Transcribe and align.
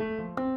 Hi, 0.00 0.54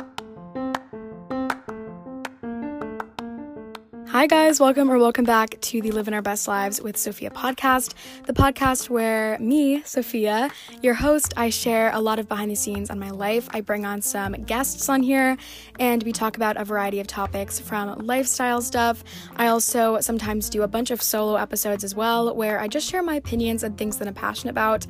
guys, 4.28 4.60
welcome 4.60 4.92
or 4.92 5.00
welcome 5.00 5.26
back 5.26 5.60
to 5.62 5.82
the 5.82 5.92
Living 5.92 6.14
Our 6.14 6.22
Best 6.22 6.48
Lives 6.48 6.80
with 6.80 6.96
Sophia 6.96 7.32
podcast, 7.32 7.96
the 8.28 8.34
podcast 8.34 8.88
where 8.90 9.40
me, 9.40 9.82
Sophia, 9.84 10.52
your 10.84 10.94
host, 10.94 11.34
I 11.38 11.50
share 11.50 11.92
a 11.92 12.00
lot 12.00 12.20
of 12.20 12.28
behind 12.28 12.52
the 12.52 12.56
scenes 12.56 12.92
on 12.92 13.00
my 13.00 13.10
life. 13.10 13.50
I 13.52 13.62
bring 13.62 13.84
on 13.84 14.04
some 14.04 14.34
guests 14.34 14.88
on 14.90 15.02
here 15.02 15.38
and 15.80 16.04
we 16.04 16.12
talk 16.12 16.36
about 16.36 16.58
a 16.58 16.66
variety 16.66 17.00
of 17.00 17.08
topics 17.08 17.60
from 17.60 17.98
lifestyle 18.06 18.62
stuff. 18.62 19.04
I 19.38 19.48
also 19.48 20.00
sometimes 20.02 20.52
do 20.52 20.62
a 20.62 20.68
bunch 20.68 20.92
of 20.92 21.02
solo 21.02 21.38
episodes 21.38 21.84
as 21.84 21.96
well 21.96 22.36
where 22.36 22.60
I 22.60 22.68
just 22.68 22.88
share 22.88 23.02
my 23.02 23.16
opinions 23.16 23.64
and 23.64 23.76
things 23.76 23.98
that 23.98 24.08
I'm 24.08 24.14
passionate 24.14 24.52
about. 24.52 24.86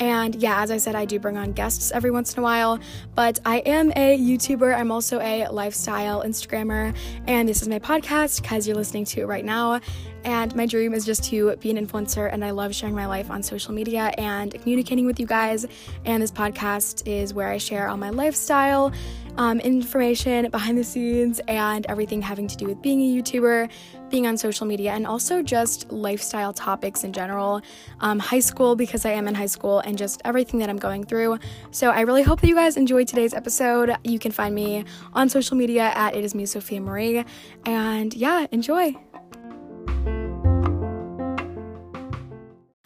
And 0.00 0.34
yeah, 0.36 0.62
as 0.62 0.70
I 0.70 0.78
said, 0.78 0.94
I 0.94 1.04
do 1.04 1.18
bring 1.18 1.36
on 1.36 1.52
guests 1.52 1.92
every 1.92 2.10
once 2.10 2.34
in 2.34 2.40
a 2.40 2.42
while, 2.42 2.78
but 3.14 3.38
I 3.44 3.58
am 3.58 3.92
a 3.96 4.18
YouTuber. 4.18 4.76
I'm 4.76 4.90
also 4.90 5.20
a 5.20 5.46
lifestyle 5.48 6.22
Instagrammer, 6.22 6.94
and 7.26 7.48
this 7.48 7.62
is 7.62 7.68
my 7.68 7.78
podcast 7.78 8.42
because 8.42 8.66
you're 8.66 8.76
listening 8.76 9.04
to 9.06 9.22
it 9.22 9.26
right 9.26 9.44
now. 9.44 9.80
And 10.24 10.56
my 10.56 10.64
dream 10.64 10.94
is 10.94 11.04
just 11.04 11.24
to 11.24 11.54
be 11.56 11.70
an 11.70 11.86
influencer, 11.86 12.32
and 12.32 12.44
I 12.44 12.50
love 12.50 12.74
sharing 12.74 12.94
my 12.94 13.06
life 13.06 13.30
on 13.30 13.42
social 13.42 13.74
media 13.74 14.12
and 14.16 14.52
communicating 14.54 15.04
with 15.04 15.20
you 15.20 15.26
guys. 15.26 15.66
And 16.06 16.22
this 16.22 16.30
podcast 16.30 17.06
is 17.06 17.34
where 17.34 17.48
I 17.48 17.58
share 17.58 17.88
all 17.88 17.98
my 17.98 18.10
lifestyle 18.10 18.92
um, 19.36 19.60
information, 19.60 20.50
behind 20.50 20.78
the 20.78 20.84
scenes, 20.84 21.40
and 21.48 21.86
everything 21.88 22.22
having 22.22 22.46
to 22.48 22.56
do 22.56 22.66
with 22.66 22.80
being 22.82 23.00
a 23.00 23.22
YouTuber, 23.22 23.70
being 24.10 24.26
on 24.26 24.36
social 24.36 24.66
media, 24.66 24.92
and 24.92 25.06
also 25.06 25.42
just 25.42 25.90
lifestyle 25.90 26.52
topics 26.52 27.04
in 27.04 27.12
general. 27.12 27.60
Um, 28.00 28.18
high 28.18 28.40
school, 28.40 28.76
because 28.76 29.04
I 29.04 29.10
am 29.10 29.26
in 29.28 29.34
high 29.34 29.46
school, 29.46 29.80
and 29.80 29.98
just 29.98 30.20
everything 30.24 30.60
that 30.60 30.68
I'm 30.68 30.78
going 30.78 31.04
through. 31.04 31.38
So 31.70 31.90
I 31.90 32.02
really 32.02 32.22
hope 32.22 32.40
that 32.40 32.48
you 32.48 32.54
guys 32.54 32.76
enjoyed 32.76 33.08
today's 33.08 33.34
episode. 33.34 33.96
You 34.04 34.18
can 34.18 34.32
find 34.32 34.54
me 34.54 34.84
on 35.12 35.28
social 35.28 35.56
media 35.56 35.92
at 35.94 36.14
It 36.14 36.24
Is 36.24 36.34
Me, 36.34 36.46
Sophia 36.46 36.80
Marie. 36.80 37.24
And 37.64 38.14
yeah, 38.14 38.46
enjoy. 38.52 38.94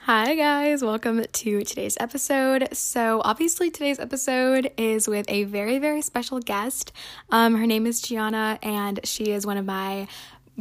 Hi, 0.08 0.34
guys, 0.36 0.82
welcome 0.82 1.22
to 1.22 1.62
today's 1.64 1.98
episode. 2.00 2.68
So, 2.72 3.20
obviously, 3.26 3.70
today's 3.70 3.98
episode 3.98 4.72
is 4.78 5.06
with 5.06 5.26
a 5.28 5.44
very, 5.44 5.78
very 5.78 6.00
special 6.00 6.40
guest. 6.40 6.92
Um, 7.28 7.56
her 7.56 7.66
name 7.66 7.86
is 7.86 8.00
Gianna, 8.00 8.58
and 8.62 9.00
she 9.04 9.32
is 9.32 9.44
one 9.44 9.58
of 9.58 9.66
my 9.66 10.08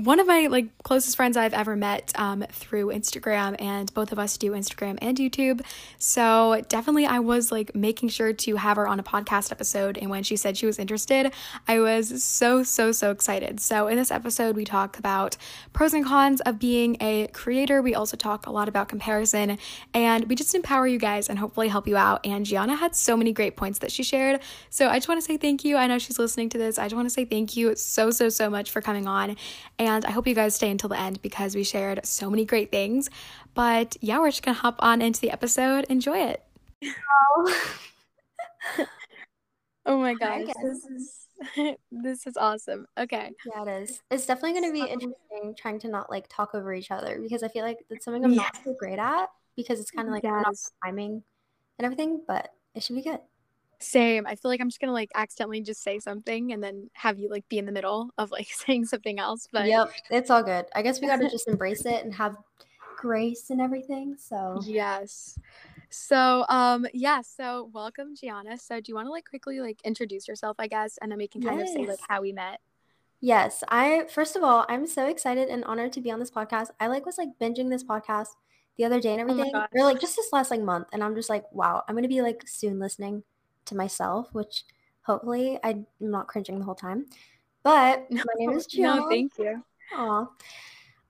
one 0.04 0.20
of 0.20 0.28
my 0.28 0.46
like 0.46 0.68
closest 0.84 1.16
friends 1.16 1.36
I've 1.36 1.56
ever 1.56 1.76
met 1.76 2.12
um, 2.20 2.46
through 2.52 2.90
Instagram, 2.90 3.60
and 3.60 3.92
both 3.96 4.12
of 4.12 4.20
us 4.20 4.38
do 4.38 4.52
Instagram 4.52 5.00
and 5.02 5.18
YouTube. 5.18 5.62
So 5.98 6.64
definitely, 6.70 7.08
I 7.08 7.18
was 7.18 7.52
like 7.52 7.74
making 7.74 8.10
sure 8.10 8.32
to 8.32 8.56
have 8.58 8.78
her 8.78 8.88
on 8.88 9.00
a 9.00 9.04
podcast 9.04 9.52
episode. 9.52 9.98
And 9.98 10.12
when 10.12 10.22
she 10.22 10.36
said 10.36 10.56
she 10.56 10.68
was 10.68 10.78
interested, 10.78 11.34
I 11.68 11.80
was 11.80 12.24
so 12.24 12.62
so 12.62 12.92
so 12.92 13.10
excited. 13.10 13.60
So 13.60 13.88
in 13.88 13.98
this 13.98 14.12
episode, 14.12 14.56
we 14.56 14.66
talk 14.66 15.00
about 15.00 15.36
pros 15.74 15.96
and 15.96 16.06
cons 16.06 16.42
of 16.42 16.60
being 16.60 16.98
a 17.02 17.26
creator. 17.34 17.82
We 17.82 17.96
also 17.96 18.16
talk 18.16 18.46
a 18.46 18.52
lot 18.52 18.70
about 18.70 18.90
comparison, 18.90 19.58
and 19.96 20.30
we 20.30 20.36
just 20.36 20.54
empower 20.54 20.86
you 20.86 21.00
guys 21.00 21.28
and 21.28 21.40
hopefully 21.40 21.70
help 21.70 21.88
you 21.88 21.98
out. 21.98 22.24
And 22.24 22.46
Gianna 22.46 22.76
had 22.76 22.96
so 22.96 23.18
many 23.18 23.34
great 23.34 23.56
points 23.56 23.80
that 23.80 23.92
she 23.92 24.04
shared. 24.04 24.42
So 24.70 24.90
I 24.90 24.98
just 24.98 25.08
want 25.08 25.20
to 25.20 25.26
say 25.26 25.38
thank 25.38 25.66
you. 25.66 25.76
I 25.76 25.88
know 25.88 25.98
she's 25.98 26.20
listening 26.20 26.50
to 26.50 26.60
this. 26.60 26.78
I 26.78 26.84
just 26.84 26.96
want 26.96 27.08
to 27.08 27.14
say 27.14 27.26
thank 27.26 27.58
you 27.58 27.76
so 27.76 28.12
so 28.12 28.30
so 28.30 28.48
much 28.48 28.70
for 28.70 28.80
coming 28.80 29.08
on. 29.08 29.36
And 29.80 29.87
and 29.88 30.06
I 30.06 30.12
hope 30.12 30.28
you 30.28 30.36
guys 30.36 30.56
stay 30.56 30.70
until 30.70 30.90
the 30.90 31.00
end 31.00 31.22
because 31.22 31.56
we 31.56 31.64
shared 31.64 32.06
so 32.06 32.30
many 32.30 32.46
great 32.46 32.72
things. 32.72 33.10
But 33.54 33.98
yeah, 34.02 34.20
we're 34.20 34.30
just 34.30 34.44
gonna 34.44 34.58
hop 34.58 34.76
on 34.80 35.02
into 35.02 35.22
the 35.22 35.32
episode. 35.32 35.86
Enjoy 35.90 36.18
it. 36.18 36.44
Oh, 37.38 37.76
oh 39.86 39.98
my 39.98 40.14
gosh, 40.14 40.46
this 40.64 40.86
is 40.86 41.28
this 41.92 42.28
is 42.28 42.38
awesome. 42.38 42.88
Okay. 42.98 43.32
Yeah, 43.46 43.64
it 43.64 43.84
is. 43.84 44.02
It's 44.12 44.26
definitely 44.26 44.60
going 44.60 44.74
to 44.74 44.74
be 44.74 44.82
um, 44.82 45.00
interesting 45.00 45.56
trying 45.58 45.80
to 45.80 45.88
not 45.88 46.10
like 46.10 46.28
talk 46.30 46.56
over 46.56 46.74
each 46.74 46.92
other 46.92 47.20
because 47.22 47.44
I 47.44 47.48
feel 47.48 47.64
like 47.64 47.80
that's 47.90 48.06
something 48.06 48.24
I'm 48.24 48.32
yeah. 48.32 48.44
not 48.44 48.58
so 48.64 48.76
great 48.80 49.00
at 49.00 49.30
because 49.56 49.80
it's 49.80 49.92
kind 49.92 50.08
of 50.08 50.14
like 50.14 50.24
yes. 50.24 50.72
timing 50.84 51.24
and 51.80 51.86
everything, 51.86 52.22
but 52.28 52.50
it 52.76 52.84
should 52.84 52.96
be 52.96 53.04
good. 53.04 53.20
Same. 53.80 54.26
I 54.26 54.36
feel 54.36 54.50
like 54.50 54.60
I'm 54.60 54.70
just 54.70 54.82
gonna 54.82 54.94
like 54.94 55.12
accidentally 55.14 55.62
just 55.62 55.84
say 55.84 56.00
something 56.00 56.52
and 56.52 56.64
then 56.64 56.90
have 56.94 57.20
you 57.20 57.30
like 57.30 57.48
be 57.48 57.60
in 57.60 57.66
the 57.66 57.72
middle 57.72 58.10
of 58.18 58.32
like 58.32 58.48
saying 58.52 58.86
something 58.86 59.20
else. 59.20 59.48
But 59.52 59.68
yep, 59.68 59.92
it's 60.10 60.32
all 60.32 60.44
good. 60.44 60.66
I 60.74 60.82
guess 60.82 61.00
we 61.00 61.08
gotta 61.08 61.30
just 61.30 61.48
embrace 61.48 61.86
it 61.86 62.04
and 62.04 62.14
have 62.16 62.38
grace 62.98 63.52
and 63.52 63.62
everything. 63.62 64.16
So 64.18 64.60
yes. 64.64 65.38
So 65.90 66.46
um 66.50 66.88
yeah, 66.92 67.22
so 67.22 67.70
welcome 67.72 68.16
Gianna. 68.16 68.58
So 68.58 68.82
do 68.82 68.86
you 68.88 68.96
want 68.96 69.06
to 69.08 69.12
like 69.12 69.26
quickly 69.30 69.60
like 69.60 69.80
introduce 69.84 70.28
yourself, 70.28 70.56
I 70.60 70.68
guess, 70.68 70.98
and 71.00 71.12
then 71.12 71.20
we 71.20 71.28
can 71.28 71.44
kind 71.44 71.60
yes. 71.60 71.70
of 71.70 71.76
say 71.76 71.86
like 71.86 72.00
how 72.10 72.22
we 72.22 72.32
met. 72.32 72.60
Yes, 73.22 73.64
I 73.68 74.06
first 74.10 74.36
of 74.36 74.44
all, 74.44 74.66
I'm 74.70 74.88
so 74.88 75.08
excited 75.08 75.50
and 75.50 75.64
honored 75.66 75.94
to 75.94 76.02
be 76.02 76.10
on 76.10 76.20
this 76.20 76.32
podcast. 76.32 76.70
I 76.80 76.88
like 76.88 77.06
was 77.06 77.20
like 77.20 77.30
binging 77.40 77.70
this 77.70 77.84
podcast 77.84 78.30
the 78.76 78.86
other 78.86 79.00
day 79.00 79.14
and 79.14 79.22
oh 79.22 79.32
everything, 79.32 79.52
oh 79.54 79.66
or 79.72 79.84
like 79.84 80.00
just 80.00 80.16
this 80.16 80.34
last 80.34 80.50
like 80.50 80.62
month, 80.62 80.88
and 80.94 81.04
I'm 81.04 81.16
just 81.16 81.30
like, 81.30 81.46
wow, 81.52 81.84
I'm 81.88 81.94
gonna 81.94 82.08
be 82.08 82.24
like 82.24 82.42
soon 82.48 82.80
listening 82.80 83.24
to 83.68 83.76
myself, 83.76 84.34
which 84.34 84.64
hopefully 85.02 85.60
I'm 85.64 85.86
not 86.00 86.28
cringing 86.28 86.60
the 86.60 86.66
whole 86.66 86.76
time. 86.76 87.06
But 87.64 88.08
my 88.12 88.24
name 88.38 88.52
is 88.52 88.66
Gianna. 88.66 89.02
No, 89.02 89.10
thank 89.10 89.38
you. 89.38 89.64
Aw. 89.96 90.28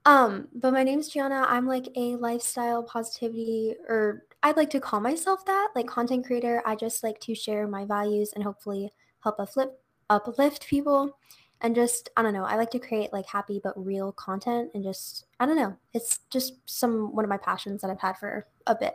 Um, 0.06 0.48
but 0.54 0.72
my 0.72 0.84
name 0.84 1.00
is 1.00 1.10
Gianna. 1.10 1.46
I'm 1.50 1.68
like 1.68 1.90
a 1.98 2.16
lifestyle 2.16 2.82
positivity, 2.82 3.76
or 3.90 4.24
I'd 4.42 4.56
like 4.56 4.70
to 4.70 4.80
call 4.80 5.02
myself 5.02 5.46
that, 5.46 5.70
like 5.76 5.88
content 5.88 6.26
creator. 6.26 6.62
I 6.66 6.76
just 6.76 7.04
like 7.04 7.20
to 7.22 7.36
share 7.36 7.68
my 7.68 7.84
values 7.84 8.32
and 8.34 8.44
hopefully 8.44 8.94
help 9.20 9.40
uplift 9.40 9.74
uplift 10.10 10.66
people. 10.68 11.18
And 11.60 11.76
just 11.76 12.10
I 12.16 12.22
don't 12.22 12.34
know, 12.34 12.46
I 12.46 12.56
like 12.56 12.70
to 12.72 12.80
create 12.80 13.12
like 13.12 13.26
happy 13.26 13.60
but 13.62 13.74
real 13.84 14.12
content 14.14 14.72
and 14.74 14.84
just 14.84 15.26
I 15.40 15.46
don't 15.46 15.58
know. 15.58 15.76
It's 15.94 16.20
just 16.30 16.54
some 16.66 17.14
one 17.14 17.26
of 17.26 17.30
my 17.30 17.38
passions 17.38 17.82
that 17.82 17.92
I've 17.92 18.00
had 18.00 18.18
for 18.18 18.48
a 18.68 18.76
bit. 18.76 18.94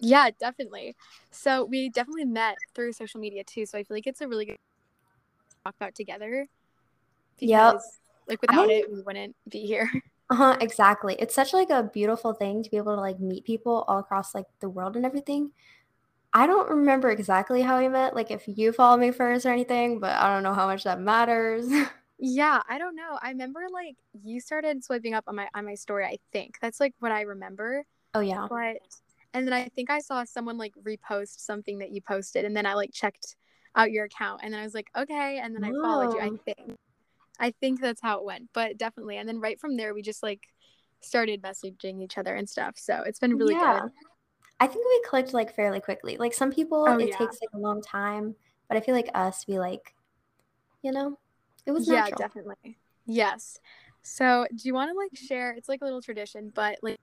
Yeah, 0.00 0.30
definitely. 0.38 0.96
So 1.30 1.64
we 1.64 1.88
definitely 1.88 2.24
met 2.24 2.56
through 2.74 2.92
social 2.92 3.20
media 3.20 3.44
too. 3.44 3.66
So 3.66 3.78
I 3.78 3.84
feel 3.84 3.96
like 3.96 4.06
it's 4.06 4.20
a 4.20 4.28
really 4.28 4.46
good 4.46 4.58
talk 5.64 5.74
about 5.76 5.94
together. 5.94 6.46
Yep. 7.38 7.80
like 8.28 8.40
without 8.42 8.68
I, 8.68 8.72
it 8.72 8.92
we 8.92 9.02
wouldn't 9.02 9.36
be 9.48 9.60
here. 9.66 9.90
Uh-huh, 10.30 10.56
exactly. 10.58 11.16
It's 11.18 11.34
such 11.34 11.52
like 11.52 11.68
a 11.68 11.82
beautiful 11.82 12.32
thing 12.32 12.62
to 12.62 12.70
be 12.70 12.78
able 12.78 12.94
to 12.94 13.00
like 13.00 13.20
meet 13.20 13.44
people 13.44 13.84
all 13.86 13.98
across 13.98 14.34
like 14.34 14.46
the 14.60 14.70
world 14.70 14.96
and 14.96 15.04
everything. 15.04 15.50
I 16.32 16.46
don't 16.46 16.68
remember 16.68 17.10
exactly 17.10 17.60
how 17.60 17.78
we 17.78 17.88
met, 17.88 18.16
like 18.16 18.30
if 18.30 18.42
you 18.48 18.72
follow 18.72 18.96
me 18.96 19.10
first 19.12 19.44
or 19.44 19.50
anything, 19.50 20.00
but 20.00 20.16
I 20.16 20.32
don't 20.32 20.42
know 20.42 20.54
how 20.54 20.66
much 20.66 20.84
that 20.84 20.98
matters. 20.98 21.66
Yeah, 22.18 22.62
I 22.68 22.78
don't 22.78 22.94
know. 22.94 23.18
I 23.20 23.30
remember 23.30 23.60
like 23.72 23.96
you 24.22 24.40
started 24.40 24.84
swiping 24.84 25.14
up 25.14 25.24
on 25.26 25.34
my 25.36 25.48
on 25.54 25.64
my 25.66 25.74
story, 25.74 26.04
I 26.06 26.18
think. 26.32 26.58
That's 26.62 26.80
like 26.80 26.94
what 27.00 27.12
I 27.12 27.22
remember. 27.22 27.84
Oh 28.14 28.20
yeah. 28.20 28.46
But 28.48 28.76
and 29.34 29.46
then 29.46 29.52
I 29.52 29.68
think 29.68 29.90
I 29.90 29.98
saw 29.98 30.24
someone 30.24 30.56
like 30.56 30.72
repost 30.82 31.40
something 31.40 31.80
that 31.80 31.90
you 31.90 32.00
posted, 32.00 32.44
and 32.44 32.56
then 32.56 32.64
I 32.64 32.74
like 32.74 32.92
checked 32.92 33.36
out 33.76 33.90
your 33.90 34.04
account, 34.04 34.40
and 34.42 34.54
then 34.54 34.60
I 34.60 34.64
was 34.64 34.74
like, 34.74 34.88
okay, 34.96 35.38
and 35.42 35.54
then 35.54 35.64
I 35.64 35.70
followed 35.70 36.14
you. 36.14 36.20
I 36.20 36.30
think, 36.44 36.78
I 37.40 37.50
think 37.60 37.80
that's 37.80 38.00
how 38.00 38.18
it 38.18 38.24
went, 38.24 38.48
but 38.54 38.78
definitely. 38.78 39.18
And 39.18 39.28
then 39.28 39.40
right 39.40 39.60
from 39.60 39.76
there, 39.76 39.92
we 39.92 40.02
just 40.02 40.22
like 40.22 40.40
started 41.00 41.42
messaging 41.42 42.00
each 42.00 42.16
other 42.16 42.34
and 42.34 42.48
stuff. 42.48 42.74
So 42.76 43.02
it's 43.04 43.18
been 43.18 43.36
really 43.36 43.54
yeah. 43.54 43.80
good. 43.82 43.90
I 44.60 44.68
think 44.68 44.86
we 44.86 45.02
clicked 45.08 45.34
like 45.34 45.54
fairly 45.54 45.80
quickly. 45.80 46.16
Like 46.16 46.32
some 46.32 46.52
people, 46.52 46.86
oh, 46.88 46.98
it 46.98 47.08
yeah. 47.08 47.16
takes 47.16 47.38
like 47.40 47.50
a 47.54 47.58
long 47.58 47.82
time, 47.82 48.36
but 48.68 48.76
I 48.76 48.80
feel 48.80 48.94
like 48.94 49.10
us, 49.14 49.44
we 49.48 49.58
like, 49.58 49.94
you 50.82 50.92
know, 50.92 51.18
it 51.66 51.72
was 51.72 51.88
natural. 51.88 52.10
yeah, 52.10 52.16
definitely. 52.16 52.78
Yes. 53.06 53.58
So 54.02 54.46
do 54.50 54.62
you 54.68 54.74
want 54.74 54.90
to 54.92 54.96
like 54.96 55.10
share? 55.14 55.52
It's 55.52 55.68
like 55.68 55.80
a 55.82 55.84
little 55.84 56.02
tradition, 56.02 56.52
but 56.54 56.78
like 56.82 57.00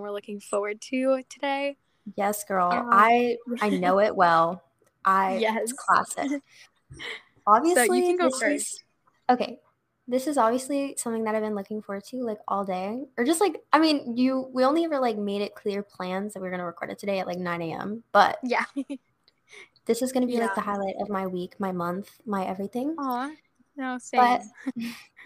we're 0.00 0.12
looking 0.12 0.40
forward 0.40 0.80
to 0.82 1.22
today. 1.28 1.76
Yes, 2.16 2.44
girl. 2.44 2.70
Um, 2.72 2.88
I 2.90 3.36
I 3.60 3.68
know 3.84 4.00
it 4.00 4.14
well. 4.14 4.62
I 5.04 5.36
yes, 5.36 5.72
classic. 5.72 6.42
Obviously, 7.46 7.86
so 7.86 7.92
you 7.94 8.02
can 8.02 8.16
go 8.16 8.30
first. 8.30 8.74
Is, 8.74 8.84
okay, 9.28 9.58
this 10.08 10.26
is 10.26 10.36
obviously 10.36 10.94
something 10.98 11.24
that 11.24 11.34
I've 11.34 11.42
been 11.42 11.54
looking 11.54 11.82
forward 11.82 12.04
to 12.06 12.16
like 12.24 12.38
all 12.48 12.64
day, 12.64 13.04
or 13.16 13.24
just 13.24 13.40
like 13.40 13.62
I 13.72 13.78
mean, 13.78 14.16
you 14.16 14.48
we 14.52 14.64
only 14.64 14.84
ever 14.84 14.98
like 14.98 15.16
made 15.16 15.42
it 15.42 15.54
clear 15.54 15.82
plans 15.82 16.34
that 16.34 16.40
we 16.40 16.48
are 16.48 16.50
gonna 16.50 16.66
record 16.66 16.90
it 16.90 16.98
today 16.98 17.20
at 17.20 17.26
like 17.26 17.38
nine 17.38 17.62
a.m. 17.62 18.02
But 18.12 18.38
yeah, 18.42 18.64
this 19.86 20.02
is 20.02 20.12
gonna 20.12 20.26
be 20.26 20.34
yeah. 20.34 20.40
like 20.40 20.54
the 20.54 20.60
highlight 20.60 20.96
of 21.00 21.08
my 21.08 21.26
week, 21.26 21.54
my 21.58 21.72
month, 21.72 22.10
my 22.26 22.44
everything. 22.44 22.96
Aw, 22.98 23.30
no, 23.76 23.98
same. 23.98 24.20
But 24.20 24.42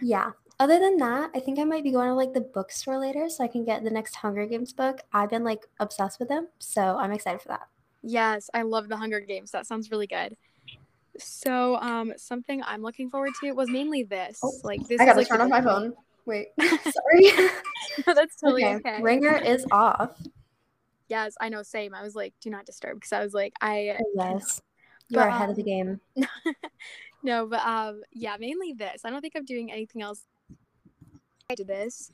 yeah, 0.03 0.33
other 0.61 0.79
than 0.79 0.97
that, 0.99 1.31
I 1.35 1.41
think 1.41 1.59
I 1.59 1.65
might 1.65 1.83
be 1.83 1.91
going 1.91 2.09
to 2.09 2.15
like 2.15 2.33
the 2.33 2.41
bookstore 2.41 2.99
later 2.99 3.29
so 3.29 3.43
I 3.43 3.49
can 3.49 3.65
get 3.65 3.83
the 3.83 3.91
next 3.91 4.15
Hunger 4.15 4.47
Games 4.47 4.73
book. 4.73 5.01
I've 5.13 5.31
been 5.31 5.45
like 5.45 5.67
obsessed 5.81 6.21
with 6.21 6.29
them, 6.29 6.49
so 6.59 6.97
I'm 6.97 7.13
excited 7.13 7.41
for 7.41 7.49
that. 7.49 7.69
Yes, 8.03 8.51
I 8.55 8.63
love 8.63 8.89
the 8.89 8.97
Hunger 8.97 9.21
Games. 9.21 9.51
That 9.51 9.67
sounds 9.67 9.91
really 9.91 10.07
good. 10.07 10.37
So, 11.19 11.77
um, 11.77 12.13
something 12.17 12.63
I'm 12.65 12.83
looking 12.83 13.09
forward 13.11 13.33
to 13.41 13.53
was 13.53 13.69
mainly 13.71 14.03
this. 14.03 14.41
Oh, 14.43 14.53
like 14.63 14.87
this. 14.87 15.01
I 15.01 15.07
gotta 15.07 15.19
like 15.19 15.29
turn 15.29 15.41
off 15.41 15.49
my 15.49 15.61
phone. 15.63 15.95
Wait, 16.27 16.49
sorry. 16.61 17.31
no, 18.07 18.15
that's 18.15 18.37
totally 18.37 18.65
okay. 18.65 18.77
okay. 18.77 19.03
Ringer 19.03 19.37
is 19.37 19.67
off. 19.71 20.21
Yes, 21.09 21.35
I 21.41 21.49
know. 21.49 21.63
Same. 21.63 21.95
I 21.95 22.03
was 22.03 22.15
like, 22.15 22.35
do 22.41 22.51
not 22.51 22.65
disturb 22.67 22.97
because 22.97 23.13
I 23.13 23.21
was 23.21 23.35
like, 23.35 23.55
I 23.61 23.99
yes. 24.15 24.61
You're 25.09 25.23
But, 25.23 25.29
ahead 25.29 25.51
of 25.51 25.57
the 25.57 25.63
um, 25.63 25.67
game. 25.67 26.27
no, 27.23 27.47
but 27.47 27.61
um, 27.61 28.03
yeah, 28.13 28.37
mainly 28.39 28.73
this. 28.73 29.03
I 29.05 29.11
don't 29.11 29.21
think 29.21 29.35
I'm 29.37 29.45
doing 29.45 29.71
anything 29.71 30.01
else 30.03 30.25
to 31.51 31.65
this. 31.65 32.11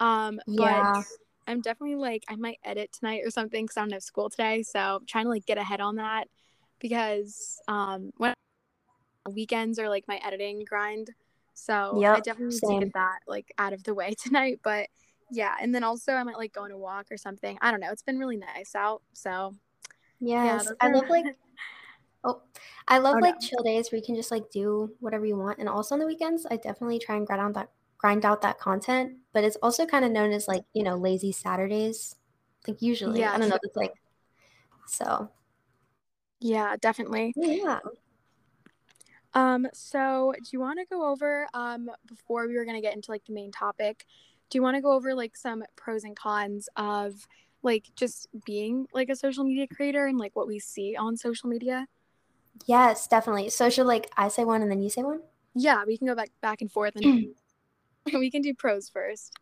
Um, 0.00 0.40
Yeah. 0.46 0.82
but 0.92 1.04
I'm 1.46 1.60
definitely 1.60 1.96
like 1.96 2.24
I 2.28 2.36
might 2.36 2.58
edit 2.64 2.92
tonight 2.92 3.22
or 3.24 3.30
something 3.30 3.64
because 3.64 3.76
I 3.76 3.80
don't 3.82 3.92
have 3.92 4.02
school 4.02 4.30
today. 4.30 4.62
So 4.62 4.78
I'm 4.80 5.06
trying 5.06 5.24
to 5.24 5.30
like 5.30 5.46
get 5.46 5.58
ahead 5.58 5.80
on 5.80 5.96
that 5.96 6.28
because 6.80 7.60
um, 7.68 8.10
when 8.16 8.34
weekends 9.30 9.78
are 9.78 9.88
like 9.88 10.04
my 10.08 10.18
editing 10.24 10.64
grind. 10.68 11.10
So 11.52 12.04
I 12.12 12.20
Yep, 12.20 12.24
definitely 12.24 12.54
need 12.54 12.60
to 12.78 12.84
get 12.84 12.94
that 12.94 13.18
like 13.28 13.52
out 13.58 13.72
of 13.72 13.84
the 13.84 13.94
way 13.94 14.14
tonight. 14.22 14.60
But 14.64 14.88
yeah, 15.30 15.54
and 15.60 15.74
then 15.74 15.84
also 15.84 16.12
I 16.12 16.22
might 16.24 16.36
like 16.38 16.52
go 16.52 16.62
on 16.64 16.70
a 16.72 16.78
walk 16.78 17.06
or 17.10 17.16
something. 17.16 17.58
I 17.60 17.70
don't 17.70 17.80
know. 17.80 17.90
It's 17.92 18.02
been 18.02 18.18
really 18.18 18.36
nice 18.38 18.74
out. 18.74 19.02
So 19.12 19.54
yeah, 20.20 20.44
Yes, 20.44 20.66
those 20.66 20.76
I 20.80 20.88
love 20.88 21.04
like 21.10 21.26
oh, 22.24 22.42
I 22.88 22.98
love 22.98 23.16
oh 23.16 23.20
like 23.20 23.34
no. 23.34 23.46
chill 23.46 23.62
days 23.62 23.92
where 23.92 23.98
you 23.98 24.04
can 24.04 24.14
just 24.16 24.30
like 24.30 24.50
do 24.50 24.90
whatever 25.00 25.26
you 25.26 25.36
want. 25.36 25.58
And 25.58 25.68
also 25.68 25.94
on 25.94 25.98
the 26.00 26.06
weekends, 26.06 26.46
I 26.50 26.56
definitely 26.56 26.98
try 26.98 27.16
and 27.16 27.26
grind 27.26 27.42
out 27.42 27.54
that 27.54 27.70
grind 28.04 28.26
out 28.26 28.42
that 28.42 28.58
content. 28.58 29.14
But 29.32 29.44
it's 29.44 29.56
also 29.62 29.86
kind 29.86 30.04
of 30.04 30.12
known 30.12 30.30
as 30.30 30.46
like, 30.46 30.64
you 30.74 30.82
know, 30.82 30.94
lazy 30.94 31.32
Saturdays. 31.32 32.16
Like 32.68 32.82
usually. 32.82 33.24
I 33.24 33.38
don't 33.38 33.48
know, 33.48 33.58
it's 33.62 33.76
like 33.76 33.94
so 34.86 35.30
yeah, 36.40 36.76
definitely. 36.78 37.32
yeah. 37.36 37.78
Um, 39.32 39.66
so 39.72 40.34
do 40.36 40.50
you 40.52 40.60
want 40.60 40.78
to 40.80 40.84
go 40.84 41.10
over 41.10 41.46
um 41.54 41.90
before 42.06 42.46
we 42.46 42.58
were 42.58 42.66
gonna 42.66 42.82
get 42.82 42.94
into 42.94 43.10
like 43.10 43.24
the 43.24 43.32
main 43.32 43.50
topic, 43.50 44.04
do 44.50 44.58
you 44.58 44.62
want 44.62 44.76
to 44.76 44.82
go 44.82 44.92
over 44.92 45.14
like 45.14 45.34
some 45.34 45.64
pros 45.74 46.04
and 46.04 46.14
cons 46.14 46.68
of 46.76 47.26
like 47.62 47.90
just 47.96 48.28
being 48.44 48.86
like 48.92 49.08
a 49.08 49.16
social 49.16 49.44
media 49.44 49.66
creator 49.66 50.04
and 50.06 50.18
like 50.18 50.36
what 50.36 50.46
we 50.46 50.58
see 50.58 50.94
on 50.94 51.16
social 51.16 51.48
media? 51.48 51.86
Yes, 52.66 53.08
definitely. 53.08 53.48
So 53.48 53.70
should 53.70 53.86
like 53.86 54.10
I 54.18 54.28
say 54.28 54.44
one 54.44 54.60
and 54.60 54.70
then 54.70 54.82
you 54.82 54.90
say 54.90 55.02
one? 55.02 55.20
Yeah, 55.54 55.84
we 55.86 55.96
can 55.96 56.06
go 56.06 56.14
back 56.14 56.28
back 56.42 56.60
and 56.60 56.70
forth 56.70 56.96
and 56.96 57.34
we 58.14 58.30
can 58.30 58.42
do 58.42 58.54
pros 58.54 58.88
first. 58.88 59.32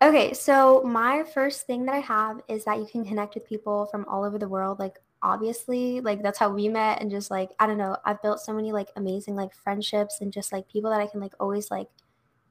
Okay, 0.00 0.32
so 0.32 0.82
my 0.84 1.24
first 1.24 1.66
thing 1.66 1.84
that 1.86 1.94
I 1.94 2.00
have 2.00 2.40
is 2.48 2.64
that 2.64 2.78
you 2.78 2.86
can 2.86 3.04
connect 3.04 3.34
with 3.34 3.48
people 3.48 3.86
from 3.86 4.04
all 4.08 4.24
over 4.24 4.38
the 4.38 4.48
world. 4.48 4.78
Like, 4.78 4.98
obviously, 5.22 6.00
like 6.00 6.22
that's 6.22 6.38
how 6.38 6.50
we 6.50 6.68
met, 6.68 7.00
and 7.00 7.10
just 7.10 7.30
like 7.30 7.50
I 7.58 7.66
don't 7.66 7.78
know, 7.78 7.96
I've 8.04 8.22
built 8.22 8.40
so 8.40 8.52
many 8.52 8.70
like 8.72 8.88
amazing 8.96 9.34
like 9.34 9.52
friendships 9.52 10.20
and 10.20 10.32
just 10.32 10.52
like 10.52 10.68
people 10.68 10.90
that 10.90 11.00
I 11.00 11.08
can 11.08 11.20
like 11.20 11.34
always 11.40 11.70
like 11.70 11.88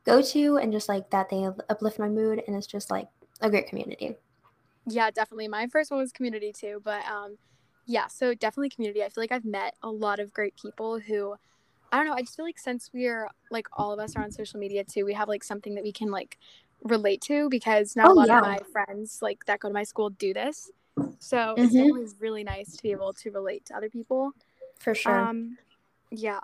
go 0.06 0.22
to, 0.22 0.58
and 0.58 0.74
just 0.74 0.90
like 0.90 1.10
that 1.12 1.30
they 1.30 1.48
uplift 1.70 2.00
my 2.00 2.10
mood, 2.10 2.44
and 2.46 2.56
it's 2.56 2.68
just 2.68 2.92
like 2.92 3.08
a 3.42 3.50
great 3.50 3.68
community. 3.68 4.18
Yeah, 4.86 5.12
definitely. 5.12 5.48
My 5.48 5.68
first 5.68 5.92
one 5.92 6.00
was 6.00 6.12
community 6.12 6.54
too, 6.54 6.82
but 6.84 7.06
um 7.06 7.38
yeah, 7.86 8.08
so 8.08 8.34
definitely 8.34 8.70
community. 8.70 9.04
I 9.04 9.10
feel 9.10 9.24
like 9.24 9.32
I've 9.32 9.46
met 9.46 9.76
a 9.82 9.90
lot 9.90 10.20
of 10.20 10.34
great 10.34 10.56
people 10.62 11.00
who 11.00 11.36
I 11.92 11.98
don't 11.98 12.07
know, 12.07 12.13
I 12.13 12.22
just 12.22 12.36
feel 12.36 12.45
like 12.45 12.60
since 12.60 12.89
we're 12.94 13.30
like 13.51 13.68
all 13.74 13.94
of 13.94 14.00
us 14.00 14.16
are 14.16 14.24
on 14.24 14.31
social 14.31 14.60
media 14.60 14.84
too, 14.84 15.06
we 15.06 15.13
have 15.13 15.28
like 15.30 15.44
something 15.44 15.75
that 15.75 15.84
we 15.84 15.92
can 15.92 16.12
like 16.12 16.38
relate 16.84 17.22
to 17.22 17.50
because 17.50 17.95
now 17.95 18.10
a 18.10 18.13
Oh 18.13 18.13
lot 18.13 18.30
yeah, 18.30 18.39
of 18.39 18.42
my 18.42 18.60
friends 18.72 19.19
like 19.22 19.45
that 19.45 19.60
go 19.60 19.68
to 19.69 19.74
my 19.74 19.84
school 19.84 20.10
do 20.12 20.34
this. 20.34 20.72
So 21.19 21.57
it's 21.62 21.75
mm-hmm, 21.75 21.78
definitely 21.78 22.07
really 22.19 22.44
nice 22.44 22.75
to 22.75 22.84
be 22.84 22.92
able 22.92 23.13
to 23.13 23.31
relate 23.31 23.66
to 23.68 23.75
other 23.75 23.89
people. 23.89 24.34
for 24.80 24.94
sure. 24.95 25.30
Um 25.30 25.57
yeah. 26.12 26.39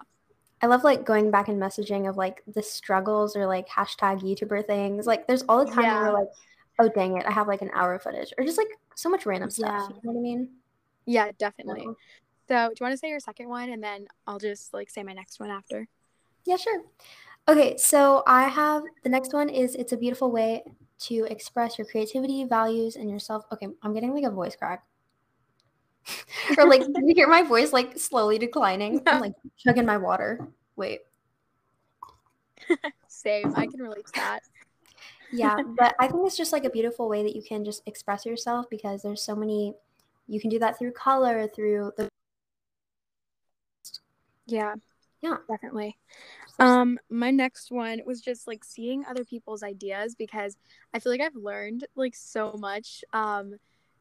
I 0.61 0.67
love 0.67 0.83
like 0.83 1.05
going 1.05 1.29
back 1.31 1.49
and 1.49 1.61
messaging 1.61 2.09
of 2.09 2.17
like 2.17 2.41
the 2.47 2.63
struggles 2.63 3.35
or 3.35 3.45
like 3.45 3.67
hashtag 3.67 4.21
YouTuber 4.21 4.65
things. 4.65 5.05
Like, 5.05 5.27
there's 5.27 5.43
all 5.49 5.65
the 5.65 5.71
time 5.71 5.89
where 5.89 5.99
we're 5.99 6.13
like, 6.13 6.29
oh 6.79 6.89
dang 6.89 7.17
it, 7.17 7.25
I 7.27 7.31
have 7.31 7.47
like 7.47 7.61
an 7.61 7.71
hour 7.73 7.95
of 7.95 8.03
footage, 8.03 8.33
or 8.37 8.45
just 8.45 8.57
like 8.57 8.67
so 8.95 9.09
much 9.09 9.25
random 9.25 9.49
stuff. 9.49 9.69
Yeah. 9.71 9.87
You 9.89 10.01
know 10.03 10.11
what 10.13 10.19
I 10.19 10.21
mean? 10.23 10.49
Yeah, 11.05 11.31
definitely. 11.37 11.95
So, 12.47 12.69
do 12.69 12.75
you 12.79 12.83
want 12.85 12.93
to 12.93 12.97
say 12.97 13.09
your 13.09 13.19
second 13.19 13.49
one 13.49 13.69
and 13.69 13.83
then 13.83 14.07
I'll 14.27 14.39
just 14.39 14.73
like 14.73 14.89
say 14.89 15.03
my 15.03 15.13
next 15.13 15.39
one 15.39 15.49
after? 15.49 15.87
yeah, 16.45 16.57
sure. 16.57 16.83
Okay, 17.47 17.75
so 17.77 18.23
I 18.25 18.47
have 18.47 18.83
the 19.03 19.09
next 19.09 19.33
one 19.33 19.49
is 19.49 19.75
it's 19.75 19.91
a 19.91 19.97
beautiful 19.97 20.31
way 20.31 20.63
to 20.99 21.25
express 21.29 21.77
your 21.77 21.85
creativity, 21.85 22.45
values, 22.45 22.95
and 22.95 23.09
yourself. 23.09 23.43
Okay, 23.51 23.67
I'm 23.81 23.93
getting 23.93 24.13
like 24.13 24.23
a 24.23 24.31
voice 24.31 24.55
crack. 24.55 24.83
or 26.57 26.67
like 26.67 26.81
you 26.81 27.13
hear 27.15 27.27
my 27.27 27.43
voice 27.43 27.71
like 27.71 27.97
slowly 27.97 28.37
declining. 28.37 29.01
I'm 29.07 29.21
like 29.21 29.33
chugging 29.57 29.85
my 29.85 29.97
water. 29.97 30.47
Wait. 30.75 31.01
Same. 33.07 33.53
I 33.55 33.67
can 33.67 33.81
relate 33.81 34.05
to 34.07 34.13
that. 34.15 34.39
Yeah, 35.31 35.57
but 35.77 35.95
I 35.99 36.07
think 36.07 36.25
it's 36.25 36.37
just 36.37 36.53
like 36.53 36.65
a 36.65 36.69
beautiful 36.69 37.09
way 37.09 37.23
that 37.23 37.35
you 37.35 37.41
can 37.41 37.63
just 37.63 37.83
express 37.85 38.25
yourself 38.25 38.65
because 38.69 39.01
there's 39.01 39.23
so 39.23 39.35
many 39.35 39.73
you 40.27 40.39
can 40.39 40.49
do 40.49 40.59
that 40.59 40.77
through 40.79 40.91
color, 40.91 41.47
through 41.47 41.91
the 41.97 42.09
Yeah, 44.45 44.75
yeah. 45.21 45.37
definitely. 45.49 45.97
Um, 46.59 46.99
my 47.09 47.31
next 47.31 47.71
one 47.71 48.01
was 48.05 48.21
just 48.21 48.47
like 48.47 48.63
seeing 48.63 49.05
other 49.05 49.23
people's 49.23 49.63
ideas 49.63 50.15
because 50.15 50.57
I 50.93 50.99
feel 50.99 51.11
like 51.11 51.21
I've 51.21 51.35
learned 51.35 51.85
like 51.95 52.15
so 52.15 52.53
much, 52.59 53.03
um, 53.13 53.55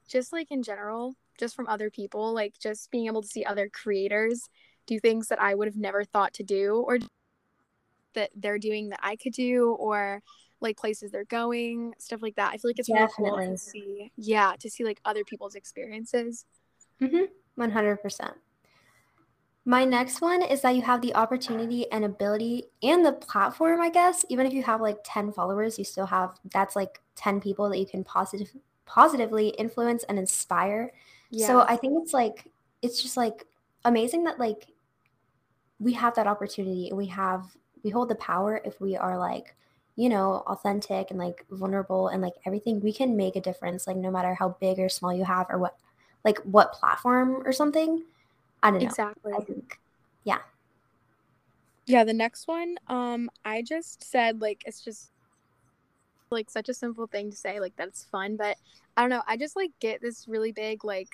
just 0.09 0.33
like 0.33 0.49
in 0.51 0.63
general, 0.63 1.15
just 1.39 1.57
from 1.57 1.67
other 1.69 1.91
people, 1.91 2.35
like 2.35 2.55
just 2.61 2.91
being 2.91 3.07
able 3.07 3.23
to 3.23 3.29
see 3.29 3.45
other 3.45 3.69
creators 3.69 4.49
do 4.87 4.99
things 4.99 5.29
that 5.29 5.41
I 5.41 5.55
would 5.55 5.69
have 5.69 5.77
never 5.77 6.05
thought 6.05 6.35
to 6.35 6.43
do 6.43 6.85
or 6.87 6.99
that 8.15 8.31
they're 8.37 8.59
doing 8.59 8.91
that 8.91 9.01
I 9.03 9.17
could 9.17 9.33
do 9.33 9.71
or 9.79 10.23
like 10.61 10.77
places 10.77 11.11
they're 11.11 11.25
going, 11.25 11.95
stuff 11.99 12.23
like 12.23 12.37
that. 12.37 12.53
I 12.53 12.57
feel 12.57 12.69
like 12.69 12.79
it's 12.79 12.89
really 12.89 13.09
cool 13.17 13.37
Definitely. 13.37 13.57
to 13.57 13.59
see, 13.59 14.13
yeah, 14.17 14.53
to 14.61 14.71
see 14.71 14.85
like 14.85 15.01
other 15.05 15.25
people's 15.25 15.55
experiences. 15.55 16.45
Mm-hmm. 17.01 17.61
100%. 17.61 18.33
My 19.65 19.85
next 19.85 20.21
one 20.21 20.43
is 20.43 20.61
that 20.63 20.75
you 20.75 20.83
have 20.83 21.01
the 21.03 21.15
opportunity 21.15 21.91
and 21.93 22.05
ability 22.05 22.65
and 22.83 23.07
the 23.07 23.13
platform, 23.13 23.81
I 23.81 23.91
guess. 23.91 24.25
Even 24.29 24.45
if 24.47 24.53
you 24.53 24.63
have 24.65 24.81
like 24.81 24.99
10 25.05 25.33
followers, 25.33 25.79
you 25.79 25.85
still 25.85 26.07
have 26.07 26.35
that's 26.51 26.75
like 26.75 27.01
10 27.15 27.41
people 27.41 27.69
that 27.71 27.79
you 27.79 27.87
can 27.87 28.03
positive 28.03 28.51
positively 28.87 29.49
influence 29.51 30.03
and 30.05 30.19
inspire. 30.19 30.93
So 31.47 31.61
I 31.61 31.77
think 31.77 31.95
it's 32.03 32.13
like 32.13 32.51
it's 32.83 33.01
just 33.03 33.17
like 33.17 33.47
amazing 33.85 34.25
that 34.25 34.39
like 34.39 34.67
we 35.79 35.93
have 35.93 36.15
that 36.15 36.27
opportunity 36.27 36.89
and 36.89 36.99
we 36.99 37.07
have 37.07 37.57
we 37.83 37.91
hold 37.91 38.09
the 38.09 38.15
power 38.17 38.61
if 38.65 38.81
we 38.81 38.97
are 38.97 39.19
like 39.19 39.55
you 39.97 40.09
know 40.09 40.43
authentic 40.47 41.11
and 41.11 41.19
like 41.19 41.45
vulnerable 41.51 42.09
and 42.09 42.23
like 42.23 42.35
everything 42.47 42.81
we 42.81 42.93
can 42.93 43.17
make 43.17 43.37
a 43.37 43.41
difference 43.41 43.87
like 43.87 43.97
no 43.97 44.11
matter 44.11 44.35
how 44.35 44.57
big 44.61 44.79
or 44.79 44.89
small 44.89 45.13
you 45.13 45.25
have 45.25 45.47
or 45.51 45.59
what 45.59 45.77
like 46.25 46.39
what 46.41 46.73
platform 46.73 47.43
or 47.45 47.53
something 47.53 48.05
i 48.63 48.71
don't 48.71 48.83
know 48.83 48.89
exactly. 48.89 49.33
i 49.39 49.45
think 49.45 49.79
yeah 50.25 50.39
Yeah, 51.87 52.05
the 52.05 52.13
next 52.13 52.47
one, 52.47 52.77
um, 52.87 53.29
I 53.45 53.63
just 53.63 54.05
said 54.09 54.41
like 54.41 54.63
it's 54.67 54.81
just 54.81 55.11
like 56.31 56.49
such 56.51 56.69
a 56.69 56.75
simple 56.75 57.07
thing 57.07 57.31
to 57.31 57.37
say, 57.37 57.61
like 57.61 57.75
that's 57.77 58.05
fun, 58.05 58.37
but 58.37 58.57
I 58.97 59.03
don't 59.03 59.11
know, 59.11 59.23
I 59.27 59.37
just 59.37 59.57
like 59.57 59.73
get 59.81 60.01
this 60.01 60.27
really 60.29 60.53
big 60.53 60.85
like 60.85 61.09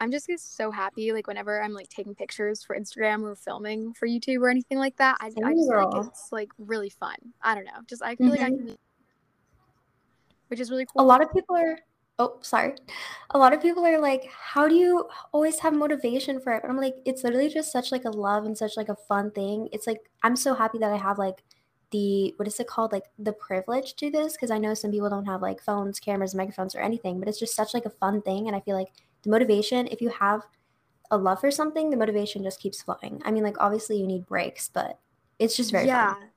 I'm 0.00 0.10
just 0.12 0.28
get 0.28 0.40
so 0.40 0.70
happy 0.70 1.12
like 1.12 1.26
whenever 1.26 1.60
I'm 1.62 1.72
like 1.74 1.88
taking 1.88 2.14
pictures 2.14 2.62
for 2.62 2.78
Instagram 2.78 3.22
or 3.22 3.34
filming 3.34 3.92
for 3.94 4.06
YouTube 4.06 4.38
or 4.40 4.48
anything 4.48 4.78
like 4.78 4.96
that. 4.98 5.16
I, 5.20 5.26
I 5.26 5.54
just 5.54 5.68
feel 5.68 5.78
like 5.78 6.06
it's 6.06 6.28
like 6.32 6.50
really 6.58 6.90
fun. 6.90 7.16
I 7.42 7.54
don't 7.54 7.64
know. 7.64 7.80
Just 7.88 8.02
I 8.02 8.14
feel 8.16 8.30
like 8.30 8.40
I 8.42 8.50
hmm 8.50 8.56
can 8.66 8.76
which 10.48 10.60
is 10.60 10.70
really 10.70 10.86
cool. 10.86 11.02
a 11.02 11.04
lot 11.04 11.22
of 11.22 11.32
people 11.32 11.56
are 11.56 11.78
oh 12.18 12.38
sorry. 12.42 12.74
A 13.30 13.38
lot 13.38 13.52
of 13.52 13.62
people 13.62 13.84
are 13.86 13.98
like 14.00 14.24
how 14.32 14.68
do 14.68 14.74
you 14.74 15.08
always 15.32 15.58
have 15.60 15.74
motivation 15.74 16.40
for 16.40 16.52
it? 16.54 16.62
But 16.62 16.70
i'm 16.70 16.76
like 16.76 16.96
it's 17.04 17.24
literally 17.24 17.48
just 17.48 17.72
such 17.72 17.92
like 17.92 18.04
a 18.04 18.10
love 18.10 18.44
and 18.44 18.56
such 18.56 18.76
like 18.76 18.88
a 18.88 18.96
fun 18.96 19.30
thing. 19.30 19.68
It's 19.72 19.86
like 19.86 20.10
i'm 20.22 20.36
so 20.36 20.54
happy 20.54 20.78
that 20.78 20.92
i 20.92 20.96
have 20.96 21.18
like 21.18 21.42
the 21.90 22.34
what 22.36 22.46
is 22.48 22.60
it 22.60 22.66
called? 22.66 22.92
Like 22.92 23.04
the 23.18 23.32
privilege 23.32 23.94
to 23.96 24.10
this 24.10 24.32
because 24.34 24.50
i 24.50 24.58
know 24.58 24.74
some 24.74 24.90
people 24.90 25.10
don't 25.10 25.26
have 25.26 25.42
like 25.42 25.62
phones 25.62 26.00
cameras 26.00 26.34
microphones 26.34 26.74
or 26.74 26.80
anything 26.80 27.18
but 27.18 27.28
it's 27.28 27.38
just 27.38 27.54
such 27.54 27.72
like 27.74 27.86
a 27.86 27.90
fun 27.90 28.20
thing 28.22 28.46
and 28.46 28.54
i 28.56 28.60
feel 28.60 28.76
like 28.76 28.92
the 29.22 29.30
motivation 29.30 29.86
if 29.88 30.00
you 30.00 30.10
have 30.10 30.42
a 31.10 31.16
love 31.18 31.40
for 31.40 31.50
something 31.50 31.90
the 31.90 31.96
motivation 31.96 32.42
just 32.42 32.60
keeps 32.60 32.82
flowing. 32.82 33.22
I 33.24 33.30
mean 33.30 33.42
like 33.44 33.56
obviously 33.60 33.98
you 33.98 34.06
need 34.06 34.26
breaks 34.26 34.68
but 34.68 34.98
it's 35.38 35.56
just 35.56 35.70
very 35.72 35.86
Yeah. 35.86 36.14
fun 36.14 36.30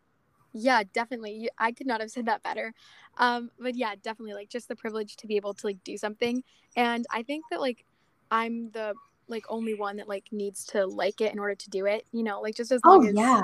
Yeah, 0.54 0.84
definitely. 0.94 1.32
You, 1.34 1.50
I 1.58 1.72
could 1.72 1.88
not 1.88 2.02
have 2.02 2.12
said 2.12 2.26
that 2.26 2.44
better. 2.44 2.74
Um, 3.18 3.52
but 3.60 3.76
yeah, 3.76 3.96
definitely 4.02 4.34
like 4.34 4.50
just 4.50 4.68
the 4.68 4.76
privilege 4.76 5.16
to 5.18 5.28
be 5.28 5.38
able 5.38 5.54
to 5.56 5.68
like 5.68 5.84
do 5.84 5.98
something. 5.98 6.44
And 6.76 7.06
I 7.12 7.24
think 7.24 7.46
that 7.50 7.62
like 7.62 7.86
I'm 8.32 8.72
the 8.72 8.96
like 9.28 9.46
only 9.50 9.74
one 9.74 9.98
that 9.98 10.10
like 10.10 10.26
needs 10.32 10.66
to 10.68 10.86
like 10.86 11.22
it 11.22 11.32
in 11.34 11.40
order 11.40 11.56
to 11.56 11.70
do 11.70 11.86
it. 11.86 12.06
You 12.12 12.24
know, 12.24 12.42
like 12.42 12.56
just 12.56 12.72
as 12.72 12.84
oh 12.84 13.02
long 13.02 13.06
as 13.08 13.14
yeah 13.14 13.42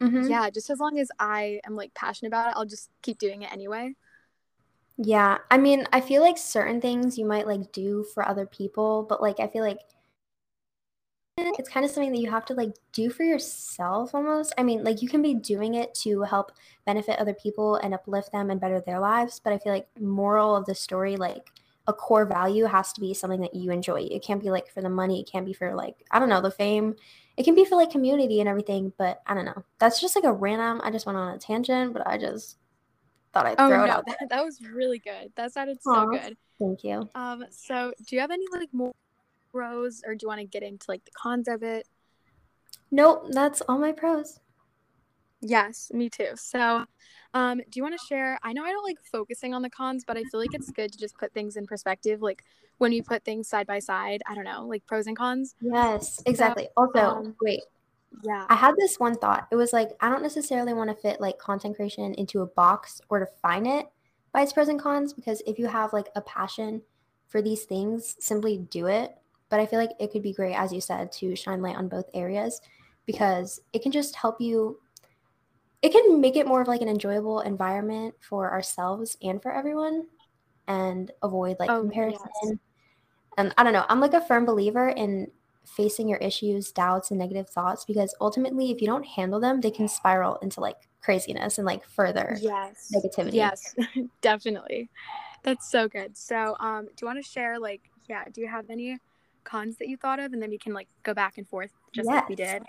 hmm 0.00 0.30
yeah, 0.30 0.50
just 0.50 0.70
as 0.70 0.80
long 0.80 0.98
as 0.98 1.10
I 1.20 1.60
am 1.66 1.76
like 1.76 1.94
passionate 1.94 2.28
about 2.28 2.50
it, 2.50 2.54
I'll 2.56 2.66
just 2.66 2.90
keep 3.02 3.18
doing 3.18 3.42
it 3.42 3.52
anyway. 3.52 3.94
Yeah, 4.96 5.38
I 5.50 5.58
mean, 5.58 5.86
I 5.92 6.00
feel 6.00 6.22
like 6.22 6.36
certain 6.38 6.80
things 6.80 7.16
you 7.18 7.24
might 7.24 7.46
like 7.46 7.72
do 7.72 8.04
for 8.14 8.26
other 8.26 8.46
people, 8.46 9.04
but 9.08 9.22
like 9.22 9.38
I 9.40 9.46
feel 9.46 9.62
like 9.64 9.78
it's 11.58 11.68
kind 11.68 11.84
of 11.84 11.90
something 11.90 12.12
that 12.12 12.20
you 12.20 12.30
have 12.30 12.44
to 12.46 12.54
like 12.54 12.74
do 12.92 13.10
for 13.10 13.22
yourself 13.24 14.14
almost. 14.14 14.52
I 14.58 14.62
mean, 14.62 14.84
like 14.84 15.02
you 15.02 15.08
can 15.08 15.22
be 15.22 15.34
doing 15.34 15.74
it 15.74 15.94
to 16.02 16.22
help 16.22 16.52
benefit 16.86 17.18
other 17.18 17.34
people 17.34 17.76
and 17.76 17.94
uplift 17.94 18.32
them 18.32 18.50
and 18.50 18.60
better 18.60 18.80
their 18.80 19.00
lives, 19.00 19.40
but 19.42 19.52
I 19.52 19.58
feel 19.58 19.72
like 19.72 19.88
moral 20.00 20.56
of 20.56 20.66
the 20.66 20.74
story 20.74 21.16
like 21.16 21.50
a 21.86 21.92
core 21.92 22.26
value 22.26 22.66
has 22.66 22.92
to 22.92 23.00
be 23.00 23.14
something 23.14 23.40
that 23.40 23.54
you 23.54 23.70
enjoy. 23.70 24.02
It 24.10 24.22
can't 24.22 24.42
be 24.42 24.50
like 24.50 24.68
for 24.68 24.82
the 24.82 24.90
money, 24.90 25.20
it 25.20 25.30
can't 25.30 25.46
be 25.46 25.54
for 25.54 25.74
like, 25.74 26.04
I 26.10 26.18
don't 26.18 26.28
know, 26.28 26.40
the 26.42 26.50
fame. 26.50 26.94
It 27.36 27.44
can 27.44 27.54
be 27.54 27.64
for 27.64 27.76
like 27.76 27.90
community 27.90 28.40
and 28.40 28.48
everything, 28.48 28.92
but 28.98 29.22
I 29.26 29.34
don't 29.34 29.44
know. 29.44 29.64
That's 29.78 30.00
just 30.00 30.14
like 30.16 30.24
a 30.24 30.32
random, 30.32 30.80
I 30.82 30.90
just 30.90 31.06
went 31.06 31.18
on 31.18 31.34
a 31.34 31.38
tangent, 31.38 31.92
but 31.92 32.06
I 32.06 32.18
just 32.18 32.58
thought 33.32 33.46
I'd 33.46 33.58
Oh 33.58 33.68
throw 33.68 33.84
it 33.84 33.90
out 33.90 34.04
there. 34.06 34.16
that, 34.20 34.28
that 34.30 34.44
was 34.44 34.60
really 34.62 34.98
good. 34.98 35.32
That 35.36 35.52
sounded 35.52 35.82
so 35.82 35.92
Aw. 35.92 36.06
good. 36.06 36.36
Thank 36.58 36.84
you. 36.84 37.08
Um, 37.14 37.44
so 37.50 37.94
do 38.06 38.16
you 38.16 38.20
have 38.20 38.30
any 38.30 38.44
like 38.52 38.68
more 38.72 38.92
pros, 39.58 40.02
or 40.06 40.14
do 40.14 40.24
you 40.24 40.28
want 40.28 40.40
to 40.40 40.46
get 40.46 40.62
into 40.62 40.84
like 40.88 41.04
the 41.04 41.10
cons 41.20 41.48
of 41.48 41.62
it? 41.62 41.86
Nope, 42.90 43.26
that's 43.30 43.60
all 43.62 43.78
my 43.78 43.92
pros. 43.92 44.38
Yes, 45.40 45.90
me 45.92 46.08
too. 46.08 46.30
So, 46.36 46.84
um, 47.34 47.58
do 47.58 47.78
you 47.78 47.82
want 47.82 47.98
to 47.98 48.06
share? 48.06 48.38
I 48.42 48.52
know 48.52 48.64
I 48.64 48.70
don't 48.70 48.84
like 48.84 48.98
focusing 49.10 49.54
on 49.54 49.62
the 49.62 49.70
cons, 49.70 50.04
but 50.06 50.16
I 50.16 50.24
feel 50.24 50.40
like 50.40 50.54
it's 50.54 50.70
good 50.70 50.92
to 50.92 50.98
just 50.98 51.16
put 51.18 51.32
things 51.34 51.56
in 51.56 51.66
perspective. 51.66 52.22
Like 52.22 52.44
when 52.78 52.92
you 52.92 53.02
put 53.02 53.24
things 53.24 53.48
side 53.48 53.66
by 53.66 53.80
side, 53.80 54.22
I 54.28 54.34
don't 54.34 54.44
know, 54.44 54.66
like 54.66 54.86
pros 54.86 55.06
and 55.06 55.16
cons. 55.16 55.54
Yes, 55.60 56.22
exactly. 56.24 56.68
Also, 56.76 56.98
um, 56.98 57.36
wait, 57.42 57.62
Yeah. 58.22 58.46
I 58.48 58.54
had 58.54 58.74
this 58.78 58.98
one 58.98 59.16
thought. 59.16 59.48
It 59.50 59.56
was 59.56 59.72
like 59.72 59.90
I 60.00 60.08
don't 60.08 60.22
necessarily 60.22 60.72
want 60.72 60.90
to 60.90 60.96
fit 60.96 61.20
like 61.20 61.38
content 61.38 61.76
creation 61.76 62.14
into 62.14 62.42
a 62.42 62.46
box 62.46 63.00
or 63.08 63.20
define 63.20 63.66
it 63.66 63.86
by 64.32 64.42
its 64.42 64.52
pros 64.52 64.68
and 64.68 64.80
cons 64.80 65.12
because 65.12 65.42
if 65.46 65.58
you 65.58 65.66
have 65.66 65.92
like 65.92 66.08
a 66.16 66.20
passion 66.20 66.82
for 67.28 67.42
these 67.42 67.64
things, 67.64 68.16
simply 68.18 68.58
do 68.70 68.86
it. 68.86 69.16
But 69.48 69.60
I 69.60 69.66
feel 69.66 69.78
like 69.78 69.92
it 69.98 70.10
could 70.12 70.22
be 70.22 70.32
great, 70.32 70.54
as 70.54 70.72
you 70.72 70.80
said, 70.80 71.10
to 71.12 71.34
shine 71.34 71.62
light 71.62 71.76
on 71.76 71.88
both 71.88 72.08
areas 72.14 72.60
because 73.06 73.60
it 73.72 73.82
can 73.82 73.92
just 73.92 74.14
help 74.16 74.40
you. 74.40 74.78
It 75.80 75.92
can 75.92 76.20
make 76.20 76.36
it 76.36 76.46
more 76.46 76.60
of 76.60 76.68
like 76.68 76.82
an 76.82 76.88
enjoyable 76.88 77.40
environment 77.40 78.14
for 78.20 78.50
ourselves 78.50 79.16
and 79.22 79.40
for 79.40 79.52
everyone, 79.52 80.06
and 80.66 81.10
avoid 81.22 81.56
like 81.58 81.70
Oh, 81.70 81.80
comparison. 81.80 82.20
yes. 82.42 82.52
And 83.36 83.54
I 83.56 83.62
don't 83.62 83.72
know. 83.72 83.86
I'm 83.88 84.00
like 84.00 84.14
a 84.14 84.20
firm 84.20 84.44
believer 84.44 84.88
in 84.88 85.30
facing 85.64 86.08
your 86.08 86.18
issues, 86.18 86.72
doubts, 86.72 87.10
and 87.10 87.18
negative 87.18 87.48
thoughts 87.48 87.84
because 87.84 88.14
ultimately, 88.20 88.70
if 88.70 88.80
you 88.80 88.86
don't 88.86 89.06
handle 89.06 89.38
them, 89.38 89.60
they 89.60 89.70
can 89.70 89.86
spiral 89.88 90.36
into 90.36 90.60
like 90.60 90.88
craziness 91.00 91.58
and 91.58 91.66
like 91.66 91.84
further 91.84 92.38
Yes. 92.40 92.90
negativity. 92.92 93.34
Yes, 93.34 93.74
definitely. 94.20 94.90
That's 95.44 95.70
so 95.70 95.88
good. 95.88 96.16
So, 96.16 96.56
um, 96.58 96.86
do 96.86 96.92
you 97.02 97.06
want 97.06 97.22
to 97.22 97.30
share 97.30 97.58
like, 97.58 97.82
yeah, 98.08 98.24
do 98.32 98.40
you 98.40 98.48
have 98.48 98.70
any 98.70 98.98
cons 99.48 99.78
that 99.78 99.88
you 99.88 99.96
thought 99.96 100.20
of, 100.20 100.32
and 100.32 100.42
then 100.42 100.50
we 100.50 100.58
can 100.58 100.74
like 100.74 100.88
go 101.04 101.14
back 101.14 101.38
and 101.38 101.48
forth 101.48 101.72
just 101.92 102.12
like 102.12 102.28
we 102.28 102.36
did. 102.36 102.64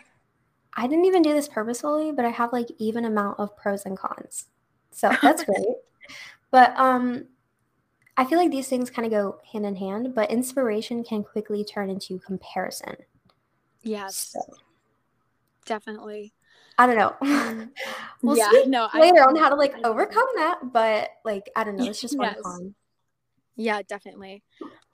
I 0.76 0.88
didn't 0.88 1.06
even 1.06 1.22
do 1.22 1.34
this 1.34 1.48
purposefully, 1.48 2.12
but 2.12 2.26
I 2.26 2.30
have 2.30 2.54
like 2.54 2.70
even 2.78 3.06
amount 3.06 3.40
of 3.40 3.56
pros 3.58 3.86
and 3.86 3.98
cons. 3.98 4.48
So 4.92 5.18
that's 5.22 5.44
great. 5.44 5.68
But 6.52 6.74
um 6.78 7.28
I 8.18 8.26
feel 8.26 8.40
like 8.40 8.52
these 8.52 8.70
things 8.70 8.90
kind 8.92 9.06
of 9.06 9.12
go 9.12 9.40
hand 9.54 9.66
in 9.66 9.78
hand, 9.78 10.16
but 10.16 10.32
inspiration 10.32 11.04
can 11.04 11.24
quickly 11.24 11.64
turn 11.66 11.90
into 11.90 12.20
comparison. 12.20 12.98
Yes, 13.84 14.34
So 14.34 14.58
definitely. 15.66 16.34
I 16.78 16.88
don't 16.88 16.98
know. 16.98 17.16
Um, 17.30 17.72
we'll 18.24 18.36
yeah, 18.36 18.52
see 18.52 18.64
no, 18.66 18.88
I 18.94 19.02
later 19.02 19.20
on 19.28 19.36
agree. 19.36 19.42
how 19.42 19.50
to 19.50 19.56
like 19.56 19.74
I 19.74 19.84
overcome 19.84 20.28
that, 20.36 20.60
but 20.72 21.10
like 21.26 21.50
I 21.56 21.64
don't 21.64 21.78
know, 21.78 21.88
it's 21.90 22.02
just 22.02 22.18
one 22.18 22.36
Yes. 22.36 22.42
con. 22.42 22.76
Yeah, 23.60 23.82
definitely. 23.82 24.42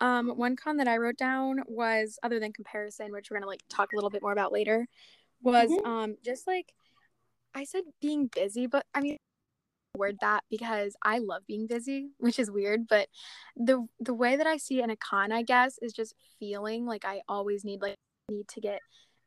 Um, 0.01 0.29
one 0.29 0.55
con 0.55 0.77
that 0.77 0.87
I 0.87 0.97
wrote 0.97 1.17
down 1.17 1.61
was 1.67 2.17
other 2.23 2.39
than 2.39 2.51
comparison, 2.51 3.11
which 3.11 3.29
we're 3.29 3.37
gonna 3.37 3.47
like 3.47 3.61
talk 3.69 3.93
a 3.93 3.95
little 3.95 4.09
bit 4.09 4.23
more 4.23 4.31
about 4.31 4.51
later, 4.51 4.87
was 5.41 5.69
Mhm. 5.69 5.85
um 5.85 6.17
just 6.23 6.47
like 6.47 6.73
I 7.53 7.63
said 7.63 7.83
being 8.01 8.27
busy, 8.27 8.65
but 8.67 8.85
I 8.93 9.01
mean 9.01 9.17
word 9.97 10.17
that 10.21 10.43
because 10.49 10.95
I 11.03 11.19
love 11.19 11.43
being 11.47 11.67
busy, 11.67 12.09
which 12.17 12.39
is 12.39 12.49
weird, 12.51 12.87
but 12.87 13.07
the 13.55 13.87
the 13.99 14.13
way 14.15 14.35
that 14.35 14.47
I 14.47 14.57
see 14.57 14.79
it 14.79 14.83
in 14.83 14.89
a 14.89 14.97
con, 14.97 15.31
I 15.31 15.43
guess, 15.43 15.77
is 15.81 15.93
just 15.93 16.15
feeling 16.39 16.85
like 16.87 17.05
I 17.05 17.21
always 17.29 17.63
need 17.63 17.81
like 17.81 17.95
need 18.29 18.47
to 18.49 18.61
get 18.61 18.81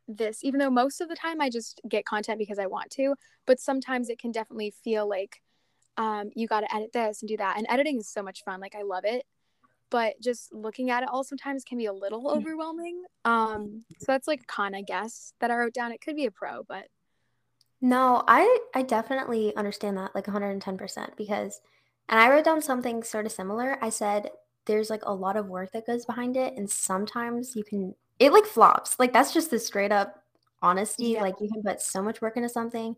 this, 0.09 0.42
even 0.42 0.59
though 0.59 0.71
most 0.71 1.00
of 1.00 1.09
the 1.09 1.14
time 1.16 1.40
I 1.40 1.49
just 1.50 1.80
get 1.88 2.04
content 2.07 2.38
because 2.40 2.59
I 2.59 2.66
want 2.66 2.90
to, 2.92 3.14
but 3.47 3.61
sometimes 3.61 4.09
it 4.09 4.18
can 4.18 4.33
definitely 4.33 4.73
feel 4.83 5.09
like 5.09 5.42
um, 5.98 6.30
you 6.34 6.48
got 6.48 6.60
to 6.60 6.74
edit 6.74 6.92
this 6.94 7.22
and 7.22 7.28
do 7.28 7.36
that. 7.38 7.58
And 7.58 7.66
editing 7.68 7.98
is 7.98 8.08
so 8.08 8.22
much 8.22 8.44
fun. 8.44 8.60
Like 8.60 8.74
I 8.76 8.82
love 8.82 9.04
it. 9.04 9.24
But 9.90 10.20
just 10.22 10.52
looking 10.54 10.90
at 10.90 11.02
it 11.02 11.08
all 11.10 11.24
sometimes 11.24 11.64
can 11.64 11.78
be 11.78 11.86
a 11.86 11.92
little 11.92 12.30
overwhelming. 12.30 13.04
Um, 13.24 13.84
so 13.98 14.12
that's 14.12 14.28
like 14.28 14.42
a 14.42 14.46
con, 14.46 14.74
I 14.74 14.82
guess, 14.82 15.34
that 15.40 15.50
I 15.50 15.56
wrote 15.56 15.74
down. 15.74 15.92
It 15.92 16.00
could 16.00 16.16
be 16.16 16.26
a 16.26 16.30
pro, 16.30 16.62
but 16.64 16.86
No, 17.80 18.24
I 18.26 18.58
I 18.74 18.82
definitely 18.82 19.54
understand 19.56 19.96
that 19.98 20.14
like 20.14 20.26
110% 20.26 21.16
because 21.16 21.60
and 22.08 22.18
I 22.20 22.28
wrote 22.30 22.44
down 22.44 22.62
something 22.62 23.02
sort 23.02 23.26
of 23.26 23.32
similar. 23.32 23.78
I 23.82 23.90
said 23.90 24.30
there's 24.66 24.90
like 24.90 25.02
a 25.04 25.14
lot 25.14 25.36
of 25.36 25.46
work 25.48 25.72
that 25.72 25.86
goes 25.86 26.04
behind 26.04 26.36
it 26.36 26.54
and 26.56 26.68
sometimes 26.70 27.54
you 27.56 27.64
can 27.64 27.94
it 28.18 28.32
like 28.32 28.46
flops. 28.46 28.98
Like 28.98 29.12
that's 29.12 29.32
just 29.32 29.50
the 29.50 29.58
straight 29.58 29.92
up 29.92 30.22
honesty. 30.62 31.08
Yeah. 31.08 31.22
Like 31.22 31.36
you 31.40 31.48
can 31.50 31.62
put 31.62 31.80
so 31.80 32.02
much 32.02 32.20
work 32.20 32.36
into 32.36 32.48
something 32.48 32.96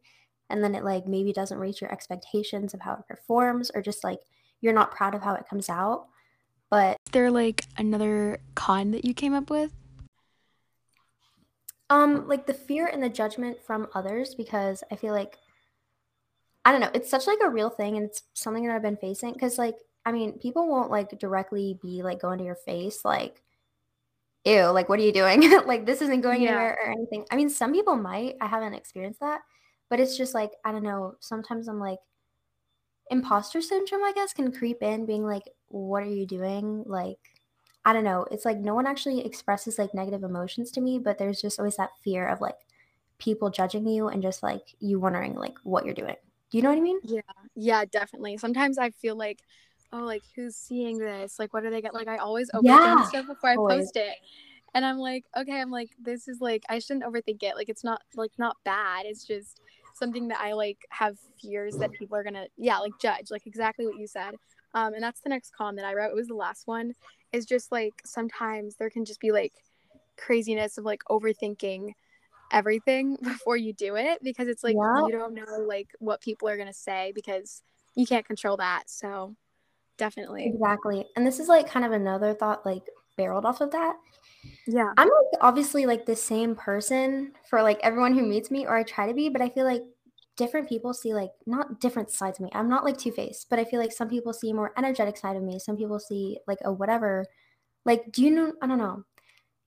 and 0.51 0.63
then 0.63 0.75
it 0.75 0.85
like 0.85 1.07
maybe 1.07 1.33
doesn't 1.33 1.59
reach 1.59 1.81
your 1.81 1.93
expectations 1.93 2.75
of 2.75 2.81
how 2.81 2.95
it 2.95 3.07
performs 3.09 3.71
or 3.75 3.83
just 3.83 4.05
like 4.05 4.21
you're 4.61 4.73
not 4.75 4.91
proud 4.91 5.15
of 5.15 5.23
how 5.23 5.35
it 5.35 5.49
comes 5.49 5.69
out. 5.69 6.07
But 6.71 6.97
is 7.07 7.13
there 7.13 7.31
like 7.31 7.65
another 7.79 8.39
con 8.55 8.91
that 8.93 9.05
you 9.05 9.15
came 9.15 9.35
up 9.35 9.51
with? 9.51 9.73
Um, 11.89 12.29
like 12.29 12.47
the 12.47 12.55
fear 12.55 12.87
and 12.87 13.03
the 13.03 13.09
judgment 13.09 13.61
from 13.61 13.89
others 13.95 14.35
because 14.37 14.85
I 14.93 14.97
feel 14.97 15.13
like 15.13 15.39
I 16.65 16.73
don't 16.73 16.81
know, 16.81 16.91
it's 16.95 17.11
such 17.11 17.27
like 17.27 17.39
a 17.43 17.49
real 17.51 17.71
thing 17.71 17.97
and 17.97 18.07
it's 18.07 18.23
something 18.35 18.67
that 18.67 18.75
I've 18.77 18.83
been 18.83 18.97
facing 18.97 19.33
because 19.33 19.59
like 19.59 19.77
I 20.05 20.13
mean, 20.13 20.39
people 20.39 20.69
won't 20.69 20.91
like 20.91 21.19
directly 21.19 21.79
be 21.83 22.03
like 22.03 22.21
going 22.21 22.39
to 22.39 22.45
your 22.45 22.55
face 22.55 23.05
like 23.05 23.43
ew, 24.45 24.67
like 24.67 24.89
what 24.89 24.99
are 24.99 25.03
you 25.03 25.13
doing? 25.13 25.51
like 25.67 25.87
this 25.87 26.01
isn't 26.03 26.21
going 26.21 26.43
Yeah. 26.43 26.51
anywhere 26.51 26.79
or 26.85 26.91
anything. 26.93 27.27
I 27.31 27.37
mean, 27.37 27.51
some 27.51 27.73
people 27.73 27.97
might. 27.97 28.37
I 28.41 28.47
haven't 28.47 28.75
experienced 28.75 29.21
that, 29.21 29.41
but 29.91 30.01
it's 30.01 30.17
just 30.17 30.35
like 30.35 30.53
I 30.65 30.73
don't 30.73 30.85
know, 30.85 31.17
sometimes 31.21 31.69
I'm 31.69 31.81
like 31.81 32.01
imposter 33.11 33.61
syndrome 33.61 34.05
I 34.05 34.13
guess 34.15 34.33
can 34.33 34.53
creep 34.53 34.83
in 34.83 35.05
being 35.07 35.25
like 35.25 35.43
what 35.69 36.03
are 36.03 36.07
you 36.07 36.27
doing? 36.27 36.85
Like 36.87 37.19
I 37.85 37.93
don't 37.93 38.05
know. 38.05 38.27
It's 38.31 38.45
like 38.45 38.59
no 38.59 38.75
one 38.75 38.87
actually 38.87 39.25
expresses 39.25 39.79
like 39.79 39.95
negative 39.95 40.23
emotions 40.23 40.71
to 40.73 40.81
me, 40.81 40.99
but 40.99 41.19
there's 41.19 41.41
just 41.41 41.59
always 41.59 41.77
that 41.77 41.91
fear 42.05 42.29
of 42.29 42.41
like 42.41 42.59
people 43.19 43.51
judging 43.51 43.87
you 43.89 44.09
and 44.09 44.23
just 44.23 44.43
like 44.43 44.63
you 44.81 45.01
wondering 45.01 45.35
like 45.35 45.57
what 45.65 45.85
you're 45.87 45.95
doing. 45.95 46.17
Do 46.51 46.59
you 46.59 46.63
know 46.63 46.71
what 46.71 46.79
I 46.79 46.83
mean? 46.83 47.01
Yeah, 47.03 47.21
yeah, 47.55 47.85
definitely. 47.87 48.37
Sometimes 48.37 48.79
I 48.79 48.91
feel 48.91 49.17
like, 49.17 49.39
oh, 49.93 50.01
like 50.01 50.23
who's 50.37 50.57
seeing 50.57 50.99
this? 50.99 51.39
Like, 51.39 51.53
what 51.55 51.63
do 51.63 51.71
they 51.71 51.81
get? 51.83 51.95
Like, 51.95 52.09
I 52.09 52.19
always 52.19 52.51
overthink 52.51 53.03
Yeah, 53.03 53.05
stuff 53.05 53.27
before 53.27 53.51
I 53.51 53.57
always. 53.57 53.69
post 53.69 53.97
it, 53.97 54.15
and 54.75 54.85
I'm 54.85 54.99
like, 54.99 55.25
okay, 55.37 55.61
I'm 55.61 55.71
like, 55.71 55.91
this 56.01 56.29
is 56.29 56.41
like, 56.41 56.65
I 56.69 56.79
shouldn't 56.79 57.05
overthink 57.05 57.43
it. 57.43 57.57
Like, 57.57 57.69
it's 57.69 57.85
not 57.85 58.03
like 58.15 58.33
not 58.39 58.57
bad. 58.65 59.07
It's 59.07 59.25
just 59.27 59.61
something 59.95 60.29
that 60.29 60.41
I 60.41 60.53
like 60.53 60.79
have 60.91 61.17
fears 61.41 61.77
that 61.77 61.93
people 61.93 62.17
are 62.17 62.25
gonna, 62.25 62.47
yeah, 62.57 62.79
like 62.79 62.93
judge. 63.01 63.31
Like 63.31 63.47
exactly 63.47 63.87
what 63.87 63.99
you 63.99 64.07
said. 64.07 64.35
Um, 64.75 64.95
and 64.95 65.03
that's 65.03 65.21
the 65.21 65.29
next 65.29 65.53
con 65.57 65.77
that 65.77 65.85
I 65.85 65.95
wrote. 65.95 66.11
It 66.11 66.17
was 66.17 66.29
the 66.29 66.35
last 66.35 66.67
one. 66.67 66.95
Is 67.33 67.47
just 67.47 67.71
like 67.71 67.95
sometimes 68.05 68.77
there 68.77 68.91
can 68.91 69.05
just 69.05 69.21
be 69.21 69.33
like 69.33 69.53
craziness 70.17 70.79
of 70.79 70.85
like 70.85 71.03
overthinking 71.09 71.93
everything 72.53 73.17
before 73.23 73.57
you 73.57 73.73
do 73.73 73.97
it 73.97 74.19
because 74.23 74.49
it's 74.49 74.65
like 74.65 74.75
Yeah. 74.75 75.07
you 75.07 75.13
don't 75.13 75.35
know 75.35 75.65
like 75.67 75.89
what 75.99 76.21
people 76.21 76.49
are 76.49 76.57
gonna 76.57 76.73
say 76.73 77.13
because 77.15 77.63
you 77.95 78.07
can't 78.07 78.27
control 78.27 78.57
that. 78.59 78.85
So 78.87 79.35
definitely, 79.99 80.47
Exactly. 80.47 81.07
And 81.17 81.27
this 81.27 81.39
is 81.39 81.49
like 81.49 81.69
kind 81.69 81.85
of 81.85 81.93
another 81.93 82.35
thought 82.35 82.65
like 82.67 82.83
barreled 83.21 83.45
off 83.47 83.61
of 83.61 83.71
that. 83.73 83.97
yeah, 84.67 84.95
I'm 84.97 85.09
like 85.09 85.41
obviously 85.41 85.87
like 85.87 86.07
the 86.07 86.17
same 86.17 86.55
person 86.55 87.33
for 87.49 87.63
like 87.63 87.81
everyone 87.83 88.15
who 88.15 88.27
meets 88.27 88.51
me, 88.51 88.67
or 88.67 88.77
I 88.77 88.83
try 88.83 89.07
to 89.09 89.15
be, 89.15 89.29
but 89.29 89.43
I 89.43 89.49
feel 89.49 89.65
like 89.65 89.83
different 90.37 90.69
people 90.69 90.93
see 90.95 91.15
like 91.15 91.33
not 91.47 91.81
different 91.81 92.11
sides 92.11 92.39
of 92.39 92.45
me. 92.45 92.51
I'm 92.55 92.69
not 92.69 92.85
like 92.85 92.99
two 92.99 93.13
faced, 93.13 93.49
but 93.51 93.59
I 93.59 93.65
feel 93.65 93.81
like 93.81 93.93
some 93.93 94.09
people 94.09 94.33
see 94.33 94.51
a 94.51 94.55
more 94.55 94.73
energetic 94.77 95.17
side 95.17 95.37
of 95.37 95.43
me. 95.43 95.59
Some 95.59 95.77
people 95.77 95.99
see 95.99 96.39
like 96.47 96.59
a 96.65 96.73
whatever. 96.73 97.27
Like, 97.87 98.13
do 98.13 98.23
you 98.25 98.31
know? 98.33 98.55
I 98.63 98.69
don't 98.69 98.79
know. 98.79 99.05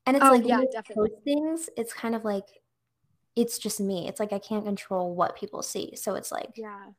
And 0.05 0.17
it's 0.17 0.24
Oh, 0.24 0.31
like 0.31 0.45
yeah, 0.48 0.63
definitely. 0.72 1.12
things, 1.25 1.69
it's 1.77 1.93
kind 1.93 2.15
of 2.15 2.25
like 2.25 2.45
it's 3.36 3.60
just 3.60 3.79
me. 3.81 4.07
It's 4.07 4.19
like 4.19 4.33
I 4.33 4.39
can't 4.39 4.65
control 4.65 5.15
what 5.15 5.36
people 5.38 5.63
see. 5.63 5.95
So 5.95 6.15
it's 6.15 6.31
like 6.31 6.53
yeah, 6.55 6.91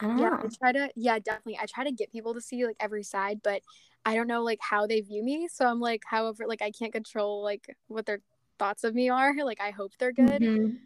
I 0.00 0.06
don't 0.06 0.18
yeah. 0.18 0.30
know. 0.30 0.38
I 0.42 0.48
try 0.58 0.72
to, 0.72 0.90
yeah, 0.96 1.18
definitely. 1.18 1.58
I 1.60 1.66
try 1.66 1.84
to 1.84 1.92
get 1.92 2.10
people 2.12 2.34
to 2.34 2.40
see 2.40 2.66
like 2.66 2.76
every 2.80 3.02
side, 3.02 3.40
but 3.42 3.62
I 4.04 4.14
don't 4.14 4.26
know 4.26 4.42
like 4.42 4.60
how 4.60 4.86
they 4.86 5.00
view 5.00 5.22
me. 5.22 5.48
So 5.52 5.66
I'm 5.66 5.80
like, 5.80 6.02
however, 6.06 6.44
like 6.46 6.62
I 6.62 6.70
can't 6.70 6.92
control 6.92 7.42
like 7.42 7.76
what 7.88 8.06
their 8.06 8.20
thoughts 8.58 8.84
of 8.84 8.94
me 8.94 9.08
are. 9.10 9.34
Like 9.44 9.60
I 9.60 9.70
hope 9.70 9.92
they're 9.98 10.12
good, 10.12 10.40
Mhm. 10.42 10.76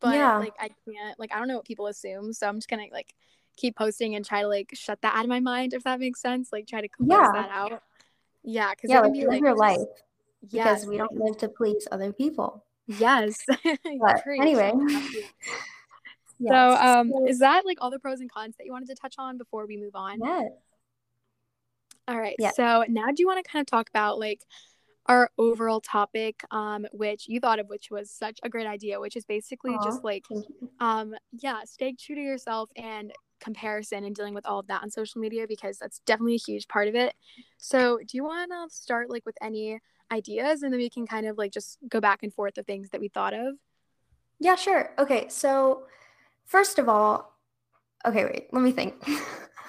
but 0.00 0.14
Yeah. 0.14 0.38
like 0.38 0.54
I 0.58 0.70
can't. 0.88 1.18
Like 1.18 1.34
I 1.34 1.38
don't 1.38 1.48
know 1.48 1.56
what 1.56 1.66
people 1.66 1.86
assume. 1.88 2.32
So 2.32 2.48
I'm 2.48 2.56
just 2.56 2.68
gonna 2.68 2.86
like 2.90 3.14
keep 3.56 3.76
posting 3.76 4.14
and 4.14 4.24
try 4.24 4.42
to 4.42 4.48
like 4.48 4.70
shut 4.74 5.00
that 5.02 5.14
out 5.14 5.24
of 5.24 5.28
my 5.28 5.40
mind 5.40 5.74
if 5.74 5.84
that 5.84 6.00
makes 6.00 6.20
sense. 6.20 6.50
Like 6.52 6.66
try 6.66 6.80
to 6.80 6.88
close 6.88 7.08
Yeah. 7.10 7.30
that 7.32 7.50
out. 7.50 7.82
Yeah, 8.42 8.70
because 8.70 8.90
Yeah, 8.90 9.00
like 9.00 9.12
be 9.12 9.20
live 9.20 9.28
like 9.28 9.40
your 9.40 9.54
life 9.54 9.78
because 10.40 10.82
yes, 10.82 10.86
we 10.86 10.96
don't 10.98 11.14
live 11.18 11.36
to 11.38 11.48
please 11.48 11.86
other 11.92 12.12
people. 12.12 12.64
Yes. 12.86 13.44
But 14.00 14.22
anyway. 14.26 14.72
Yes. 16.38 16.50
So, 16.52 16.86
um, 16.86 17.10
So- 17.10 17.26
is 17.26 17.38
that 17.40 17.64
like 17.66 17.78
all 17.80 17.90
the 17.90 17.98
pros 17.98 18.20
and 18.20 18.30
cons 18.30 18.56
that 18.56 18.66
you 18.66 18.72
wanted 18.72 18.88
to 18.88 18.94
touch 18.94 19.14
on 19.18 19.38
before 19.38 19.66
we 19.66 19.76
move 19.76 19.94
on? 19.94 20.20
yes. 20.20 20.50
All 22.06 22.18
right. 22.18 22.36
Yeah. 22.38 22.50
So 22.50 22.84
now 22.88 23.06
do 23.06 23.14
you 23.18 23.26
want 23.26 23.42
to 23.44 23.50
kind 23.50 23.62
of 23.62 23.66
talk 23.66 23.88
about 23.88 24.18
like 24.18 24.44
our 25.06 25.30
overall 25.38 25.80
topic, 25.80 26.42
um, 26.50 26.86
which 26.92 27.28
you 27.28 27.40
thought 27.40 27.58
of, 27.58 27.68
which 27.68 27.90
was 27.90 28.10
such 28.10 28.38
a 28.42 28.48
great 28.48 28.66
idea, 28.66 29.00
which 29.00 29.16
is 29.16 29.24
basically 29.24 29.72
Aw, 29.72 29.84
just 29.84 30.04
like, 30.04 30.24
um, 30.80 31.14
yeah, 31.32 31.60
stay 31.64 31.92
true 31.92 32.14
to 32.14 32.20
yourself 32.20 32.70
and 32.76 33.12
comparison 33.40 34.04
and 34.04 34.14
dealing 34.14 34.32
with 34.34 34.46
all 34.46 34.58
of 34.60 34.66
that 34.68 34.82
on 34.82 34.90
social 34.90 35.20
media 35.20 35.46
because 35.46 35.78
that's 35.78 36.00
definitely 36.06 36.34
a 36.34 36.38
huge 36.38 36.68
part 36.68 36.88
of 36.88 36.94
it. 36.94 37.14
So 37.58 37.98
do 37.98 38.16
you 38.16 38.24
want 38.24 38.50
to 38.50 38.74
start 38.74 39.10
like 39.10 39.26
with 39.26 39.36
any 39.42 39.78
ideas 40.10 40.62
and 40.62 40.72
then 40.72 40.80
we 40.80 40.90
can 40.90 41.06
kind 41.06 41.26
of 41.26 41.36
like 41.36 41.52
just 41.52 41.78
go 41.88 42.00
back 42.00 42.22
and 42.22 42.32
forth 42.32 42.54
the 42.54 42.62
things 42.62 42.90
that 42.90 43.00
we 43.00 43.08
thought 43.08 43.34
of? 43.34 43.54
Yeah, 44.40 44.56
sure. 44.56 44.92
Okay, 44.98 45.28
so 45.28 45.84
first 46.44 46.78
of 46.78 46.88
all, 46.88 47.36
okay, 48.06 48.24
wait, 48.24 48.48
let 48.52 48.62
me 48.62 48.72
think. 48.72 48.94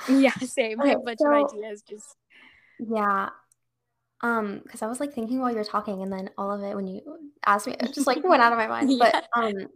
Yeah, 0.07 0.33
same. 0.43 0.81
I 0.81 0.87
have 0.87 0.97
a 0.97 0.99
Okay, 0.99 1.05
bunch 1.05 1.19
of 1.25 1.31
ideas. 1.33 1.81
Just 1.81 2.15
yeah, 2.79 3.29
um, 4.21 4.61
because 4.63 4.81
I 4.81 4.87
was 4.87 4.99
like 4.99 5.13
thinking 5.13 5.39
while 5.39 5.51
you 5.51 5.57
were 5.57 5.63
talking, 5.63 6.01
and 6.01 6.11
then 6.11 6.29
all 6.37 6.51
of 6.51 6.61
it 6.63 6.75
when 6.75 6.87
you 6.87 7.01
asked 7.45 7.67
me, 7.67 7.75
it 7.79 7.93
just 7.93 8.07
like 8.07 8.23
went 8.23 8.41
out 8.41 8.51
of 8.51 8.57
my 8.57 8.67
mind. 8.67 8.89
yeah, 8.99 9.11
But 9.11 9.27
um, 9.35 9.67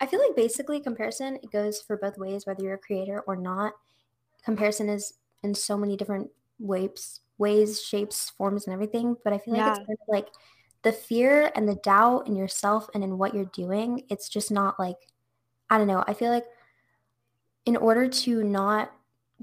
I 0.00 0.06
feel 0.06 0.20
like 0.20 0.36
basically 0.36 0.80
comparison 0.80 1.36
it 1.42 1.50
goes 1.52 1.80
for 1.82 1.96
both 1.96 2.18
ways, 2.18 2.46
whether 2.46 2.62
you're 2.62 2.74
a 2.74 2.78
creator 2.78 3.22
or 3.26 3.36
not. 3.36 3.74
Comparison 4.44 4.88
is 4.88 5.14
in 5.42 5.54
so 5.54 5.76
many 5.76 5.96
different 5.96 6.30
ways, 6.58 7.20
ways, 7.38 7.82
shapes, 7.82 8.30
forms, 8.30 8.66
and 8.66 8.74
everything. 8.74 9.16
But 9.24 9.32
I 9.32 9.38
feel 9.38 9.54
like 9.54 9.66
it's 9.66 9.78
kind 9.78 9.98
of 10.00 10.08
like 10.08 10.28
the 10.82 10.92
fear 10.92 11.50
and 11.54 11.68
the 11.68 11.76
doubt 11.76 12.28
in 12.28 12.36
yourself 12.36 12.88
and 12.94 13.02
in 13.04 13.18
what 13.18 13.34
you're 13.34 13.50
doing. 13.54 14.04
It's 14.10 14.28
just 14.28 14.50
not 14.50 14.78
like 14.78 14.96
I 15.70 15.78
don't 15.78 15.86
know. 15.86 16.04
I 16.06 16.14
feel 16.14 16.30
like 16.30 16.44
in 17.64 17.76
order 17.76 18.08
to 18.08 18.44
not 18.44 18.92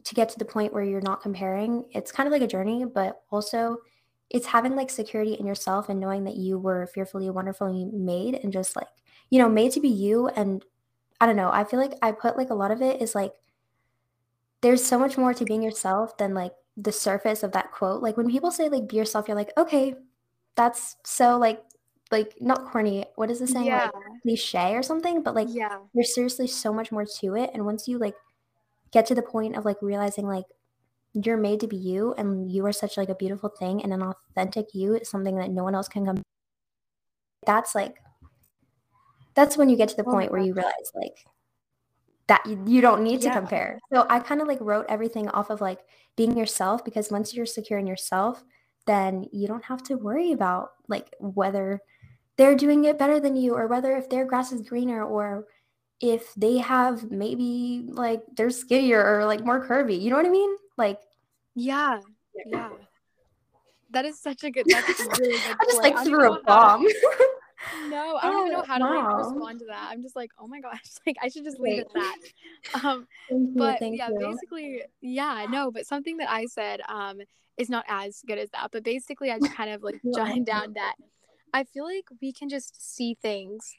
to 0.04 0.16
get 0.16 0.30
to 0.30 0.40
the 0.40 0.46
point 0.46 0.74
where 0.74 0.84
you're 0.84 1.02
not 1.02 1.22
comparing, 1.22 1.86
it's 1.92 2.12
kind 2.12 2.26
of 2.26 2.34
like 2.34 2.42
a 2.42 2.48
journey, 2.48 2.86
but 2.86 3.22
also 3.30 3.78
it's 4.30 4.48
having 4.48 4.76
like 4.76 4.90
security 4.90 5.34
in 5.34 5.46
yourself 5.46 5.90
and 5.90 6.00
knowing 6.00 6.24
that 6.24 6.36
you 6.36 6.58
were 6.58 6.88
fearfully 6.88 7.30
wonderfully 7.30 7.86
made 7.94 8.36
and 8.36 8.52
just 8.52 8.76
like, 8.76 8.88
you 9.30 9.38
know, 9.38 9.50
made 9.50 9.72
to 9.74 9.80
be 9.80 9.90
you. 9.90 10.28
And 10.30 10.66
I 11.22 11.28
don't 11.28 11.36
know, 11.36 11.52
I 11.52 11.64
feel 11.64 11.80
like 11.80 11.94
I 12.02 12.12
put 12.12 12.38
like 12.38 12.50
a 12.50 12.56
lot 12.56 12.72
of 12.72 12.82
it 12.82 13.02
is 13.02 13.14
like 13.14 13.34
there's 14.62 14.84
so 14.84 14.98
much 14.98 15.18
more 15.18 15.34
to 15.34 15.46
being 15.46 15.62
yourself 15.62 16.18
than 16.18 16.34
like 16.34 16.54
the 16.78 16.92
surface 16.92 17.44
of 17.44 17.52
that 17.52 17.72
quote. 17.72 18.02
Like 18.02 18.18
when 18.18 18.30
people 18.32 18.50
say 18.50 18.70
like 18.70 18.88
be 18.88 18.96
yourself, 18.96 19.28
you're 19.28 19.38
like, 19.38 19.52
okay, 19.58 19.94
that's 20.56 20.96
so 21.04 21.38
like 21.38 21.62
like 22.14 22.36
not 22.40 22.72
corny. 22.72 23.06
What 23.16 23.30
is 23.30 23.40
the 23.40 23.48
saying? 23.48 23.66
yeah, 23.66 23.90
Like 23.94 24.22
cliche 24.22 24.76
or 24.76 24.84
something, 24.84 25.22
but 25.22 25.36
like 25.36 25.50
yeah, 25.52 25.80
there's 25.94 26.16
seriously 26.16 26.48
so 26.48 26.72
much 26.72 26.94
more 26.94 27.06
to 27.20 27.36
it. 27.36 27.50
And 27.54 27.66
once 27.66 27.88
you 27.90 27.98
like 27.98 28.16
get 28.92 29.06
to 29.08 29.16
the 29.16 29.22
point 29.22 29.58
of 29.58 29.66
like 29.66 29.82
realizing 29.82 30.28
like 30.28 30.46
you're 31.14 31.38
made 31.38 31.60
to 31.60 31.68
be 31.68 31.76
you 31.76 32.14
and 32.18 32.52
you 32.52 32.66
are 32.66 32.72
such 32.72 32.96
like 32.96 33.10
a 33.10 33.16
beautiful 33.16 33.50
thing 33.50 33.84
and 33.84 33.92
an 33.94 34.02
authentic 34.02 34.68
you 34.74 34.96
is 34.96 35.10
something 35.10 35.36
that 35.36 35.50
no 35.50 35.64
one 35.64 35.76
else 35.76 35.88
can 35.88 36.06
come 36.06 36.22
that's 37.46 37.76
like 37.76 37.98
that's 39.36 39.58
when 39.58 39.70
you 39.70 39.76
get 39.76 39.90
to 39.90 39.96
the 39.96 40.04
oh 40.08 40.12
point 40.12 40.32
where 40.32 40.42
you 40.42 40.54
realize 40.54 40.92
like 40.96 41.26
that 42.28 42.44
you, 42.48 42.64
you 42.66 42.82
don't 42.82 43.04
need 43.04 43.22
to 43.22 43.30
compare 43.30 43.80
so 43.94 44.08
i 44.10 44.18
kind 44.18 44.42
of 44.42 44.48
like 44.48 44.60
wrote 44.62 44.86
everything 44.90 45.28
off 45.30 45.50
of 45.52 45.62
like 45.62 45.80
being 46.16 46.36
yourself 46.36 46.84
because 46.84 47.12
once 47.12 47.34
you're 47.34 47.46
secure 47.46 47.78
in 47.78 47.86
yourself 47.86 48.44
then 48.88 49.26
you 49.32 49.48
don't 49.48 49.66
have 49.66 49.84
to 49.84 49.96
worry 49.96 50.32
about 50.32 50.70
like 50.88 51.14
whether 51.20 51.80
they're 52.38 52.56
doing 52.56 52.86
it 52.86 52.98
better 52.98 53.20
than 53.20 53.36
you 53.36 53.54
or 53.54 53.68
whether 53.68 53.96
if 53.96 54.10
their 54.10 54.26
grass 54.26 54.52
is 54.52 54.62
greener 54.62 55.04
or 55.04 55.46
if 56.02 56.34
they 56.36 56.58
have 56.58 57.12
maybe 57.12 57.86
like 57.88 58.22
they're 58.36 58.50
skinnier 58.50 59.04
or 59.04 59.26
like 59.26 59.46
more 59.46 59.66
curvy 59.66 60.00
you 60.00 60.10
know 60.10 60.18
what 60.18 60.26
i 60.26 60.30
mean 60.30 60.56
like 60.78 61.00
yeah, 61.56 62.00
yeah. 62.48 62.70
That 63.92 64.06
is 64.06 64.20
such 64.20 64.44
a 64.44 64.50
good. 64.50 64.66
That's 64.68 65.00
a 65.00 65.04
really 65.20 65.34
good 65.34 65.56
I 65.60 65.66
just 65.66 65.82
like 65.82 65.96
I 65.96 66.04
threw 66.04 66.34
a 66.34 66.38
to. 66.38 66.44
bomb. 66.44 66.86
No, 67.88 68.20
I 68.22 68.30
don't 68.30 68.42
even 68.42 68.52
know 68.52 68.60
oh, 68.60 68.66
how 68.66 68.78
to 68.78 68.84
like 68.84 69.18
respond 69.20 69.60
to 69.60 69.66
that. 69.68 69.88
I'm 69.90 70.02
just 70.02 70.18
like, 70.18 70.32
oh 70.38 70.48
my 70.48 70.60
gosh, 70.60 70.82
like 71.08 71.16
I 71.22 71.30
should 71.30 71.46
just 71.46 71.62
leave 71.62 71.80
it 71.80 71.88
at 71.88 71.94
that. 71.94 72.84
Um, 72.84 73.08
Thank 73.30 73.58
but 73.58 73.80
Thank 73.80 73.98
yeah, 73.98 74.10
you. 74.10 74.20
basically, 74.20 74.82
yeah, 75.00 75.46
no, 75.50 75.72
but 75.72 75.88
something 75.88 76.18
that 76.18 76.30
I 76.30 76.46
said 76.48 76.82
um 76.90 77.22
is 77.56 77.70
not 77.70 77.86
as 77.88 78.22
good 78.28 78.38
as 78.38 78.50
that. 78.50 78.72
But 78.74 78.84
basically, 78.84 79.32
I 79.32 79.40
just 79.40 79.54
kind 79.56 79.70
of 79.70 79.82
like 79.82 80.02
jotted 80.14 80.44
down 80.44 80.74
that 80.74 80.96
I 81.54 81.64
feel 81.64 81.86
like 81.86 82.06
we 82.22 82.34
can 82.34 82.50
just 82.50 82.82
see 82.82 83.16
things 83.22 83.78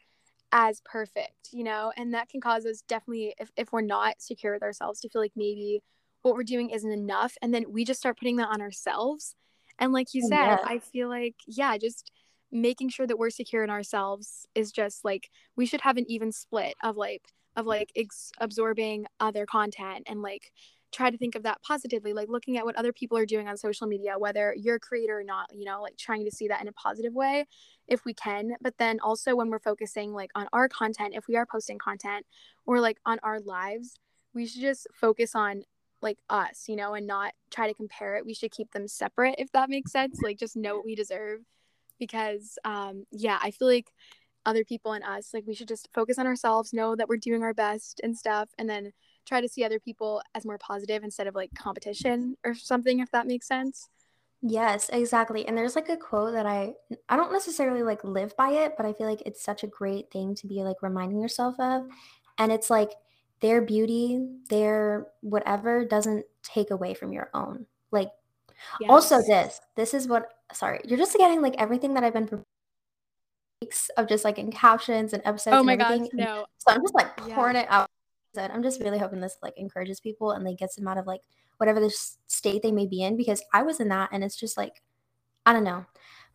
as 0.53 0.81
perfect, 0.85 1.51
you 1.53 1.65
know, 1.65 1.93
and 1.97 2.15
that 2.15 2.29
can 2.29 2.41
cause 2.41 2.67
us 2.67 2.83
definitely 2.89 3.35
if 3.39 3.51
if 3.57 3.73
we're 3.73 3.81
not 3.83 4.21
secure 4.23 4.55
with 4.55 4.63
ourselves 4.63 5.01
to 5.01 5.09
feel 5.09 5.23
like 5.23 5.33
maybe 5.37 5.83
what 6.23 6.35
we're 6.35 6.45
doing 6.45 6.71
isn't 6.71 6.91
enough, 6.93 7.37
and 7.43 7.53
then 7.55 7.67
we 7.73 7.85
just 7.85 8.01
start 8.01 8.19
putting 8.19 8.37
that 8.37 8.49
on 8.49 8.63
ourselves. 8.63 9.37
And 9.79 9.93
like 9.93 10.15
you 10.15 10.23
Oh, 10.23 10.31
said, 10.31 10.61
yes. 10.61 10.61
I 10.65 10.79
feel 10.81 11.09
like 11.09 11.37
yeah, 11.47 11.77
just 11.79 12.11
making 12.53 12.89
sure 12.91 13.07
that 13.07 13.19
we're 13.19 13.31
secure 13.31 13.65
in 13.65 13.71
ourselves 13.71 14.47
is 14.55 14.71
just 14.73 15.05
like 15.05 15.31
we 15.57 15.67
should 15.67 15.81
have 15.83 15.97
an 15.97 16.05
even 16.09 16.33
split 16.33 16.75
of 16.83 16.97
like 16.97 17.23
of 17.57 17.67
like 17.67 17.91
ex- 17.97 18.33
absorbing 18.41 19.07
other 19.21 19.47
content 19.47 20.05
and 20.09 20.23
like 20.23 20.53
try 20.95 21.11
to 21.11 21.19
think 21.19 21.35
of 21.35 21.43
that 21.43 21.61
positively 21.63 22.13
like 22.13 22.29
looking 22.29 22.57
at 22.57 22.65
what 22.65 22.77
other 22.77 22.93
people 22.93 23.19
are 23.19 23.27
doing 23.27 23.49
on 23.49 23.57
social 23.57 23.87
media 23.87 24.17
whether 24.17 24.55
you're 24.57 24.77
a 24.77 24.81
creator 24.81 25.19
or 25.19 25.25
not 25.25 25.51
you 25.53 25.65
know 25.65 25.83
like 25.83 25.97
trying 25.97 26.25
to 26.25 26.31
see 26.31 26.47
that 26.47 26.63
in 26.63 26.69
a 26.69 26.73
positive 26.73 27.13
way 27.13 27.45
if 27.87 28.05
we 28.05 28.15
can. 28.15 28.53
But 28.63 28.79
then 28.79 28.99
also 29.01 29.37
when 29.37 29.51
we're 29.51 29.59
focusing 29.59 30.13
like 30.13 30.31
on 30.35 30.49
our 30.53 30.69
content 30.69 31.15
if 31.15 31.27
we 31.29 31.37
are 31.37 31.47
posting 31.47 31.79
content 31.79 32.25
or 32.67 32.81
like 32.81 32.99
on 33.05 33.19
our 33.23 33.41
lives 33.41 33.99
we 34.33 34.47
should 34.47 34.63
just 34.63 34.87
focus 34.95 35.35
on 35.35 35.65
like 36.01 36.19
us 36.31 36.65
you 36.69 36.77
know 36.77 36.95
and 36.95 37.07
not 37.07 37.33
try 37.51 37.67
to 37.67 37.75
compare 37.75 38.17
it. 38.17 38.27
We 38.27 38.35
should 38.35 38.53
keep 38.53 38.71
them 38.73 38.89
separate 38.89 39.37
if 39.39 39.51
that 39.53 39.71
makes 39.71 39.93
sense 39.93 40.21
like 40.23 40.39
just 40.39 40.57
know 40.57 40.77
what 40.77 40.87
we 40.87 40.95
deserve. 40.95 41.41
Because 41.99 42.59
um 42.65 43.05
yeah 43.13 43.39
i 43.41 43.51
feel 43.51 43.69
like 43.69 43.93
other 44.47 44.65
people 44.65 44.93
and 44.93 45.05
us 45.05 45.31
like 45.33 45.45
we 45.47 45.55
should 45.55 45.69
just 45.69 45.89
focus 45.95 46.19
on 46.19 46.27
ourselves 46.27 46.73
know 46.73 46.95
that 46.97 47.09
we're 47.09 47.17
doing 47.17 47.43
our 47.43 47.55
best 47.55 48.01
and 48.03 48.17
stuff 48.17 48.49
and 48.59 48.69
then 48.69 48.93
try 49.27 49.41
to 49.41 49.49
see 49.49 49.65
other 49.65 49.81
people 49.81 50.23
as 50.35 50.45
more 50.45 50.59
positive 50.59 51.03
instead 51.03 51.27
of 51.27 51.35
like 51.35 51.51
competition 51.55 52.37
or 52.45 52.55
something 52.55 53.01
if 53.01 53.11
that 53.11 53.27
makes 53.27 53.47
sense 53.47 53.89
Yes, 54.47 54.91
exactly. 54.93 55.49
And 55.49 55.57
there's 55.57 55.75
like 55.75 55.89
a 55.89 55.97
quote 55.97 56.35
that 56.35 56.45
I 56.45 56.75
I 57.09 57.17
don't 57.17 57.33
necessarily 57.33 57.83
like 57.83 58.05
live 58.05 58.37
by 58.37 58.51
it, 58.51 58.75
but 58.77 58.85
I 58.85 58.93
feel 58.93 59.09
like 59.09 59.23
it's 59.25 59.43
such 59.43 59.63
a 59.63 59.67
great 59.67 60.11
thing 60.11 60.35
to 60.35 60.47
be 60.47 60.63
like 60.63 60.83
reminding 60.83 61.19
yourself 61.19 61.59
of. 61.59 61.87
And 62.37 62.53
it's 62.53 62.69
like 62.69 62.91
their 63.41 63.63
beauty, 63.63 64.29
their 64.51 65.07
whatever 65.23 65.87
doesn't 65.87 66.27
take 66.43 66.71
away 66.71 66.93
from 66.93 67.11
your 67.11 67.31
own. 67.33 67.65
Like 67.91 68.11
also 68.87 69.23
this, 69.23 69.63
this 69.77 69.95
is 69.95 70.09
what 70.09 70.29
sorry, 70.53 70.81
you're 70.85 70.99
just 70.99 71.17
getting 71.17 71.41
like 71.41 71.55
everything 71.57 71.95
that 71.95 72.05
I've 72.05 72.13
been 72.13 72.45
weeks 73.63 73.89
of 73.97 74.09
just 74.09 74.27
like 74.27 74.39
in 74.39 74.53
captions 74.53 75.15
and 75.15 75.23
episodes 75.25 75.55
oh 75.55 75.59
and 75.59 75.67
my 75.67 75.77
gosh 75.77 76.01
no 76.13 76.45
so 76.59 76.75
I'm 76.75 76.83
just 76.83 76.95
like 76.95 77.09
yeah 77.27 77.35
pouring 77.35 77.57
it 77.57 77.67
out. 77.71 77.89
And 78.37 78.53
I'm 78.53 78.63
just 78.63 78.81
really 78.81 78.99
hoping 78.99 79.21
this 79.21 79.37
like 79.43 79.55
encourages 79.57 80.01
people 80.01 80.33
and 80.33 80.45
like 80.45 80.59
gets 80.59 80.77
them 80.77 80.89
out 80.89 80.99
of 80.99 81.07
like 81.07 81.23
whatever 81.59 81.81
the 81.81 81.95
state 82.27 82.63
they 82.63 82.73
may 82.73 82.87
be 82.87 83.03
in 83.03 83.17
because 83.17 83.43
I 83.53 83.63
was 83.63 83.81
in 83.81 83.89
that 83.89 84.11
and 84.13 84.25
it's 84.25 84.37
just 84.37 84.57
like 84.57 84.83
I 85.47 85.53
don't 85.53 85.65
know. 85.65 85.85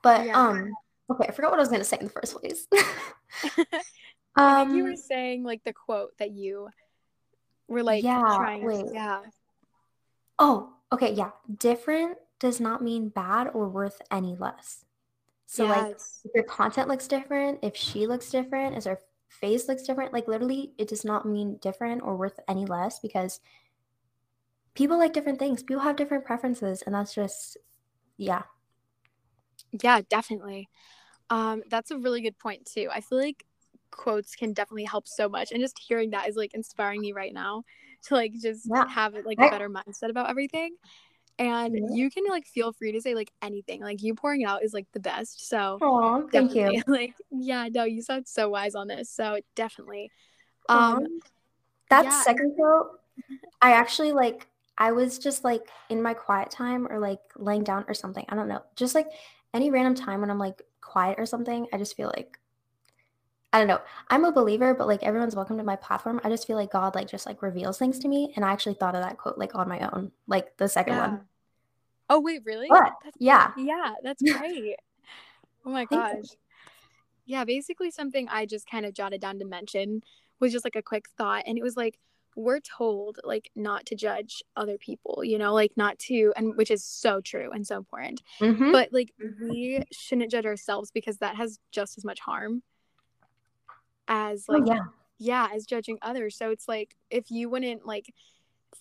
But 0.01 0.25
yeah 0.25 0.39
um 0.39 0.71
okay, 1.11 1.27
I 1.29 1.31
forgot 1.31 1.51
what 1.51 1.59
I 1.59 1.63
was 1.63 1.69
gonna 1.69 1.83
say 1.83 1.97
in 1.99 2.05
the 2.05 2.11
first 2.11 2.35
place. 2.35 2.67
think 4.37 4.75
you 4.75 4.83
were 4.83 4.91
um 4.91 4.95
saying 4.95 5.43
like 5.43 5.63
the 5.63 5.73
quote 5.73 6.17
that 6.19 6.31
you 6.31 6.69
were 7.67 7.83
like 7.83 8.03
yeah, 8.03 8.21
trying 8.21 8.65
wait. 8.65 8.85
yeah 8.93 9.21
Oh, 10.39 10.69
okay, 10.91 11.13
yeah. 11.13 11.31
Different 11.57 12.17
does 12.39 12.61
not 12.61 12.81
mean 12.81 13.09
bad 13.09 13.49
or 13.53 13.67
worth 13.67 14.01
any 14.09 14.35
less. 14.35 14.85
So 15.45 15.65
like 15.65 15.97
if 16.23 16.31
your 16.33 16.45
content 16.45 16.87
looks 16.87 17.07
different, 17.07 17.59
if 17.61 17.75
she 17.75 18.07
looks 18.07 18.29
different, 18.29 18.77
if 18.77 18.85
her 18.85 18.99
face 19.29 19.67
looks 19.69 19.83
different, 19.83 20.13
like 20.13 20.27
literally 20.27 20.73
it 20.77 20.89
does 20.89 21.05
not 21.05 21.25
mean 21.27 21.57
different 21.61 22.01
or 22.03 22.17
worth 22.17 22.39
any 22.49 22.65
less 22.65 22.99
because 22.99 23.41
people 24.73 24.97
like 24.97 25.13
different 25.13 25.39
things. 25.39 25.63
People 25.63 25.83
have 25.83 25.95
different 25.95 26.25
preferences 26.25 26.81
and 26.81 26.95
that's 26.95 27.13
just 27.13 27.57
yeah. 28.17 28.43
yeah 29.83 30.01
definitely 30.09 30.69
um 31.29 31.63
that's 31.69 31.91
a 31.91 31.97
really 31.97 32.21
good 32.21 32.37
point 32.39 32.65
too 32.65 32.89
i 32.93 33.01
feel 33.01 33.19
like 33.19 33.45
quotes 33.91 34.35
can 34.35 34.53
definitely 34.53 34.85
help 34.85 35.07
so 35.07 35.29
much 35.29 35.51
and 35.51 35.61
just 35.61 35.79
hearing 35.79 36.11
that 36.11 36.27
is 36.29 36.35
like 36.35 36.53
inspiring 36.53 37.01
me 37.01 37.13
right 37.13 37.33
now 37.33 37.63
to 38.03 38.15
like 38.15 38.33
just 38.41 38.69
Yeah. 38.69 38.85
have 38.85 39.15
like 39.25 39.39
a 39.41 39.47
better 39.47 39.69
mindset 39.69 40.09
about 40.09 40.29
everything 40.29 40.75
and 41.39 41.73
yeah. 41.73 41.87
you 41.91 42.11
can 42.11 42.23
like 42.29 42.45
feel 42.45 42.71
free 42.73 42.91
to 42.91 43.01
say 43.01 43.15
like 43.15 43.31
anything 43.41 43.81
like 43.81 44.03
you 44.03 44.13
pouring 44.13 44.41
it 44.41 44.45
out 44.45 44.63
is 44.63 44.73
like 44.73 44.85
the 44.91 44.99
best 44.99 45.47
so 45.47 45.79
Aw, 45.81 46.27
thank 46.31 46.53
you. 46.53 46.83
like 46.87 47.15
yeah 47.31 47.67
no 47.71 47.85
you 47.85 48.01
sound 48.01 48.27
so 48.27 48.49
wise 48.49 48.75
on 48.75 48.87
this 48.87 49.09
so 49.09 49.39
definitely 49.55 50.11
Aw. 50.67 50.97
um 50.97 51.19
That 51.89 52.05
yeah 52.05 52.21
second 52.21 52.55
quote, 52.55 52.99
I 53.61 53.71
actually 53.71 54.11
like 54.11 54.47
I 54.77 54.93
was 54.93 55.19
just 55.19 55.43
like 55.43 55.67
in 55.89 56.01
my 56.01 56.13
quiet 56.13 56.49
time 56.49 56.87
or 56.89 56.99
like 56.99 57.19
laying 57.35 57.63
down 57.63 57.83
or 57.89 57.93
something. 57.93 58.25
I 58.29 58.35
don't 58.35 58.47
know. 58.47 58.61
Just 58.77 58.95
like 58.95 59.07
any 59.53 59.71
random 59.71 59.93
time 59.93 60.21
when 60.21 60.31
I'm 60.31 60.39
like 60.39 60.61
quiet 60.79 61.19
or 61.19 61.25
something, 61.25 61.67
I 61.73 61.77
just 61.77 61.97
feel 61.97 62.11
like 62.15 62.39
I 63.51 63.57
don't 63.59 63.67
know. 63.67 63.81
I'm 64.09 64.25
a 64.25 64.31
believer, 64.31 64.73
but 64.75 64.87
like 64.87 65.01
everyone's 65.01 65.35
welcome 65.35 65.57
to 65.57 65.63
my 65.63 65.75
platform. 65.75 66.21
I 66.23 66.29
just 66.29 66.45
feel 66.45 66.55
like 66.55 66.71
God 66.71 66.93
like 66.93 67.07
just 67.07 67.25
like 67.25 67.41
reveals 67.41 67.79
things 67.79 67.97
to 67.99 68.07
me. 68.07 68.31
And 68.35 68.45
I 68.45 68.51
actually 68.51 68.75
thought 68.75 68.95
of 68.95 69.01
that 69.01 69.17
quote 69.17 69.37
like 69.37 69.55
on 69.55 69.67
my 69.67 69.79
own, 69.91 70.11
like 70.27 70.55
the 70.57 70.67
second 70.67 70.93
yeah 70.93 71.07
one. 71.07 71.21
Oh 72.11 72.19
wait, 72.19 72.41
really? 72.45 72.67
But 72.69 72.93
That's, 73.03 73.17
yeah, 73.19 73.51
yeah, 73.57 73.93
that's 74.03 74.21
great. 74.37 74.75
oh 75.65 75.71
my 75.71 75.85
gosh. 75.85 76.25
Yeah, 77.25 77.43
basically 77.43 77.91
something 77.91 78.27
I 78.29 78.45
just 78.45 78.69
kind 78.69 78.85
of 78.85 78.93
jotted 78.93 79.21
down 79.21 79.39
to 79.39 79.45
mention 79.45 80.03
was 80.39 80.51
just 80.51 80.65
like 80.65 80.75
a 80.75 80.81
quick 80.81 81.05
thought 81.17 81.43
and 81.45 81.57
it 81.57 81.63
was 81.63 81.75
like 81.75 81.99
we're 82.35 82.59
told 82.59 83.19
like 83.23 83.51
not 83.55 83.85
to 83.87 83.95
judge 83.95 84.43
other 84.55 84.77
people, 84.77 85.23
you 85.23 85.37
know, 85.37 85.53
like 85.53 85.71
not 85.75 85.97
to 85.99 86.31
and 86.37 86.55
which 86.55 86.71
is 86.71 86.83
so 86.83 87.19
true 87.19 87.49
and 87.51 87.65
so 87.65 87.77
important. 87.77 88.21
Mhm. 88.39 88.71
But 88.71 88.93
like 88.93 89.11
we 89.19 89.83
shouldn't 89.91 90.31
judge 90.31 90.45
ourselves 90.45 90.91
because 90.91 91.17
that 91.17 91.35
has 91.35 91.59
just 91.71 91.97
as 91.97 92.05
much 92.05 92.19
harm 92.19 92.61
as 94.09 94.45
Oh, 94.49 94.53
like 94.53 94.63
yeah. 94.65 94.79
yeah, 95.19 95.47
as 95.53 95.65
judging 95.65 95.97
others. 96.01 96.35
So 96.35 96.49
it's 96.49 96.67
like 96.67 96.95
if 97.09 97.31
you 97.31 97.49
wouldn't 97.49 97.85
like 97.85 98.13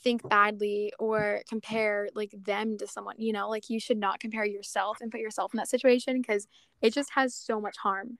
think 0.02 0.28
badly 0.28 0.92
or 0.98 1.42
compare 1.48 2.08
like 2.14 2.32
them 2.44 2.76
to 2.78 2.86
someone, 2.86 3.16
you 3.18 3.32
know, 3.32 3.48
like 3.48 3.70
you 3.70 3.78
should 3.78 3.98
not 3.98 4.18
compare 4.18 4.44
yourself 4.44 4.98
and 5.00 5.10
put 5.10 5.20
yourself 5.20 5.54
in 5.54 5.58
that 5.58 5.68
situation 5.68 6.20
because 6.20 6.48
it 6.82 6.92
just 6.92 7.10
has 7.12 7.34
so 7.34 7.60
much 7.60 7.76
harm 7.78 8.18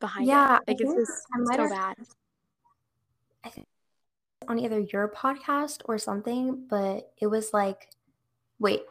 behind 0.00 0.26
Yeah, 0.26 0.56
it. 0.56 0.62
I 0.68 0.72
Like 0.72 0.80
it's 0.80 0.94
just 0.94 1.22
so 1.28 1.62
have 1.62 1.70
bad. 1.70 1.96
I 3.44 3.50
think 3.50 3.66
on 4.48 4.58
either 4.58 4.80
your 4.80 5.08
podcast 5.08 5.82
or 5.86 5.98
something, 5.98 6.66
but 6.68 7.12
it 7.18 7.26
was 7.26 7.52
like, 7.52 7.88
wait, 8.58 8.82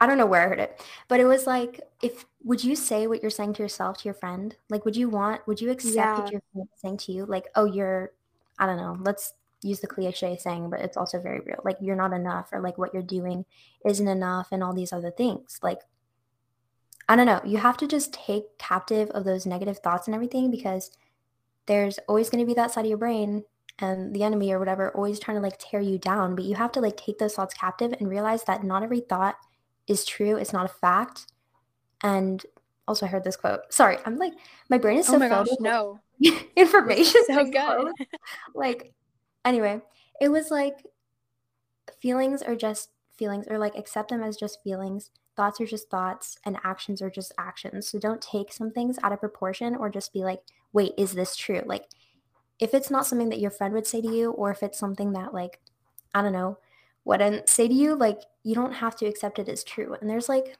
I 0.00 0.06
don't 0.06 0.18
know 0.18 0.26
where 0.26 0.42
I 0.42 0.48
heard 0.48 0.60
it, 0.60 0.80
but 1.08 1.20
it 1.20 1.24
was 1.24 1.46
like, 1.46 1.80
if 2.02 2.24
would 2.44 2.62
you 2.62 2.76
say 2.76 3.06
what 3.06 3.20
you're 3.20 3.30
saying 3.30 3.54
to 3.54 3.62
yourself 3.62 3.98
to 3.98 4.04
your 4.04 4.14
friend? 4.14 4.54
Like, 4.70 4.84
would 4.84 4.96
you 4.96 5.08
want, 5.08 5.46
would 5.48 5.60
you 5.60 5.70
accept 5.70 5.96
Yeah. 5.96 6.20
what 6.20 6.30
your 6.30 6.42
friend 6.52 6.68
is 6.72 6.80
saying 6.80 6.98
to 6.98 7.12
you? 7.12 7.26
Like, 7.26 7.46
oh, 7.56 7.64
you're, 7.64 8.12
I 8.58 8.66
don't 8.66 8.76
know, 8.76 8.96
let's 9.00 9.34
use 9.62 9.80
the 9.80 9.88
cliche 9.88 10.36
saying, 10.36 10.70
but 10.70 10.80
it's 10.80 10.96
also 10.96 11.20
very 11.20 11.40
real. 11.40 11.60
Like, 11.64 11.78
you're 11.80 11.96
not 11.96 12.12
enough, 12.12 12.50
or 12.52 12.60
like 12.60 12.78
what 12.78 12.94
you're 12.94 13.02
doing 13.02 13.44
isn't 13.84 14.06
enough, 14.06 14.48
and 14.52 14.62
all 14.62 14.72
these 14.72 14.92
other 14.92 15.10
things. 15.10 15.58
Like, 15.62 15.80
I 17.08 17.16
don't 17.16 17.26
know. 17.26 17.40
You 17.44 17.56
have 17.58 17.76
to 17.78 17.88
just 17.88 18.12
take 18.12 18.58
captive 18.58 19.10
of 19.10 19.24
those 19.24 19.46
negative 19.46 19.78
thoughts 19.78 20.06
and 20.06 20.14
everything 20.14 20.50
because 20.50 20.90
there's 21.66 21.98
always 22.08 22.30
going 22.30 22.42
to 22.42 22.46
be 22.46 22.54
that 22.54 22.70
side 22.70 22.84
of 22.84 22.88
your 22.88 22.98
brain 22.98 23.44
and 23.78 24.14
the 24.14 24.22
enemy 24.22 24.52
or 24.52 24.58
whatever 24.58 24.90
always 24.90 25.18
trying 25.18 25.36
to 25.36 25.42
like 25.42 25.58
tear 25.58 25.80
you 25.80 25.98
down. 25.98 26.34
But 26.34 26.44
you 26.44 26.54
have 26.56 26.72
to 26.72 26.80
like 26.80 26.96
take 26.96 27.18
those 27.18 27.34
thoughts 27.34 27.54
captive 27.54 27.94
and 27.98 28.08
realize 28.08 28.44
that 28.44 28.62
not 28.62 28.82
every 28.82 29.00
thought 29.00 29.36
is 29.88 30.04
true. 30.04 30.36
It's 30.36 30.52
not 30.52 30.66
a 30.66 30.72
fact. 30.72 31.26
And 32.02 32.44
also, 32.86 33.06
I 33.06 33.08
heard 33.08 33.24
this 33.24 33.36
quote. 33.36 33.60
Sorry, 33.70 33.98
I'm 34.06 34.16
like, 34.16 34.32
my 34.70 34.78
brain 34.78 34.98
is 34.98 35.08
oh 35.08 35.12
so 35.12 35.16
Oh 35.16 35.18
my 35.18 35.28
filled 35.28 35.48
gosh, 35.48 35.56
no. 35.60 36.00
information. 36.56 37.22
So 37.26 37.44
good. 37.44 37.92
Like, 38.54 38.92
anyway, 39.44 39.80
it 40.20 40.28
was 40.28 40.50
like 40.50 40.84
feelings 42.00 42.42
are 42.42 42.56
just 42.56 42.90
feelings, 43.16 43.46
or 43.48 43.58
like 43.58 43.76
accept 43.76 44.10
them 44.10 44.22
as 44.22 44.36
just 44.36 44.62
feelings. 44.62 45.10
Thoughts 45.36 45.60
are 45.60 45.66
just 45.66 45.90
thoughts, 45.90 46.38
and 46.44 46.58
actions 46.64 47.02
are 47.02 47.10
just 47.10 47.32
actions. 47.38 47.88
So 47.88 47.98
don't 47.98 48.22
take 48.22 48.52
some 48.52 48.70
things 48.70 48.98
out 49.02 49.12
of 49.12 49.20
proportion 49.20 49.76
or 49.76 49.90
just 49.90 50.12
be 50.12 50.24
like, 50.24 50.40
wait, 50.72 50.92
is 50.96 51.12
this 51.12 51.36
true? 51.36 51.62
Like, 51.66 51.84
if 52.58 52.74
it's 52.74 52.90
not 52.90 53.06
something 53.06 53.28
that 53.28 53.40
your 53.40 53.50
friend 53.50 53.72
would 53.74 53.86
say 53.86 54.00
to 54.00 54.08
you, 54.08 54.30
or 54.32 54.50
if 54.50 54.62
it's 54.62 54.78
something 54.78 55.12
that, 55.12 55.32
like, 55.32 55.60
I 56.14 56.22
don't 56.22 56.32
know, 56.32 56.58
wouldn't 57.08 57.48
say 57.48 57.66
to 57.66 57.74
you, 57.74 57.96
like, 57.96 58.20
you 58.44 58.54
don't 58.54 58.74
have 58.74 58.94
to 58.96 59.06
accept 59.06 59.38
it 59.38 59.48
as 59.48 59.64
true. 59.64 59.96
And 60.00 60.08
there's 60.08 60.28
like 60.28 60.56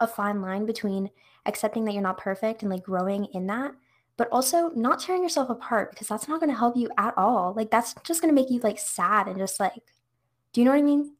a 0.00 0.06
fine 0.06 0.40
line 0.40 0.64
between 0.64 1.10
accepting 1.44 1.84
that 1.84 1.92
you're 1.92 2.02
not 2.02 2.18
perfect 2.18 2.62
and 2.62 2.70
like 2.70 2.84
growing 2.84 3.26
in 3.34 3.46
that 3.48 3.72
but 4.18 4.28
also 4.32 4.70
not 4.70 5.00
tearing 5.00 5.22
yourself 5.22 5.48
apart 5.48 5.92
because 5.92 6.08
that's 6.08 6.28
not 6.28 6.40
going 6.40 6.50
to 6.50 6.58
help 6.58 6.76
you 6.76 6.90
at 6.98 7.14
all. 7.16 7.54
Like 7.56 7.70
that's 7.70 7.94
just 8.04 8.20
going 8.20 8.34
to 8.34 8.38
make 8.38 8.50
you 8.50 8.58
like 8.60 8.78
sad 8.78 9.28
and 9.28 9.38
just 9.38 9.60
like 9.60 9.80
do 10.52 10.60
you 10.60 10.64
know 10.64 10.72
what 10.72 10.78
I 10.78 10.82
mean? 10.82 11.14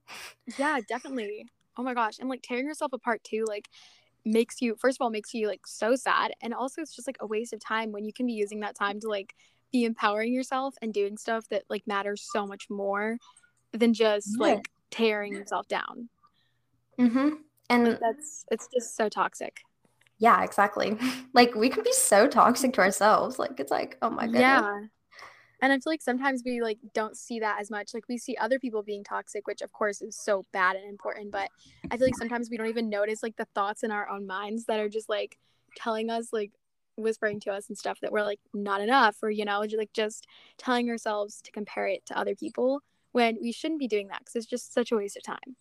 Yeah, 0.58 0.80
definitely. 0.86 1.46
Oh 1.76 1.82
my 1.82 1.94
gosh. 1.94 2.18
And 2.18 2.28
like 2.28 2.42
tearing 2.42 2.66
yourself 2.66 2.92
apart 2.92 3.22
too, 3.22 3.44
like 3.46 3.68
makes 4.24 4.60
you 4.60 4.74
first 4.78 4.98
of 4.98 5.04
all 5.04 5.10
makes 5.10 5.32
you 5.32 5.46
like 5.46 5.66
so 5.66 5.94
sad 5.94 6.32
and 6.42 6.52
also 6.52 6.82
it's 6.82 6.94
just 6.94 7.06
like 7.06 7.16
a 7.20 7.26
waste 7.26 7.52
of 7.52 7.60
time 7.60 7.92
when 7.92 8.04
you 8.04 8.12
can 8.12 8.26
be 8.26 8.32
using 8.32 8.60
that 8.60 8.74
time 8.74 8.98
to 9.00 9.08
like 9.08 9.34
be 9.72 9.84
empowering 9.84 10.32
yourself 10.34 10.74
and 10.82 10.92
doing 10.92 11.16
stuff 11.16 11.48
that 11.50 11.62
like 11.70 11.86
matters 11.86 12.28
so 12.30 12.46
much 12.46 12.68
more 12.68 13.16
than 13.72 13.94
just 13.94 14.37
Yeah. 14.38 14.46
like 14.46 14.70
tearing 14.90 15.33
yourself 15.35 15.68
down. 15.68 16.09
Mhm. 16.98 17.38
And 17.70 17.85
Like 17.85 18.00
that's 18.00 18.44
it's 18.50 18.68
just 18.72 18.96
so 18.96 19.09
toxic. 19.09 19.61
yeah, 20.18 20.42
exactly. 20.42 20.96
like 21.35 21.54
we 21.54 21.68
can 21.68 21.85
be 21.85 21.92
so 21.92 22.26
toxic 22.26 22.72
to 22.74 22.81
ourselves. 22.81 23.38
Like 23.38 23.61
it's 23.61 23.70
like, 23.70 23.98
oh 24.02 24.11
my 24.11 24.24
goodness. 24.24 24.40
Yeah. 24.40 24.85
And 25.61 25.72
I 25.72 25.76
feel 25.76 25.92
like 25.92 26.02
sometimes 26.02 26.42
we 26.44 26.62
like 26.62 26.78
don't 26.94 27.16
see 27.16 27.40
that 27.40 27.61
as 27.61 27.68
much. 27.70 27.92
Like 27.92 28.04
we 28.09 28.16
see 28.16 28.37
other 28.37 28.59
people 28.61 28.83
being 28.83 29.02
toxic, 29.04 29.46
which 29.46 29.61
of 29.61 29.72
course 29.72 30.00
is 30.02 30.16
so 30.16 30.44
bad 30.52 30.76
and 30.76 30.88
important, 30.88 31.33
but 31.33 31.48
I 31.90 31.96
feel 31.96 32.07
like 32.07 32.16
sometimes 32.16 32.48
we 32.48 32.57
don't 32.57 32.68
even 32.68 32.88
notice 32.88 33.22
like 33.22 33.37
the 33.37 33.46
thoughts 33.57 33.83
in 33.83 33.90
our 33.90 34.09
own 34.09 34.26
minds 34.26 34.64
that 34.66 34.78
are 34.81 34.88
just 34.88 35.09
like 35.09 35.37
telling 35.76 36.11
us 36.11 36.33
like 36.33 36.52
whispering 36.96 37.38
to 37.40 37.50
us 37.52 37.68
and 37.68 37.76
stuff 37.76 37.98
that 38.02 38.12
we're 38.12 38.22
like 38.24 38.40
not 38.54 38.81
enough 38.81 39.16
or 39.22 39.31
you 39.31 39.44
know, 39.44 39.64
just, 39.64 39.78
like 39.78 39.92
just 39.92 40.26
telling 40.59 40.88
ourselves 40.90 41.40
to 41.42 41.50
compare 41.52 41.87
it 41.88 42.07
to 42.07 42.16
other 42.18 42.35
people 42.37 42.81
when 43.18 43.37
we 43.42 43.50
shouldn't 43.50 43.81
be 43.81 43.88
doing 43.88 44.07
that 44.09 44.20
because 44.20 44.37
it's 44.37 44.46
just 44.46 44.72
such 44.72 44.92
a 44.92 44.96
waste 44.96 45.16
of 45.16 45.24
time. 45.24 45.57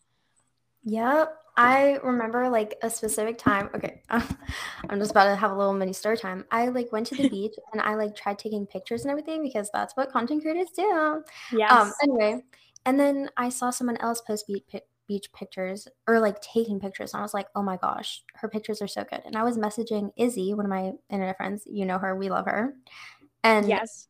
Yep. 0.84 1.36
I 1.58 1.98
remember 2.04 2.50
like 2.50 2.76
a 2.84 2.90
specific 2.90 3.40
time. 3.40 3.72
Okay. 3.74 4.04
I'm 4.10 5.00
just 5.00 5.10
about 5.10 5.26
to 5.26 5.36
have 5.36 5.50
a 5.50 5.56
little 5.56 5.74
mini 5.74 5.92
story 5.92 6.18
time. 6.18 6.46
I 6.52 6.68
like 6.68 6.92
went 6.92 7.08
to 7.08 7.16
the 7.16 7.30
beach 7.38 7.56
and 7.74 7.82
I 7.82 7.96
like 7.96 8.16
tried 8.16 8.38
taking 8.38 8.68
pictures 8.68 9.02
and 9.02 9.10
everything 9.10 9.42
because 9.42 9.72
that's 9.74 9.98
what 9.98 10.12
content 10.12 10.44
creators 10.44 10.70
do. 10.70 11.24
Yes. 11.52 11.72
Um, 11.72 11.92
anyway, 12.04 12.44
and 12.86 13.00
then 13.00 13.32
I 13.38 13.50
saw 13.50 13.72
someone 13.72 13.98
else 13.98 14.22
post 14.22 14.46
beach, 14.46 14.64
beach 15.08 15.34
pictures 15.34 15.88
or 16.08 16.20
like 16.20 16.40
taking 16.42 16.80
pictures, 16.80 17.14
and 17.14 17.22
I 17.22 17.24
was 17.24 17.34
like, 17.34 17.48
oh 17.56 17.64
my 17.64 17.78
gosh, 17.78 18.22
her 18.36 18.48
pictures 18.48 18.80
are 18.84 18.88
so 18.88 19.04
good. 19.04 19.24
And 19.26 19.36
I 19.36 19.42
was 19.42 19.58
messaging 19.58 20.12
Izzy, 20.16 20.54
one 20.54 20.68
of 20.68 20.70
my 20.70 20.92
internet 21.10 21.38
friends. 21.38 21.64
You 21.66 21.88
know 21.88 21.98
her, 21.98 22.16
we 22.16 22.30
love 22.30 22.46
her. 22.46 22.76
And 23.44 23.68
yes. 23.68 24.08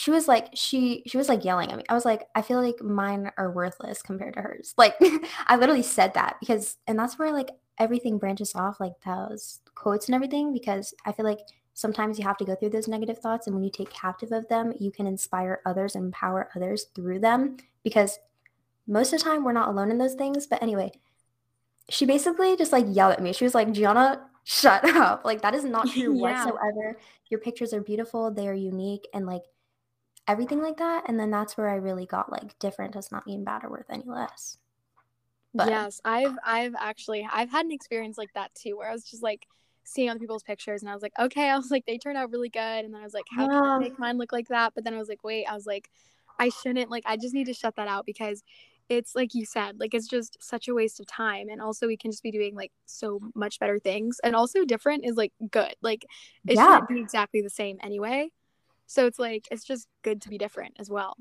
She 0.00 0.10
was 0.10 0.26
like, 0.26 0.48
she 0.54 1.02
she 1.06 1.18
was 1.18 1.28
like 1.28 1.44
yelling 1.44 1.70
at 1.70 1.76
me. 1.76 1.84
I 1.90 1.94
was 1.94 2.06
like, 2.06 2.26
I 2.34 2.40
feel 2.40 2.62
like 2.62 2.80
mine 2.82 3.30
are 3.36 3.52
worthless 3.52 4.00
compared 4.00 4.32
to 4.34 4.40
hers. 4.40 4.72
Like, 4.78 4.94
I 5.46 5.56
literally 5.56 5.82
said 5.82 6.14
that 6.14 6.36
because, 6.40 6.78
and 6.86 6.98
that's 6.98 7.18
where 7.18 7.30
like 7.32 7.50
everything 7.78 8.16
branches 8.16 8.54
off, 8.54 8.80
like 8.80 8.94
those 9.04 9.60
quotes 9.74 10.06
and 10.06 10.14
everything. 10.14 10.54
Because 10.54 10.94
I 11.04 11.12
feel 11.12 11.26
like 11.26 11.40
sometimes 11.74 12.18
you 12.18 12.24
have 12.24 12.38
to 12.38 12.46
go 12.46 12.54
through 12.54 12.70
those 12.70 12.88
negative 12.88 13.18
thoughts 13.18 13.46
and 13.46 13.54
when 13.54 13.62
you 13.62 13.70
take 13.70 13.90
captive 13.90 14.32
of 14.32 14.48
them 14.48 14.72
you 14.78 14.90
can 14.90 15.06
inspire 15.06 15.60
others 15.64 15.94
and 15.94 16.06
empower 16.06 16.50
others 16.54 16.86
through 16.94 17.18
them 17.18 17.56
because 17.84 18.18
most 18.86 19.12
of 19.12 19.18
the 19.18 19.24
time 19.24 19.44
we're 19.44 19.52
not 19.52 19.68
alone 19.68 19.90
in 19.90 19.96
those 19.96 20.14
things 20.14 20.46
but 20.46 20.62
anyway 20.62 20.90
she 21.88 22.04
basically 22.04 22.56
just 22.56 22.72
like 22.72 22.84
yelled 22.88 23.12
at 23.12 23.22
me 23.22 23.32
she 23.32 23.44
was 23.44 23.54
like 23.54 23.72
gianna 23.72 24.20
shut 24.44 24.84
up 24.84 25.24
like 25.24 25.40
that 25.42 25.54
is 25.54 25.64
not 25.64 25.88
true 25.88 26.12
Yeah. 26.18 26.44
whatsoever 26.44 26.98
your 27.30 27.40
pictures 27.40 27.72
are 27.72 27.80
beautiful 27.80 28.30
they 28.30 28.48
are 28.48 28.54
unique 28.54 29.06
and 29.14 29.24
like 29.24 29.42
everything 30.30 30.60
like 30.62 30.76
that 30.78 31.04
and 31.08 31.18
then 31.20 31.30
that's 31.30 31.56
where 31.56 31.68
i 31.68 31.74
really 31.74 32.06
got 32.06 32.30
like 32.32 32.58
different 32.58 32.92
does 32.94 33.10
not 33.12 33.26
mean 33.26 33.44
bad 33.44 33.64
or 33.64 33.70
worth 33.70 33.90
any 33.90 34.04
less 34.06 34.58
but 35.54 35.72
yes, 35.72 36.00
I've 36.04 36.36
I've 36.44 36.74
actually 36.78 37.26
I've 37.30 37.50
had 37.50 37.66
an 37.66 37.72
experience 37.72 38.18
like 38.18 38.32
that 38.34 38.54
too, 38.54 38.76
where 38.76 38.88
I 38.88 38.92
was 38.92 39.04
just 39.04 39.22
like 39.22 39.46
seeing 39.84 40.08
other 40.10 40.20
people's 40.20 40.42
pictures, 40.42 40.82
and 40.82 40.90
I 40.90 40.94
was 40.94 41.02
like, 41.02 41.12
okay, 41.18 41.48
I 41.50 41.56
was 41.56 41.70
like, 41.70 41.86
they 41.86 41.98
turned 41.98 42.16
out 42.18 42.30
really 42.30 42.48
good, 42.48 42.84
and 42.84 42.94
then 42.94 43.00
I 43.00 43.04
was 43.04 43.14
like, 43.14 43.26
how 43.36 43.48
can 43.48 43.64
I 43.64 43.78
make 43.78 43.98
mine 43.98 44.18
look 44.18 44.32
like 44.32 44.48
that? 44.48 44.72
But 44.74 44.84
then 44.84 44.94
I 44.94 44.98
was 44.98 45.08
like, 45.08 45.24
wait, 45.24 45.46
I 45.46 45.54
was 45.54 45.66
like, 45.66 45.88
I 46.38 46.48
shouldn't 46.50 46.90
like, 46.90 47.04
I 47.06 47.16
just 47.16 47.34
need 47.34 47.46
to 47.46 47.54
shut 47.54 47.76
that 47.76 47.88
out 47.88 48.06
because 48.06 48.42
it's 48.88 49.14
like 49.14 49.34
you 49.34 49.44
said, 49.46 49.78
like 49.80 49.94
it's 49.94 50.08
just 50.08 50.36
such 50.42 50.68
a 50.68 50.74
waste 50.74 51.00
of 51.00 51.06
time, 51.06 51.48
and 51.50 51.60
also 51.60 51.86
we 51.86 51.96
can 51.96 52.10
just 52.10 52.22
be 52.22 52.30
doing 52.32 52.54
like 52.54 52.72
so 52.86 53.20
much 53.34 53.58
better 53.60 53.78
things, 53.78 54.18
and 54.24 54.36
also 54.36 54.64
different 54.64 55.04
is 55.04 55.16
like 55.16 55.32
good, 55.50 55.74
like 55.82 56.06
it 56.48 56.56
Yeah. 56.56 56.64
shouldn't 56.64 56.88
be 56.88 57.00
exactly 57.00 57.42
the 57.42 57.50
same 57.50 57.78
anyway. 57.82 58.30
So 58.90 59.06
it's 59.06 59.20
like 59.20 59.46
it's 59.52 59.62
just 59.62 59.86
good 60.02 60.20
to 60.22 60.28
be 60.28 60.36
different 60.36 60.74
as 60.80 60.90
well. 60.90 61.16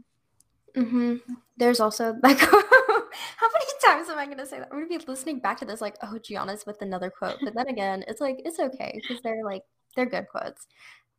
hmm 0.75 1.17
There's 1.55 1.79
also 1.79 2.15
like, 2.23 2.39
how 2.39 2.49
many 2.49 3.65
times 3.85 4.09
am 4.09 4.17
I 4.17 4.25
gonna 4.25 4.47
say 4.47 4.57
that? 4.57 4.69
I'm 4.71 4.79
gonna 4.79 4.87
be 4.87 5.05
listening 5.05 5.37
back 5.37 5.59
to 5.59 5.65
this 5.65 5.79
like, 5.79 5.95
oh, 6.01 6.17
Gianna's 6.17 6.65
with 6.65 6.81
another 6.81 7.11
quote. 7.11 7.37
But 7.43 7.53
then 7.53 7.67
again, 7.67 8.03
it's 8.07 8.21
like 8.21 8.41
it's 8.43 8.59
okay 8.59 8.91
because 8.95 9.21
they're 9.21 9.45
like 9.45 9.61
they're 9.95 10.07
good 10.07 10.25
quotes. 10.29 10.65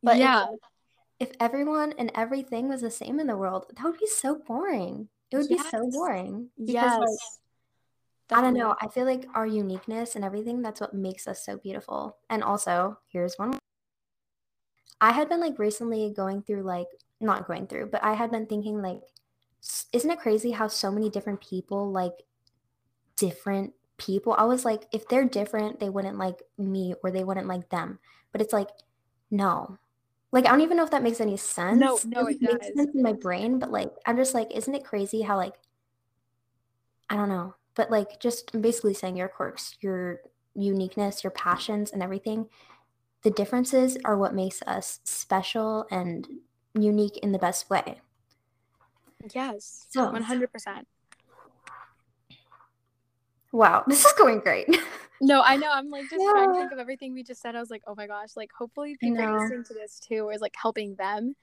But 0.03 0.17
yeah, 0.17 0.47
if 1.21 1.31
everyone 1.39 1.93
and 1.97 2.11
everything 2.15 2.67
was 2.67 2.81
the 2.81 2.91
same 2.91 3.21
in 3.21 3.27
the 3.27 3.37
world, 3.37 3.67
that 3.73 3.85
would 3.85 3.97
be 3.97 4.07
so 4.07 4.35
boring. 4.45 5.07
It 5.31 5.37
would 5.37 5.47
be 5.47 5.57
so 5.57 5.89
boring 5.89 6.49
because 6.59 6.67
yes. 6.73 6.99
like 6.99 8.39
I 8.39 8.41
don't 8.41 8.55
know. 8.55 8.75
I 8.81 8.89
feel 8.89 9.05
like 9.05 9.25
our 9.35 9.47
uniqueness 9.47 10.17
and 10.17 10.25
everything, 10.25 10.61
that's 10.61 10.81
what 10.81 10.93
makes 10.93 11.29
us 11.29 11.45
so 11.45 11.55
beautiful. 11.55 12.17
And 12.29 12.43
also, 12.43 12.97
here's 13.07 13.35
one. 13.35 13.57
I 15.01 15.11
had 15.11 15.27
been 15.27 15.41
like 15.41 15.59
recently 15.59 16.13
going 16.15 16.43
through 16.43 16.61
like 16.61 16.87
not 17.19 17.47
going 17.47 17.67
through, 17.67 17.87
but 17.87 18.03
I 18.03 18.13
had 18.13 18.31
been 18.31 18.45
thinking 18.45 18.81
like 18.81 19.01
isn't 19.93 20.09
it 20.09 20.19
crazy 20.19 20.51
how 20.51 20.67
so 20.67 20.91
many 20.91 21.09
different 21.09 21.41
people 21.41 21.91
like 21.91 22.23
different 23.15 23.73
people? 23.97 24.33
I 24.37 24.43
was 24.43 24.63
like 24.63 24.85
if 24.91 25.07
they're 25.07 25.25
different, 25.25 25.79
they 25.79 25.89
wouldn't 25.89 26.17
like 26.17 26.41
me 26.57 26.93
or 27.03 27.11
they 27.11 27.23
wouldn't 27.23 27.47
like 27.47 27.69
them. 27.69 27.99
But 28.31 28.41
it's 28.41 28.53
like 28.53 28.69
no. 29.31 29.77
Like 30.31 30.45
I 30.45 30.49
don't 30.49 30.61
even 30.61 30.77
know 30.77 30.83
if 30.83 30.91
that 30.91 31.03
makes 31.03 31.19
any 31.19 31.37
sense. 31.37 31.79
no, 31.79 31.99
no 32.05 32.27
it 32.27 32.41
makes 32.41 32.67
does. 32.67 32.75
sense 32.75 32.95
in 32.95 33.01
my 33.01 33.13
brain, 33.13 33.59
but 33.59 33.71
like 33.71 33.91
I'm 34.05 34.17
just 34.17 34.33
like 34.33 34.51
isn't 34.55 34.75
it 34.75 34.85
crazy 34.85 35.21
how 35.21 35.35
like 35.37 35.55
I 37.09 37.15
don't 37.15 37.29
know. 37.29 37.55
but 37.75 37.91
like 37.91 38.19
just 38.19 38.59
basically 38.61 38.93
saying 38.93 39.17
your 39.17 39.27
quirks, 39.27 39.75
your 39.81 40.21
uniqueness, 40.55 41.23
your 41.23 41.31
passions, 41.31 41.91
and 41.91 42.01
everything. 42.03 42.47
The 43.23 43.31
differences 43.31 43.97
are 44.03 44.17
what 44.17 44.33
makes 44.33 44.61
us 44.63 44.99
special 45.03 45.85
and 45.91 46.27
unique 46.73 47.17
in 47.17 47.31
the 47.31 47.39
best 47.39 47.69
way. 47.69 48.01
Yes. 49.33 49.85
So 49.89 50.11
100%. 50.11 50.47
Wow, 53.51 53.83
this 53.87 54.05
is 54.05 54.13
going 54.13 54.39
great. 54.39 54.67
no, 55.19 55.41
I 55.41 55.57
know. 55.57 55.69
I'm 55.71 55.89
like 55.89 56.09
just 56.09 56.23
yeah. 56.23 56.31
trying 56.31 56.53
to 56.53 56.59
think 56.59 56.71
of 56.71 56.79
everything 56.79 57.13
we 57.13 57.23
just 57.23 57.41
said. 57.41 57.55
I 57.55 57.59
was 57.59 57.69
like, 57.69 57.83
oh 57.87 57.95
my 57.95 58.07
gosh, 58.07 58.29
like 58.35 58.51
hopefully 58.57 58.95
people 58.99 59.23
listening 59.23 59.63
to 59.65 59.73
this 59.73 59.99
too 59.99 60.29
is 60.29 60.41
like 60.41 60.55
helping 60.59 60.95
them. 60.95 61.35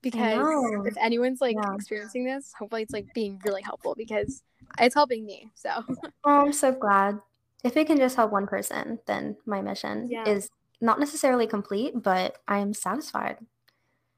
Because 0.00 0.86
if 0.86 0.96
anyone's 0.96 1.40
like 1.40 1.56
yeah. 1.60 1.74
experiencing 1.74 2.24
this, 2.24 2.52
hopefully 2.56 2.82
it's 2.82 2.92
like 2.92 3.12
being 3.14 3.40
really 3.44 3.62
helpful 3.62 3.96
because 3.96 4.44
it's 4.78 4.94
helping 4.94 5.26
me. 5.26 5.50
So 5.56 5.70
oh, 5.88 6.04
I'm 6.24 6.52
so 6.52 6.70
glad. 6.70 7.18
If 7.64 7.76
it 7.76 7.88
can 7.88 7.96
just 7.96 8.14
help 8.14 8.30
one 8.30 8.46
person, 8.46 9.00
then 9.06 9.36
my 9.44 9.60
mission 9.60 10.06
yeah. 10.08 10.28
is 10.28 10.50
not 10.80 11.00
necessarily 11.00 11.46
complete, 11.46 11.92
but 12.00 12.38
I 12.46 12.58
am 12.58 12.74
satisfied. 12.74 13.38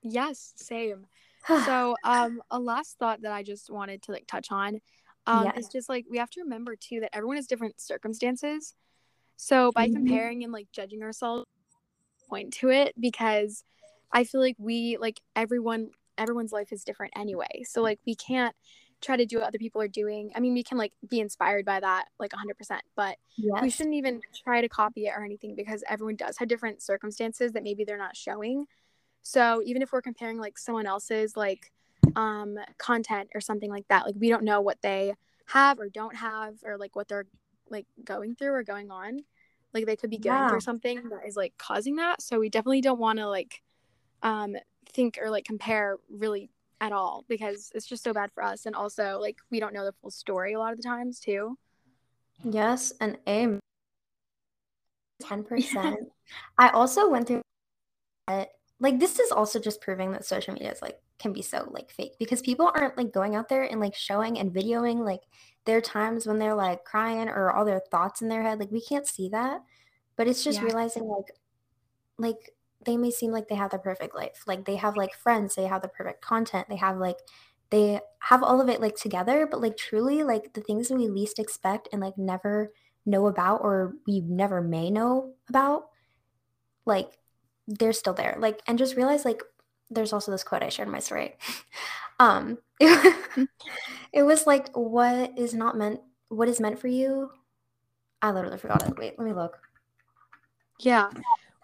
Yes, 0.02 0.52
same. 0.56 1.06
so 1.46 1.96
um 2.04 2.42
a 2.50 2.58
last 2.58 2.98
thought 2.98 3.22
that 3.22 3.32
I 3.32 3.42
just 3.42 3.70
wanted 3.70 4.02
to 4.02 4.12
like 4.12 4.26
touch 4.26 4.48
on 4.50 4.80
um, 5.26 5.44
yeah. 5.44 5.52
It's 5.56 5.68
just 5.68 5.88
like 5.88 6.06
we 6.10 6.18
have 6.18 6.30
to 6.30 6.42
remember 6.42 6.76
too 6.76 7.00
that 7.00 7.14
everyone 7.14 7.36
has 7.36 7.46
different 7.46 7.80
circumstances. 7.80 8.74
So 9.36 9.70
by 9.72 9.86
mm-hmm. 9.86 9.94
comparing 9.94 10.44
and 10.44 10.52
like 10.52 10.68
judging 10.72 11.02
ourselves, 11.02 11.46
point 12.28 12.52
to 12.54 12.70
it 12.70 12.94
because 12.98 13.64
I 14.12 14.24
feel 14.24 14.40
like 14.40 14.56
we 14.58 14.96
like 15.00 15.20
everyone 15.34 15.90
everyone's 16.16 16.52
life 16.52 16.72
is 16.72 16.84
different 16.84 17.12
anyway. 17.16 17.64
So 17.64 17.82
like 17.82 18.00
we 18.06 18.14
can't 18.14 18.54
try 19.00 19.16
to 19.16 19.26
do 19.26 19.38
what 19.38 19.46
other 19.46 19.58
people 19.58 19.80
are 19.80 19.88
doing. 19.88 20.30
I 20.34 20.40
mean, 20.40 20.54
we 20.54 20.62
can 20.62 20.78
like 20.78 20.92
be 21.08 21.20
inspired 21.20 21.64
by 21.64 21.80
that 21.80 22.06
like 22.18 22.32
100%, 22.32 22.78
but 22.96 23.16
yes. 23.36 23.62
we 23.62 23.70
shouldn't 23.70 23.94
even 23.94 24.20
try 24.44 24.60
to 24.60 24.68
copy 24.68 25.06
it 25.06 25.14
or 25.16 25.24
anything 25.24 25.54
because 25.54 25.82
everyone 25.88 26.16
does 26.16 26.36
have 26.38 26.48
different 26.48 26.82
circumstances 26.82 27.52
that 27.52 27.62
maybe 27.62 27.84
they're 27.84 27.96
not 27.96 28.16
showing. 28.16 28.66
So 29.22 29.62
even 29.64 29.82
if 29.82 29.92
we're 29.92 30.02
comparing 30.02 30.38
like 30.38 30.58
someone 30.58 30.86
else's 30.86 31.36
like 31.36 31.72
um, 32.16 32.58
content 32.78 33.30
or 33.34 33.40
something 33.40 33.70
like 33.70 33.86
that. 33.88 34.06
Like 34.06 34.14
we 34.18 34.28
don't 34.28 34.44
know 34.44 34.60
what 34.60 34.80
they 34.82 35.14
have 35.46 35.78
or 35.78 35.88
don't 35.88 36.16
have 36.16 36.54
or 36.64 36.76
like 36.76 36.96
what 36.96 37.08
they're 37.08 37.26
like 37.68 37.86
going 38.04 38.34
through 38.34 38.52
or 38.52 38.62
going 38.62 38.90
on. 38.90 39.20
Like 39.72 39.86
they 39.86 39.96
could 39.96 40.10
be 40.10 40.18
going 40.18 40.36
yeah. 40.36 40.48
through 40.48 40.60
something 40.60 41.08
that 41.10 41.26
is 41.26 41.36
like 41.36 41.54
causing 41.58 41.96
that. 41.96 42.22
So 42.22 42.40
we 42.40 42.48
definitely 42.48 42.80
don't 42.80 42.98
want 42.98 43.18
to 43.18 43.28
like 43.28 43.62
um, 44.22 44.56
think 44.92 45.18
or 45.22 45.30
like 45.30 45.44
compare 45.44 45.96
really 46.08 46.50
at 46.80 46.92
all 46.92 47.24
because 47.28 47.70
it's 47.74 47.86
just 47.86 48.02
so 48.02 48.12
bad 48.12 48.30
for 48.32 48.42
us. 48.42 48.66
And 48.66 48.74
also 48.74 49.18
like 49.20 49.36
we 49.50 49.60
don't 49.60 49.74
know 49.74 49.84
the 49.84 49.94
full 50.00 50.10
story 50.10 50.54
a 50.54 50.58
lot 50.58 50.72
of 50.72 50.78
the 50.78 50.84
times 50.84 51.20
too. 51.20 51.56
Yes, 52.44 52.92
and 53.00 53.18
aim. 53.26 53.60
Ten 55.20 55.44
percent. 55.44 56.08
I 56.58 56.70
also 56.70 57.08
went 57.08 57.28
through 57.28 57.42
like 58.80 58.98
this 58.98 59.18
is 59.18 59.30
also 59.30 59.58
just 59.58 59.80
proving 59.80 60.12
that 60.12 60.24
social 60.24 60.54
media 60.54 60.72
is 60.72 60.82
like 60.82 60.98
can 61.18 61.32
be 61.32 61.42
so 61.42 61.68
like 61.70 61.90
fake 61.90 62.14
because 62.18 62.40
people 62.40 62.70
aren't 62.74 62.96
like 62.96 63.12
going 63.12 63.36
out 63.36 63.48
there 63.48 63.64
and 63.64 63.80
like 63.80 63.94
showing 63.94 64.38
and 64.38 64.52
videoing 64.52 65.04
like 65.04 65.20
their 65.66 65.80
times 65.80 66.26
when 66.26 66.38
they're 66.38 66.54
like 66.54 66.82
crying 66.84 67.28
or 67.28 67.50
all 67.50 67.64
their 67.64 67.82
thoughts 67.90 68.22
in 68.22 68.28
their 68.28 68.42
head 68.42 68.58
like 68.58 68.70
we 68.70 68.80
can't 68.80 69.06
see 69.06 69.28
that 69.28 69.62
but 70.16 70.26
it's 70.26 70.42
just 70.42 70.60
yeah. 70.60 70.64
realizing 70.64 71.04
like 71.04 71.26
like 72.16 72.50
they 72.84 72.96
may 72.96 73.10
seem 73.10 73.30
like 73.30 73.48
they 73.48 73.54
have 73.54 73.70
the 73.70 73.78
perfect 73.78 74.14
life 74.14 74.42
like 74.46 74.64
they 74.64 74.76
have 74.76 74.96
like 74.96 75.14
friends 75.14 75.54
they 75.54 75.66
have 75.66 75.82
the 75.82 75.88
perfect 75.88 76.22
content 76.22 76.66
they 76.68 76.76
have 76.76 76.96
like 76.96 77.18
they 77.70 78.00
have 78.20 78.42
all 78.42 78.60
of 78.60 78.68
it 78.68 78.80
like 78.80 78.96
together 78.96 79.46
but 79.50 79.60
like 79.60 79.76
truly 79.76 80.22
like 80.22 80.52
the 80.54 80.60
things 80.60 80.88
that 80.88 80.96
we 80.96 81.08
least 81.08 81.38
expect 81.38 81.88
and 81.92 82.00
like 82.00 82.16
never 82.18 82.72
know 83.06 83.26
about 83.26 83.60
or 83.62 83.94
we 84.06 84.20
never 84.20 84.60
may 84.60 84.90
know 84.90 85.32
about 85.48 85.84
like 86.86 87.18
they're 87.68 87.92
still 87.92 88.14
there 88.14 88.36
like 88.38 88.60
and 88.66 88.78
just 88.78 88.96
realize 88.96 89.24
like 89.24 89.42
there's 89.90 90.12
also 90.12 90.30
this 90.30 90.44
quote 90.44 90.62
I 90.62 90.68
shared 90.68 90.88
in 90.88 90.92
my 90.92 91.00
story. 91.00 91.36
um, 92.20 92.58
it, 92.78 93.48
it 94.12 94.22
was 94.22 94.46
like, 94.46 94.74
"What 94.74 95.36
is 95.36 95.52
not 95.52 95.76
meant? 95.76 96.00
What 96.28 96.48
is 96.48 96.60
meant 96.60 96.78
for 96.78 96.88
you?" 96.88 97.30
I 98.22 98.30
literally 98.30 98.58
forgot 98.58 98.86
it. 98.86 98.96
Wait, 98.96 99.18
let 99.18 99.24
me 99.24 99.32
look. 99.32 99.58
Yeah. 100.78 101.10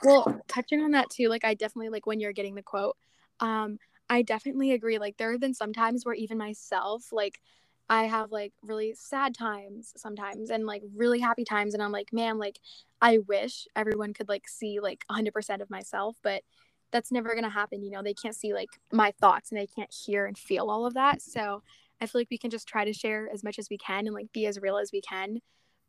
Well, 0.03 0.41
touching 0.49 0.81
on 0.83 0.93
that 0.93 1.11
too, 1.11 1.29
like 1.29 1.45
I 1.45 1.55
definitely 1.55 1.89
like 1.89 2.07
when 2.07 2.21
you're 2.21 2.33
getting 2.33 2.55
the 2.55 2.63
quote. 2.63 2.97
Um, 3.41 3.79
I 4.09 4.23
definitely 4.23 4.73
agree. 4.73 4.99
Like 4.99 5.17
there 5.17 5.33
have 5.33 5.41
been 5.41 5.55
some 5.55 5.73
times 5.73 6.05
where 6.05 6.15
even 6.15 6.39
myself, 6.39 7.13
like 7.13 7.41
I 7.89 8.05
have 8.05 8.33
like 8.33 8.53
really 8.63 8.95
sad 8.97 9.35
times 9.35 9.93
sometimes 9.97 10.51
and 10.51 10.67
like 10.67 10.83
really 10.95 11.21
happy 11.21 11.45
times 11.45 11.75
and 11.75 11.83
I'm 11.83 11.93
like, 11.93 12.13
man, 12.13 12.39
like 12.39 12.59
I 13.01 13.19
wish 13.19 13.67
everyone 13.75 14.13
could 14.13 14.29
like 14.29 14.49
see 14.49 14.81
like 14.81 15.05
100% 15.11 15.61
of 15.61 15.71
myself, 15.71 16.17
but 16.23 16.43
that's 16.91 17.13
never 17.13 17.33
going 17.33 17.45
to 17.45 17.51
happen 17.51 17.83
you 17.83 17.91
know 17.91 18.03
they 18.03 18.15
can't 18.15 18.35
see 18.35 18.53
like 18.53 18.71
my 18.93 19.13
thoughts 19.21 19.51
and 19.51 19.61
they 19.61 19.67
can't 19.67 19.93
hear 19.93 20.27
and 20.27 20.39
feel 20.39 20.71
all 20.71 20.87
of 20.87 20.95
that 20.95 21.21
so 21.21 21.63
i 22.01 22.07
feel 22.07 22.21
like 22.21 22.31
we 22.31 22.39
can 22.39 22.51
just 22.51 22.69
try 22.69 22.85
to 22.85 22.93
share 22.93 23.29
as 23.33 23.43
much 23.43 23.59
as 23.59 23.69
we 23.71 23.79
can 23.79 24.07
and 24.07 24.15
like 24.15 24.33
be 24.33 24.47
as 24.47 24.61
real 24.61 24.79
as 24.79 24.93
we 24.93 25.01
can 25.01 25.41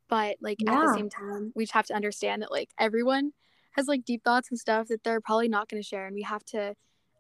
but 0.10 0.38
like 0.42 0.58
yeah. 0.60 0.74
at 0.74 0.88
the 0.88 0.94
same 0.94 1.10
time 1.10 1.52
we 1.56 1.64
just 1.64 1.74
have 1.74 1.86
to 1.86 1.94
understand 1.94 2.42
that 2.42 2.52
like 2.52 2.70
everyone 2.80 3.32
has 3.78 3.88
like 3.88 4.04
deep 4.06 4.24
thoughts 4.24 4.50
and 4.50 4.60
stuff 4.60 4.88
that 4.88 5.04
they're 5.04 5.22
probably 5.22 5.48
not 5.48 5.70
going 5.70 5.82
to 5.82 5.88
share 5.88 6.06
and 6.06 6.16
we 6.16 6.24
have 6.24 6.44
to 6.46 6.74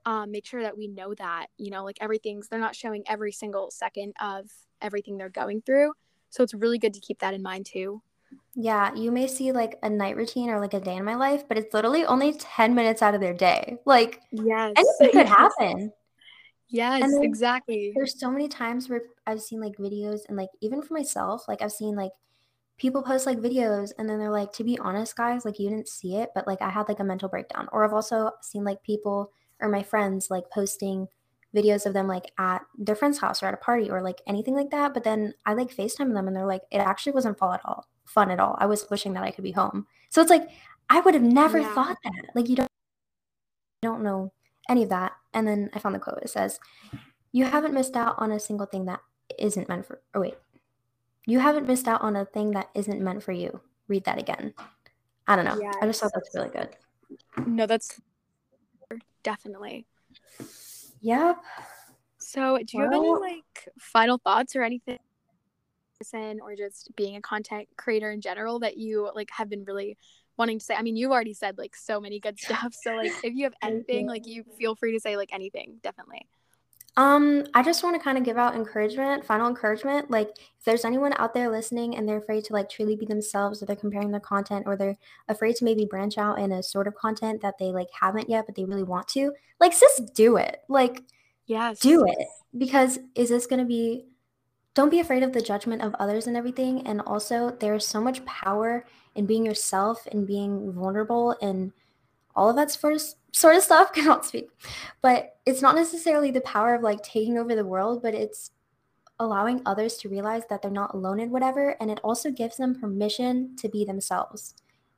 um, 0.05 0.31
make 0.31 0.45
sure 0.45 0.61
that 0.61 0.77
we 0.77 0.87
know 0.87 1.13
that 1.15 1.47
you 1.57 1.69
know 1.69 1.83
like 1.83 1.97
everything's 2.01 2.47
they're 2.47 2.59
not 2.59 2.75
showing 2.75 3.03
every 3.07 3.31
single 3.31 3.69
second 3.71 4.13
of 4.21 4.49
everything 4.81 5.17
they're 5.17 5.29
going 5.29 5.61
through 5.61 5.93
so 6.29 6.43
it's 6.43 6.53
really 6.53 6.77
good 6.77 6.93
to 6.93 6.99
keep 6.99 7.19
that 7.19 7.33
in 7.33 7.41
mind 7.41 7.65
too 7.65 8.01
yeah, 8.55 8.93
you 8.95 9.11
may 9.11 9.27
see 9.27 9.51
like 9.51 9.77
a 9.83 9.89
night 9.89 10.17
routine 10.17 10.49
or 10.49 10.59
like 10.59 10.73
a 10.73 10.79
day 10.79 10.95
in 10.95 11.05
my 11.05 11.15
life, 11.15 11.47
but 11.47 11.57
it's 11.57 11.73
literally 11.73 12.05
only 12.05 12.33
10 12.33 12.73
minutes 12.73 13.01
out 13.01 13.15
of 13.15 13.21
their 13.21 13.33
day. 13.33 13.77
Like, 13.85 14.21
yes, 14.31 14.73
anything 14.75 15.11
could 15.11 15.27
happen. 15.37 15.93
Yes, 16.69 17.13
exactly. 17.21 17.93
There's 17.95 18.19
so 18.19 18.29
many 18.29 18.47
times 18.47 18.89
where 18.89 19.03
I've 19.25 19.41
seen 19.41 19.61
like 19.61 19.77
videos 19.77 20.21
and 20.27 20.35
like 20.35 20.49
even 20.61 20.81
for 20.81 20.93
myself, 20.93 21.47
like 21.47 21.61
I've 21.61 21.71
seen 21.71 21.95
like 21.95 22.11
people 22.77 23.01
post 23.01 23.25
like 23.25 23.39
videos 23.39 23.91
and 23.97 24.09
then 24.09 24.19
they're 24.19 24.31
like, 24.31 24.53
to 24.53 24.63
be 24.63 24.77
honest, 24.79 25.15
guys, 25.15 25.45
like 25.45 25.59
you 25.59 25.69
didn't 25.69 25.87
see 25.87 26.15
it, 26.17 26.29
but 26.35 26.47
like 26.47 26.61
I 26.61 26.69
had 26.69 26.87
like 26.87 26.99
a 26.99 27.03
mental 27.03 27.29
breakdown. 27.29 27.67
Or 27.71 27.83
I've 27.83 27.93
also 27.93 28.31
seen 28.41 28.63
like 28.63 28.83
people 28.83 29.31
or 29.59 29.69
my 29.69 29.81
friends 29.81 30.29
like 30.29 30.49
posting 30.51 31.07
videos 31.55 31.85
of 31.85 31.93
them 31.93 32.07
like 32.07 32.31
at 32.37 32.61
their 32.77 32.95
friend's 32.95 33.17
house 33.17 33.41
or 33.41 33.47
at 33.47 33.53
a 33.53 33.57
party 33.57 33.89
or 33.89 34.01
like 34.01 34.21
anything 34.27 34.55
like 34.55 34.69
that. 34.69 34.93
But 34.93 35.03
then 35.03 35.33
I 35.45 35.53
like 35.53 35.75
FaceTime 35.75 36.13
them 36.13 36.27
and 36.27 36.35
they're 36.35 36.45
like, 36.45 36.63
it 36.71 36.77
actually 36.77 37.13
wasn't 37.13 37.39
fun 37.39 37.55
at 37.55 37.61
all 37.65 37.87
fun 38.07 38.31
at 38.31 38.39
all. 38.39 38.55
I 38.59 38.65
was 38.65 38.85
wishing 38.89 39.13
that 39.13 39.23
I 39.23 39.31
could 39.31 39.43
be 39.43 39.51
home. 39.51 39.85
So 40.09 40.21
it's 40.21 40.29
like 40.29 40.49
I 40.89 40.99
would 41.01 41.13
have 41.13 41.23
never 41.23 41.59
yeah. 41.59 41.73
thought 41.75 41.97
that. 42.03 42.23
Like 42.33 42.49
you 42.49 42.55
don't 42.55 42.69
you 43.83 43.89
don't 43.89 44.03
know 44.03 44.33
any 44.69 44.83
of 44.83 44.89
that. 44.89 45.11
And 45.33 45.47
then 45.47 45.69
I 45.73 45.79
found 45.79 45.93
the 45.93 45.99
quote. 45.99 46.19
It 46.23 46.29
says, 46.29 46.59
"You 47.31 47.45
haven't 47.45 47.73
missed 47.73 47.95
out 47.95 48.15
on 48.17 48.31
a 48.31 48.39
single 48.39 48.65
thing 48.65 48.85
that 48.85 49.01
isn't 49.37 49.69
meant 49.69 49.85
for." 49.85 50.01
Oh 50.15 50.21
wait, 50.21 50.35
you 51.27 51.39
haven't 51.39 51.67
missed 51.67 51.87
out 51.87 52.01
on 52.01 52.15
a 52.15 52.25
thing 52.25 52.51
that 52.51 52.69
isn't 52.73 53.01
meant 53.01 53.21
for 53.21 53.33
you. 53.33 53.59
Read 53.89 54.05
that 54.05 54.17
again. 54.17 54.53
I 55.27 55.35
don't 55.35 55.45
know. 55.45 55.59
Yes. 55.61 55.75
I 55.81 55.85
just 55.85 55.99
thought 55.99 56.11
that's 56.13 56.33
really 56.33 56.49
good. 56.49 56.69
No, 57.45 57.67
that's 57.67 57.99
definitely. 59.23 59.85
Yep. 61.01 61.37
So, 62.17 62.57
do 62.57 62.77
you 62.77 62.83
well, 62.83 62.91
have 62.91 63.01
any 63.01 63.35
like 63.35 63.69
final 63.77 64.17
thoughts 64.17 64.55
or 64.55 64.63
anything 64.63 64.97
or 66.41 66.55
just 66.55 66.95
being 66.95 67.15
a 67.15 67.21
content 67.21 67.67
creator 67.75 68.11
in 68.11 68.21
general 68.21 68.59
that 68.59 68.77
you 68.77 69.09
like 69.15 69.29
have 69.31 69.49
been 69.49 69.65
really 69.65 69.97
wanting 70.37 70.59
to 70.59 70.65
say? 70.65 70.75
I 70.75 70.81
mean, 70.81 70.95
you've 70.95 71.11
already 71.11 71.33
said 71.33 71.57
like 71.57 71.75
so 71.75 71.99
many 71.99 72.21
good 72.21 72.39
stuff. 72.39 72.73
So 72.73 72.95
like 72.95 73.11
if 73.21 73.33
you 73.33 73.43
have 73.43 73.53
anything, 73.61 74.07
like 74.07 74.25
you 74.25 74.45
feel 74.57 74.75
free 74.75 74.93
to 74.93 74.99
say 75.01 75.17
like 75.17 75.33
anything, 75.33 75.79
definitely. 75.83 76.25
Um, 76.97 77.45
I 77.53 77.61
just 77.63 77.83
want 77.83 77.95
to 77.95 78.01
kind 78.01 78.17
of 78.17 78.23
give 78.23 78.37
out 78.37 78.55
encouragement, 78.55 79.23
final 79.23 79.47
encouragement. 79.47 80.09
Like 80.09 80.29
if 80.29 80.65
there's 80.65 80.83
anyone 80.83 81.13
out 81.17 81.33
there 81.33 81.49
listening 81.49 81.95
and 81.95 82.09
they're 82.09 82.17
afraid 82.17 82.43
to 82.45 82.53
like 82.53 82.69
truly 82.69 82.95
be 82.95 83.05
themselves 83.05 83.61
or 83.61 83.67
they're 83.67 83.75
comparing 83.75 84.11
their 84.11 84.19
content 84.19 84.65
or 84.67 84.75
they're 84.75 84.97
afraid 85.29 85.55
to 85.57 85.63
maybe 85.63 85.85
branch 85.85 86.17
out 86.17 86.39
in 86.39 86.51
a 86.51 86.63
sort 86.63 86.87
of 86.87 86.95
content 86.95 87.41
that 87.41 87.59
they 87.59 87.67
like 87.67 87.87
haven't 87.97 88.29
yet 88.29 88.45
but 88.47 88.55
they 88.55 88.65
really 88.65 88.83
want 88.83 89.07
to, 89.09 89.31
like 89.59 89.79
just 89.79 90.13
do 90.15 90.37
it. 90.37 90.61
Like 90.67 91.03
yes. 91.45 91.79
Do 91.79 92.03
it. 92.05 92.27
Because 92.57 92.97
is 93.13 93.29
this 93.29 93.45
going 93.45 93.59
to 93.59 93.65
be 93.65 94.07
don't 94.77 94.91
be 94.91 94.99
afraid 94.99 95.23
of 95.23 95.33
the 95.33 95.41
judgment 95.41 95.81
of 95.81 95.95
others 95.95 96.27
and 96.27 96.37
everything. 96.37 96.85
And 96.85 97.01
also, 97.01 97.49
there's 97.59 97.85
so 97.85 97.99
much 97.99 98.23
power 98.25 98.85
in 99.15 99.25
being 99.25 99.43
yourself 99.43 100.07
and 100.11 100.27
being 100.27 100.71
vulnerable 100.71 101.35
and 101.41 101.73
all 102.35 102.51
of 102.51 102.55
that 102.57 102.69
sort 102.69 102.93
of, 102.93 103.01
sort 103.37 103.55
of 103.55 103.63
stuff. 103.63 103.93
Cannot 103.93 104.25
speak, 104.25 104.49
but 105.01 105.37
it's 105.45 105.61
not 105.61 105.75
necessarily 105.75 106.31
the 106.31 106.41
power 106.41 106.75
of 106.75 106.81
like 106.81 107.01
taking 107.03 107.37
over 107.37 107.55
the 107.55 107.65
world, 107.65 108.01
but 108.01 108.13
it's 108.13 108.51
allowing 109.19 109.61
others 109.65 109.97
to 109.97 110.09
realize 110.09 110.43
that 110.49 110.61
they're 110.61 110.71
not 110.71 110.93
alone 110.93 111.19
in 111.19 111.31
whatever. 111.31 111.75
And 111.79 111.89
it 111.89 111.99
also 112.03 112.31
gives 112.31 112.57
them 112.57 112.79
permission 112.79 113.55
to 113.57 113.69
be 113.69 113.83
themselves. 113.83 114.53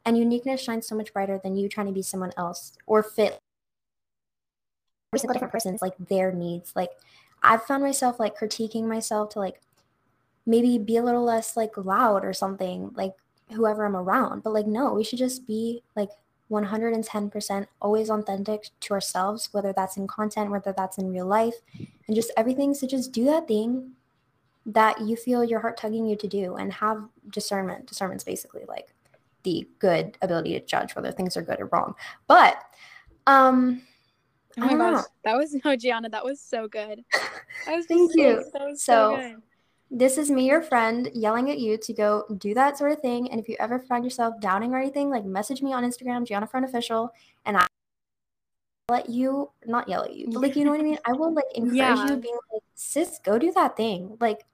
And 0.06 0.18
uniqueness 0.18 0.62
shines 0.62 0.88
so 0.88 0.96
much 0.96 1.14
brighter 1.14 1.40
than 1.42 1.56
you 1.56 1.70
trying 1.70 1.88
to 1.88 1.94
be 1.94 2.02
someone 2.02 2.32
else 2.38 2.74
or 2.86 3.04
fit 3.04 3.40
every 5.12 5.20
single 5.20 5.34
different 5.34 5.52
person's 5.52 5.82
like 5.82 5.96
their 5.98 6.32
needs. 6.32 6.74
Like 6.76 6.92
I've 7.44 7.64
found 7.64 7.84
myself 7.84 8.20
like 8.20 8.38
critiquing 8.38 8.86
myself 8.86 9.30
to 9.32 9.40
like 9.40 9.62
maybe 10.46 10.78
be 10.78 10.98
a 10.98 11.04
little 11.04 11.24
less 11.24 11.56
like 11.56 11.78
loud 11.78 12.26
or 12.26 12.34
something, 12.34 12.92
like 12.96 13.14
whoever 13.52 13.86
I'm 13.86 13.96
around. 13.96 14.44
But 14.44 14.54
like, 14.54 14.68
no, 14.68 14.94
we 14.94 15.04
should 15.04 15.20
just 15.20 15.48
be 15.48 15.84
like 15.96 16.10
110% 16.50 17.68
always 17.82 18.10
authentic 18.10 18.70
to 18.82 18.94
ourselves, 18.94 19.50
whether 19.52 19.74
that's 19.74 19.98
in 19.98 20.08
content, 20.08 20.52
whether 20.52 20.74
that's 20.76 20.98
in 20.98 21.12
real 21.12 21.26
life, 21.26 21.56
and 22.08 22.16
just 22.16 22.32
everything. 22.36 22.74
So 22.74 22.88
just 22.88 23.12
do 23.12 23.26
that 23.26 23.48
thing 23.48 23.92
that 24.66 25.02
you 25.02 25.16
feel 25.16 25.44
your 25.44 25.60
heart 25.60 25.78
tugging 25.78 26.06
you 26.06 26.16
to 26.16 26.28
do 26.28 26.56
and 26.56 26.74
have 26.74 27.04
discernment. 27.30 27.88
Discernment's 27.88 28.24
basically 28.24 28.66
like 28.68 28.94
the 29.44 29.68
good 29.80 30.18
ability 30.22 30.60
to 30.60 30.66
judge 30.66 30.96
whether 30.96 31.12
things 31.12 31.38
are 31.38 31.42
good 31.42 31.60
or 31.60 31.68
wrong. 31.68 31.96
But 32.28 32.58
um 33.28 33.82
Oh 34.58 34.66
my 34.66 34.76
gosh, 34.76 35.04
know. 35.04 35.06
that 35.24 35.38
was 35.38 35.56
no 35.66 35.76
Gianna, 35.76 36.10
that 36.10 36.24
was 36.24 36.42
so 36.42 36.68
good. 36.68 37.04
Was 37.68 37.86
Thank 37.86 38.12
so, 38.14 38.18
you. 38.18 38.44
So, 38.52 38.60
so, 38.76 38.76
so 38.76 39.42
this 39.92 40.18
is 40.18 40.30
me, 40.30 40.48
your 40.48 40.62
friend, 40.62 41.10
yelling 41.14 41.50
at 41.50 41.60
you 41.60 41.78
to 41.78 41.94
go 41.94 42.26
do 42.38 42.54
that 42.54 42.78
sort 42.78 42.92
of 42.92 43.00
thing. 43.00 43.30
And 43.32 43.40
if 43.40 43.50
you 43.50 43.56
ever 43.60 43.80
find 43.80 44.04
yourself 44.04 44.40
doubting 44.40 44.74
or 44.74 44.80
anything, 44.80 45.10
like 45.10 45.26
message 45.26 45.62
me 45.62 45.74
on 45.74 45.84
Instagram, 45.84 46.28
Gianna 46.28 46.48
Ferrone 46.48 46.66
Official, 46.66 47.12
and 47.46 47.58
I 47.58 47.66
let 48.90 49.10
you 49.10 49.52
not 49.66 49.88
yell 49.90 50.04
at 50.04 50.14
you, 50.16 50.28
but 50.32 50.42
like 50.42 50.56
you 50.56 50.66
know 50.66 50.72
what 50.72 50.80
I 50.80 50.84
mean. 50.84 51.00
I 51.06 51.14
will 51.14 51.34
like 51.34 51.46
encourage 51.56 51.76
yeah. 51.76 52.08
you, 52.08 52.18
being 52.18 52.38
like, 52.54 52.64
sis, 52.76 53.20
go 53.24 53.40
do 53.40 53.52
that 53.54 53.78
thing. 53.78 54.18
Like, 54.20 54.46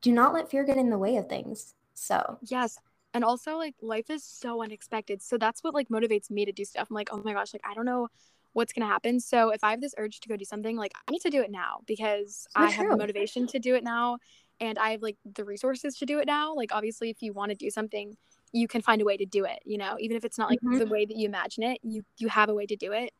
do 0.00 0.12
not 0.12 0.32
let 0.32 0.50
fear 0.50 0.64
get 0.64 0.76
in 0.76 0.90
the 0.90 0.98
way 0.98 1.16
of 1.16 1.28
things. 1.28 1.74
So 1.94 2.38
yes, 2.42 2.78
and 3.12 3.24
also 3.24 3.56
like 3.56 3.74
life 3.80 4.10
is 4.10 4.22
so 4.22 4.62
unexpected, 4.62 5.22
so 5.22 5.38
that's 5.38 5.64
what 5.64 5.74
like 5.74 5.88
motivates 5.88 6.30
me 6.30 6.44
to 6.44 6.52
do 6.52 6.64
stuff. 6.64 6.86
I'm 6.88 6.94
like, 6.94 7.08
oh 7.12 7.20
my 7.24 7.32
gosh, 7.32 7.52
like 7.52 7.62
I 7.68 7.74
don't 7.74 7.86
know 7.86 8.08
what's 8.52 8.72
going 8.72 8.86
to 8.86 8.92
happen. 8.92 9.20
So 9.20 9.50
if 9.50 9.62
I 9.64 9.72
have 9.72 9.80
this 9.80 9.94
urge 9.98 10.20
to 10.20 10.28
go 10.28 10.36
do 10.36 10.44
something, 10.44 10.76
like 10.76 10.92
I 10.94 11.10
need 11.10 11.20
to 11.22 11.30
do 11.30 11.42
it 11.42 11.50
now 11.50 11.80
because 11.86 12.46
I 12.54 12.70
have 12.70 12.88
the 12.88 12.96
motivation 12.96 13.48
to 13.48 13.58
do 13.58 13.74
it 13.74 13.82
now 13.82 14.18
and 14.60 14.78
I 14.78 14.90
have 14.90 15.02
like 15.02 15.16
the 15.34 15.44
resources 15.44 15.96
to 15.98 16.06
do 16.06 16.18
it 16.18 16.26
now. 16.26 16.54
Like 16.54 16.72
obviously 16.72 17.10
if 17.10 17.22
you 17.22 17.32
want 17.32 17.50
to 17.50 17.56
do 17.56 17.70
something, 17.70 18.16
you 18.52 18.68
can 18.68 18.82
find 18.82 19.02
a 19.02 19.04
way 19.04 19.16
to 19.16 19.26
do 19.26 19.44
it, 19.44 19.60
you 19.64 19.78
know, 19.78 19.96
even 19.98 20.16
if 20.16 20.24
it's 20.24 20.38
not 20.38 20.48
like 20.48 20.60
mm-hmm. 20.60 20.78
the 20.78 20.86
way 20.86 21.04
that 21.04 21.16
you 21.16 21.26
imagine 21.26 21.64
it, 21.64 21.80
you 21.82 22.02
you 22.18 22.28
have 22.28 22.48
a 22.48 22.54
way 22.54 22.66
to 22.66 22.76
do 22.76 22.92
it. 22.92 23.12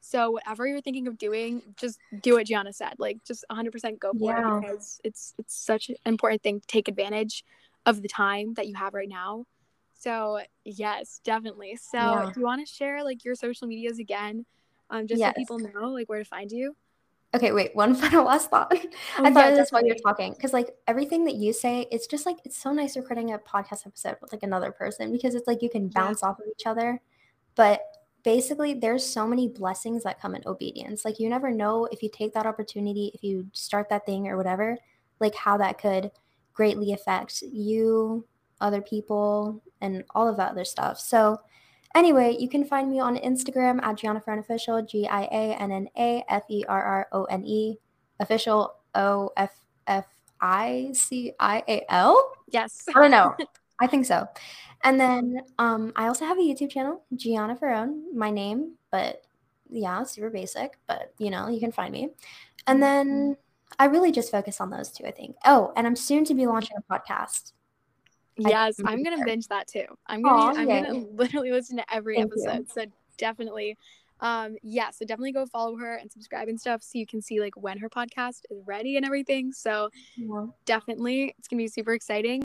So 0.00 0.30
whatever 0.30 0.66
you're 0.66 0.80
thinking 0.80 1.08
of 1.08 1.18
doing, 1.18 1.62
just 1.76 1.98
do 2.22 2.34
what 2.34 2.46
Gianna 2.46 2.72
said. 2.72 2.94
Like 2.98 3.24
just 3.24 3.44
100% 3.50 3.98
go 3.98 4.12
for 4.12 4.30
yeah. 4.30 4.58
it 4.58 4.60
because 4.60 5.00
it's 5.02 5.34
it's 5.38 5.56
such 5.56 5.88
an 5.88 5.96
important 6.06 6.42
thing 6.42 6.60
to 6.60 6.66
take 6.66 6.86
advantage 6.86 7.44
of 7.84 8.02
the 8.02 8.08
time 8.08 8.54
that 8.54 8.68
you 8.68 8.74
have 8.76 8.94
right 8.94 9.08
now. 9.08 9.44
So 9.98 10.40
yes, 10.64 11.20
definitely. 11.24 11.76
So 11.76 11.98
yeah. 11.98 12.30
do 12.32 12.40
you 12.40 12.46
want 12.46 12.64
to 12.64 12.72
share 12.72 13.02
like 13.02 13.24
your 13.24 13.34
social 13.34 13.66
medias 13.66 13.98
again? 13.98 14.46
Um, 14.90 15.08
just 15.08 15.18
yes. 15.18 15.34
so 15.34 15.40
people 15.40 15.58
know 15.58 15.88
like 15.88 16.08
where 16.08 16.20
to 16.20 16.24
find 16.24 16.52
you. 16.52 16.76
Okay, 17.36 17.52
wait, 17.52 17.76
one 17.76 17.94
final 17.94 18.24
last 18.24 18.48
thought. 18.48 18.72
Oh, 18.72 19.24
I 19.24 19.30
thought 19.30 19.54
this 19.54 19.70
while 19.70 19.84
you're 19.84 19.94
talking 19.96 20.32
because, 20.32 20.54
like, 20.54 20.74
everything 20.86 21.24
that 21.26 21.34
you 21.34 21.52
say, 21.52 21.86
it's 21.90 22.06
just 22.06 22.24
like 22.24 22.38
it's 22.44 22.56
so 22.56 22.72
nice 22.72 22.96
recording 22.96 23.34
a 23.34 23.38
podcast 23.38 23.86
episode 23.86 24.16
with 24.22 24.32
like 24.32 24.42
another 24.42 24.72
person 24.72 25.12
because 25.12 25.34
it's 25.34 25.46
like 25.46 25.60
you 25.60 25.68
can 25.68 25.88
bounce 25.88 26.20
yeah. 26.22 26.30
off 26.30 26.38
of 26.38 26.46
each 26.50 26.66
other. 26.66 26.98
But 27.54 27.82
basically, 28.22 28.72
there's 28.72 29.04
so 29.04 29.26
many 29.26 29.48
blessings 29.48 30.02
that 30.04 30.18
come 30.18 30.34
in 30.34 30.42
obedience. 30.46 31.04
Like, 31.04 31.20
you 31.20 31.28
never 31.28 31.50
know 31.50 31.84
if 31.92 32.02
you 32.02 32.08
take 32.10 32.32
that 32.32 32.46
opportunity, 32.46 33.10
if 33.12 33.22
you 33.22 33.46
start 33.52 33.90
that 33.90 34.06
thing 34.06 34.28
or 34.28 34.38
whatever, 34.38 34.78
like 35.20 35.34
how 35.34 35.58
that 35.58 35.76
could 35.78 36.10
greatly 36.54 36.94
affect 36.94 37.42
you, 37.42 38.26
other 38.62 38.80
people, 38.80 39.62
and 39.82 40.04
all 40.14 40.26
of 40.26 40.38
that 40.38 40.52
other 40.52 40.64
stuff. 40.64 40.98
So, 40.98 41.38
Anyway, 41.96 42.36
you 42.38 42.46
can 42.46 42.62
find 42.62 42.90
me 42.90 43.00
on 43.00 43.16
Instagram 43.16 43.82
at 43.82 43.96
Gianna 43.96 44.20
Ferrone 44.20 44.40
Official, 44.40 44.82
G 44.82 45.08
I 45.08 45.22
A 45.22 45.56
N 45.58 45.72
N 45.72 45.88
A 45.96 46.22
F 46.28 46.42
E 46.50 46.62
R 46.68 46.82
R 46.82 47.08
O 47.12 47.24
N 47.24 47.42
E, 47.46 47.78
official 48.20 48.74
O 48.94 49.30
F 49.38 49.50
F 49.86 50.04
I 50.38 50.90
C 50.92 51.32
I 51.40 51.64
A 51.66 51.86
L. 51.88 52.32
Yes. 52.50 52.84
I 52.94 53.00
don't 53.00 53.10
know. 53.10 53.34
I 53.80 53.86
think 53.86 54.04
so. 54.04 54.28
And 54.84 55.00
then 55.00 55.40
um, 55.58 55.94
I 55.96 56.08
also 56.08 56.26
have 56.26 56.36
a 56.36 56.42
YouTube 56.42 56.70
channel, 56.70 57.02
Gianna 57.14 57.56
Ferrone, 57.56 58.02
my 58.14 58.30
name, 58.30 58.74
but 58.90 59.22
yeah, 59.70 60.02
super 60.02 60.28
basic, 60.28 60.78
but 60.86 61.14
you 61.18 61.30
know, 61.30 61.48
you 61.48 61.60
can 61.60 61.72
find 61.72 61.92
me. 61.92 62.10
And 62.66 62.82
then 62.82 63.38
I 63.78 63.86
really 63.86 64.12
just 64.12 64.30
focus 64.30 64.60
on 64.60 64.68
those 64.68 64.90
two, 64.90 65.06
I 65.06 65.12
think. 65.12 65.36
Oh, 65.46 65.72
and 65.76 65.86
I'm 65.86 65.96
soon 65.96 66.26
to 66.26 66.34
be 66.34 66.46
launching 66.46 66.76
a 66.76 66.92
podcast. 66.92 67.52
Yes, 68.38 68.76
I'm 68.84 69.02
gonna 69.02 69.24
binge 69.24 69.48
that 69.48 69.66
too. 69.66 69.86
I'm 70.06 70.22
gonna 70.22 70.54
Aww, 70.54 70.58
I'm 70.58 70.68
gonna 70.68 71.06
literally 71.12 71.52
listen 71.52 71.76
to 71.78 71.94
every 71.94 72.16
Thank 72.16 72.32
episode. 72.32 72.58
You. 72.58 72.66
So 72.68 72.84
definitely 73.18 73.76
um 74.20 74.56
yeah 74.62 74.90
so 74.90 75.04
definitely 75.04 75.32
go 75.32 75.44
follow 75.46 75.76
her 75.76 75.96
and 75.96 76.10
subscribe 76.10 76.48
and 76.48 76.58
stuff 76.58 76.82
so 76.82 76.98
you 76.98 77.06
can 77.06 77.20
see 77.20 77.40
like 77.40 77.54
when 77.56 77.78
her 77.78 77.88
podcast 77.88 78.42
is 78.50 78.62
ready 78.64 78.96
and 78.96 79.04
everything 79.04 79.52
so 79.52 79.90
yeah. 80.16 80.46
definitely 80.64 81.34
it's 81.38 81.48
gonna 81.48 81.62
be 81.62 81.68
super 81.68 81.92
exciting 81.92 82.42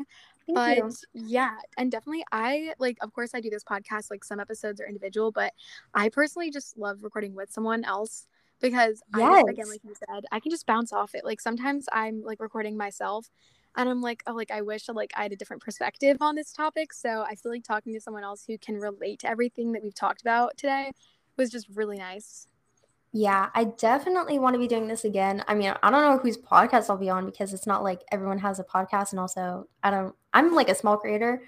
Thank 0.47 0.55
but 0.55 0.77
you. 0.77 0.91
yeah 1.13 1.55
and 1.77 1.89
definitely 1.91 2.25
i 2.31 2.73
like 2.79 2.97
of 3.01 3.13
course 3.13 3.31
i 3.33 3.39
do 3.39 3.49
this 3.49 3.63
podcast 3.63 4.11
like 4.11 4.23
some 4.23 4.39
episodes 4.39 4.81
are 4.81 4.85
individual 4.85 5.31
but 5.31 5.53
i 5.93 6.09
personally 6.09 6.51
just 6.51 6.77
love 6.77 7.03
recording 7.03 7.35
with 7.35 7.51
someone 7.51 7.85
else 7.85 8.27
because 8.59 9.01
yes. 9.17 9.43
I, 9.47 9.49
again 9.49 9.69
like 9.69 9.81
you 9.83 9.93
said 9.95 10.25
i 10.31 10.39
can 10.41 10.51
just 10.51 10.65
bounce 10.65 10.91
off 10.91 11.15
it 11.15 11.23
like 11.23 11.39
sometimes 11.39 11.85
i'm 11.93 12.21
like 12.21 12.41
recording 12.41 12.75
myself 12.75 13.29
and 13.75 13.89
i'm 13.89 14.01
like 14.01 14.23
oh 14.27 14.33
like 14.33 14.51
i 14.51 14.61
wish 14.61 14.87
like 14.89 15.11
i 15.15 15.23
had 15.23 15.31
a 15.31 15.35
different 15.35 15.61
perspective 15.61 16.17
on 16.21 16.35
this 16.35 16.51
topic. 16.51 16.93
So 16.93 17.23
i 17.27 17.35
feel 17.35 17.51
like 17.51 17.63
talking 17.63 17.93
to 17.93 18.01
someone 18.01 18.23
else 18.23 18.43
who 18.45 18.57
can 18.57 18.75
relate 18.75 19.19
to 19.19 19.27
everything 19.27 19.71
that 19.73 19.83
we've 19.83 19.95
talked 19.95 20.21
about 20.21 20.57
today 20.57 20.91
was 21.37 21.49
just 21.49 21.67
really 21.73 21.97
nice. 21.97 22.47
Yeah 23.13 23.49
i 23.53 23.65
definitely 23.65 24.39
want 24.39 24.53
to 24.53 24.59
be 24.59 24.67
doing 24.67 24.87
this 24.87 25.05
again. 25.05 25.43
I 25.47 25.53
mean 25.55 25.73
i 25.83 25.89
don't 25.89 26.01
know 26.01 26.17
whose 26.17 26.37
podcast 26.37 26.89
i'll 26.89 26.97
be 26.97 27.09
on 27.09 27.25
because 27.25 27.53
it's 27.53 27.67
not 27.67 27.83
like 27.83 28.01
everyone 28.11 28.39
has 28.39 28.59
a 28.59 28.63
podcast 28.63 29.11
and 29.11 29.19
also 29.19 29.67
i 29.83 29.89
don't 29.89 30.15
i'm 30.33 30.53
like 30.53 30.69
a 30.69 30.75
small 30.75 30.97
creator 30.97 31.41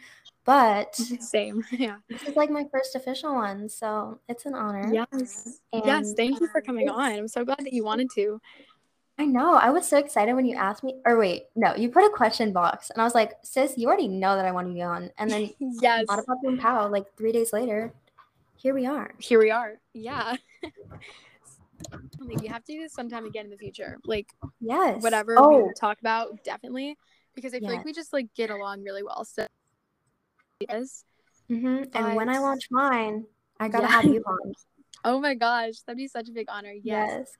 but 0.46 0.94
same 1.20 1.64
yeah. 1.72 1.98
this 2.10 2.24
is 2.24 2.36
like 2.36 2.50
my 2.50 2.66
first 2.72 2.96
official 2.96 3.34
one 3.34 3.70
so 3.70 4.20
it's 4.28 4.46
an 4.46 4.56
honor. 4.56 4.92
Yes. 4.94 5.60
And, 5.72 5.84
yes 5.86 6.14
thank 6.16 6.40
you 6.40 6.48
for 6.48 6.60
um, 6.60 6.66
coming 6.66 6.90
on. 6.90 7.12
I'm 7.14 7.28
so 7.28 7.46
glad 7.46 7.60
that 7.60 7.74
you 7.74 7.84
wanted 7.84 8.10
to 8.16 8.40
I 9.19 9.26
know. 9.26 9.56
I 9.56 9.69
was 9.69 9.88
so 9.88 9.97
excited 9.97 10.34
when 10.34 10.45
you 10.45 10.56
asked 10.56 10.84
me. 10.84 10.95
Or 11.06 11.17
wait, 11.17 11.43
no, 11.56 11.76
you 11.76 11.89
put 11.89 12.04
a 12.04 12.10
question 12.10 12.52
box, 12.52 12.89
and 12.89 12.99
I 12.99 13.04
was 13.04 13.13
like, 13.13 13.34
"Sis, 13.43 13.78
you 13.78 13.88
already 13.88 14.08
know 14.08 14.36
that 14.36 14.45
I 14.45 14.52
want 14.52 14.67
to 14.67 14.73
be 14.73 14.82
on." 14.82 15.12
And 15.17 15.30
then 15.30 15.52
yes, 15.60 16.06
about 16.10 16.26
boom 16.41 16.58
pow. 16.58 16.88
Like 16.89 17.06
three 17.15 17.32
days 17.32 17.54
later, 17.54 17.93
here 18.56 18.73
we 18.73 18.86
are. 18.86 19.13
Here 19.19 19.39
we 19.39 19.52
are. 19.52 19.73
Yeah. 19.93 20.36
like 22.19 22.41
you 22.41 22.49
have 22.49 22.63
to 22.63 22.73
do 22.73 22.80
this 22.80 22.93
sometime 22.93 23.26
again 23.26 23.45
in 23.45 23.52
the 23.52 23.58
future. 23.58 23.99
Like 24.06 24.30
yes, 24.60 25.04
whatever 25.04 25.36
oh. 25.38 25.67
we 25.67 25.73
talk 25.80 25.99
about, 25.99 26.43
definitely, 26.43 26.97
because 27.36 27.54
I 27.54 27.60
feel 27.60 27.69
yes. 27.69 27.78
like 27.78 27.86
we 27.86 27.93
just 27.93 28.13
like 28.13 28.34
get 28.34 28.49
along 28.49 28.84
really 28.84 29.04
well. 29.04 29.26
So 29.26 29.45
yes. 30.60 31.04
Mm-hmm. 31.52 31.84
And 31.93 32.15
when 32.15 32.30
I 32.30 32.39
launch 32.39 32.67
mine, 32.71 33.26
I 33.60 33.67
gotta 33.67 33.84
yeah. 33.84 34.02
have 34.02 34.06
you 34.06 34.23
on. 34.28 34.54
Oh 35.04 35.19
my 35.19 35.36
gosh, 35.36 35.80
that'd 35.86 35.97
be 35.97 36.08
such 36.08 36.30
a 36.30 36.32
big 36.32 36.47
honor. 36.49 36.71
Yes. 36.71 37.12
yes. 37.12 37.38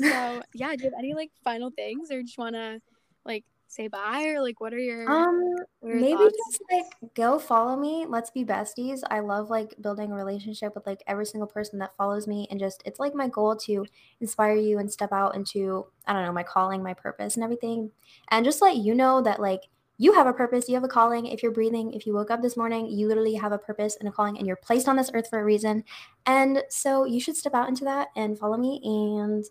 So 0.00 0.42
yeah, 0.54 0.74
do 0.76 0.84
you 0.84 0.90
have 0.90 0.98
any 0.98 1.14
like 1.14 1.30
final 1.44 1.70
things, 1.70 2.10
or 2.10 2.22
just 2.22 2.38
want 2.38 2.54
to 2.56 2.80
like 3.24 3.44
say 3.68 3.88
bye, 3.88 4.26
or 4.28 4.42
like 4.42 4.60
what 4.60 4.74
are 4.74 4.78
your 4.78 5.12
um 5.12 5.56
your 5.82 6.00
maybe 6.00 6.06
thoughts? 6.06 6.36
just 6.36 6.62
like 6.70 7.14
go 7.14 7.38
follow 7.38 7.76
me. 7.76 8.06
Let's 8.08 8.30
be 8.30 8.44
besties. 8.44 9.00
I 9.10 9.20
love 9.20 9.50
like 9.50 9.74
building 9.80 10.12
a 10.12 10.14
relationship 10.14 10.74
with 10.74 10.86
like 10.86 11.02
every 11.06 11.26
single 11.26 11.48
person 11.48 11.78
that 11.80 11.96
follows 11.96 12.26
me, 12.28 12.46
and 12.50 12.60
just 12.60 12.82
it's 12.84 13.00
like 13.00 13.14
my 13.14 13.28
goal 13.28 13.56
to 13.56 13.84
inspire 14.20 14.54
you 14.56 14.78
and 14.78 14.90
step 14.90 15.12
out 15.12 15.34
into 15.34 15.86
I 16.06 16.12
don't 16.12 16.24
know 16.24 16.32
my 16.32 16.44
calling, 16.44 16.82
my 16.82 16.94
purpose, 16.94 17.34
and 17.36 17.42
everything, 17.44 17.90
and 18.30 18.44
just 18.44 18.62
let 18.62 18.76
you 18.76 18.94
know 18.94 19.20
that 19.22 19.40
like 19.40 19.62
you 19.98 20.12
have 20.14 20.26
a 20.26 20.32
purpose, 20.32 20.68
you 20.68 20.74
have 20.74 20.84
a 20.84 20.88
calling. 20.88 21.26
If 21.26 21.42
you're 21.42 21.52
breathing, 21.52 21.92
if 21.92 22.06
you 22.06 22.14
woke 22.14 22.30
up 22.30 22.42
this 22.42 22.56
morning, 22.56 22.86
you 22.86 23.08
literally 23.08 23.34
have 23.34 23.52
a 23.52 23.58
purpose 23.58 23.96
and 23.96 24.08
a 24.08 24.12
calling, 24.12 24.38
and 24.38 24.46
you're 24.46 24.56
placed 24.56 24.88
on 24.88 24.96
this 24.96 25.10
earth 25.14 25.28
for 25.28 25.40
a 25.40 25.44
reason. 25.44 25.84
And 26.26 26.62
so 26.70 27.04
you 27.04 27.20
should 27.20 27.36
step 27.36 27.54
out 27.54 27.68
into 27.68 27.84
that 27.84 28.08
and 28.16 28.38
follow 28.38 28.56
me. 28.56 28.80
And 28.84 29.44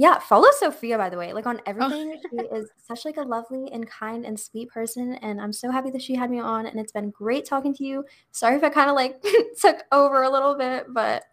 yeah, 0.00 0.18
follow 0.18 0.48
Sophia 0.52 0.96
by 0.96 1.10
the 1.10 1.18
way. 1.18 1.34
Like 1.34 1.44
on 1.44 1.58
oh. 1.58 1.62
everything, 1.66 2.16
oh. 2.16 2.28
she 2.30 2.46
is 2.56 2.70
such 2.78 3.04
like 3.04 3.18
a 3.18 3.22
lovely 3.22 3.70
and 3.70 3.86
kind 3.86 4.24
and 4.24 4.40
sweet 4.40 4.70
person, 4.70 5.12
and 5.16 5.38
I'm 5.38 5.52
so 5.52 5.70
happy 5.70 5.90
that 5.90 6.00
she 6.00 6.14
had 6.14 6.30
me 6.30 6.40
on. 6.40 6.64
And 6.64 6.80
it's 6.80 6.90
been 6.90 7.10
great 7.10 7.44
talking 7.44 7.74
to 7.74 7.84
you. 7.84 8.06
Sorry 8.30 8.56
if 8.56 8.64
I 8.64 8.70
kind 8.70 8.88
of 8.88 8.96
like 8.96 9.22
took 9.60 9.82
over 9.92 10.22
a 10.22 10.30
little 10.30 10.56
bit, 10.56 10.86
but 10.88 11.24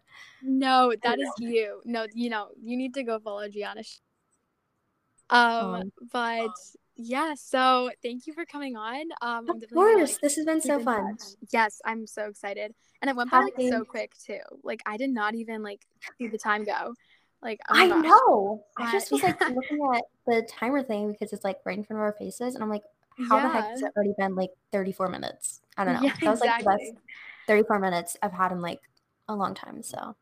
no, 0.42 0.92
that 1.02 1.18
is 1.18 1.30
you. 1.38 1.80
No, 1.86 2.06
you 2.12 2.28
know 2.28 2.48
you 2.62 2.76
need 2.76 2.92
to 2.94 3.02
go 3.02 3.18
follow 3.18 3.48
Gianna. 3.48 3.84
Um, 5.30 5.40
um 5.40 5.92
but 6.12 6.50
yeah, 6.96 7.32
so 7.38 7.90
thank 8.02 8.26
you 8.26 8.34
for 8.34 8.44
coming 8.44 8.76
on. 8.76 9.06
Um, 9.22 9.48
of 9.48 9.64
course, 9.72 10.12
like, 10.12 10.20
this 10.20 10.36
has 10.36 10.44
been 10.44 10.60
so 10.60 10.78
fun. 10.78 11.16
Yes, 11.50 11.80
I'm 11.86 12.06
so 12.06 12.26
excited, 12.26 12.74
and 13.00 13.08
it 13.08 13.16
went 13.16 13.30
by 13.30 13.44
like 13.44 13.54
so 13.56 13.82
quick 13.84 14.12
too. 14.22 14.40
Like 14.62 14.82
I 14.84 14.98
did 14.98 15.08
not 15.08 15.34
even 15.34 15.62
like 15.62 15.86
see 16.18 16.28
the 16.28 16.36
time 16.36 16.64
go. 16.64 16.92
Like 17.42 17.60
oh 17.68 17.74
I 17.74 17.86
know. 17.86 18.64
I 18.76 18.90
just 18.92 19.12
was 19.12 19.22
like 19.22 19.40
looking 19.50 19.78
at 19.94 20.02
the 20.26 20.46
timer 20.50 20.82
thing 20.82 21.12
because 21.12 21.32
it's 21.32 21.44
like 21.44 21.58
right 21.64 21.76
in 21.76 21.84
front 21.84 21.98
of 21.98 22.04
our 22.04 22.12
faces, 22.12 22.54
and 22.54 22.62
I'm 22.62 22.70
like, 22.70 22.82
how 23.28 23.36
yeah. 23.36 23.42
the 23.42 23.48
heck 23.48 23.64
has 23.70 23.82
it 23.82 23.92
already 23.96 24.14
been 24.18 24.34
like 24.34 24.50
34 24.72 25.08
minutes? 25.08 25.60
I 25.76 25.84
don't 25.84 25.94
know. 25.94 26.02
Yeah, 26.02 26.14
that 26.20 26.30
was 26.30 26.40
like 26.40 26.60
exactly. 26.60 26.86
the 26.86 26.92
best 26.92 27.04
34 27.46 27.78
minutes 27.78 28.16
I've 28.22 28.32
had 28.32 28.52
in 28.52 28.60
like 28.60 28.80
a 29.28 29.34
long 29.34 29.54
time. 29.54 29.82
So. 29.82 30.16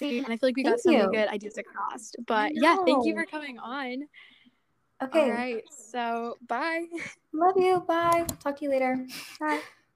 And 0.00 0.26
I 0.26 0.36
feel 0.36 0.38
like 0.42 0.56
we 0.56 0.64
thank 0.64 0.76
got 0.76 0.80
some 0.80 1.12
good 1.12 1.28
ideas 1.28 1.58
across. 1.58 2.12
But 2.26 2.52
yeah, 2.54 2.76
thank 2.84 3.06
you 3.06 3.14
for 3.14 3.24
coming 3.24 3.58
on. 3.58 4.02
Okay. 5.02 5.20
All 5.20 5.30
right. 5.30 5.62
So 5.70 6.38
bye. 6.46 6.86
Love 7.32 7.54
you. 7.56 7.80
Bye. 7.86 8.26
Talk 8.42 8.58
to 8.58 8.64
you 8.64 8.70
later. 8.70 9.06
Bye. 9.38 9.60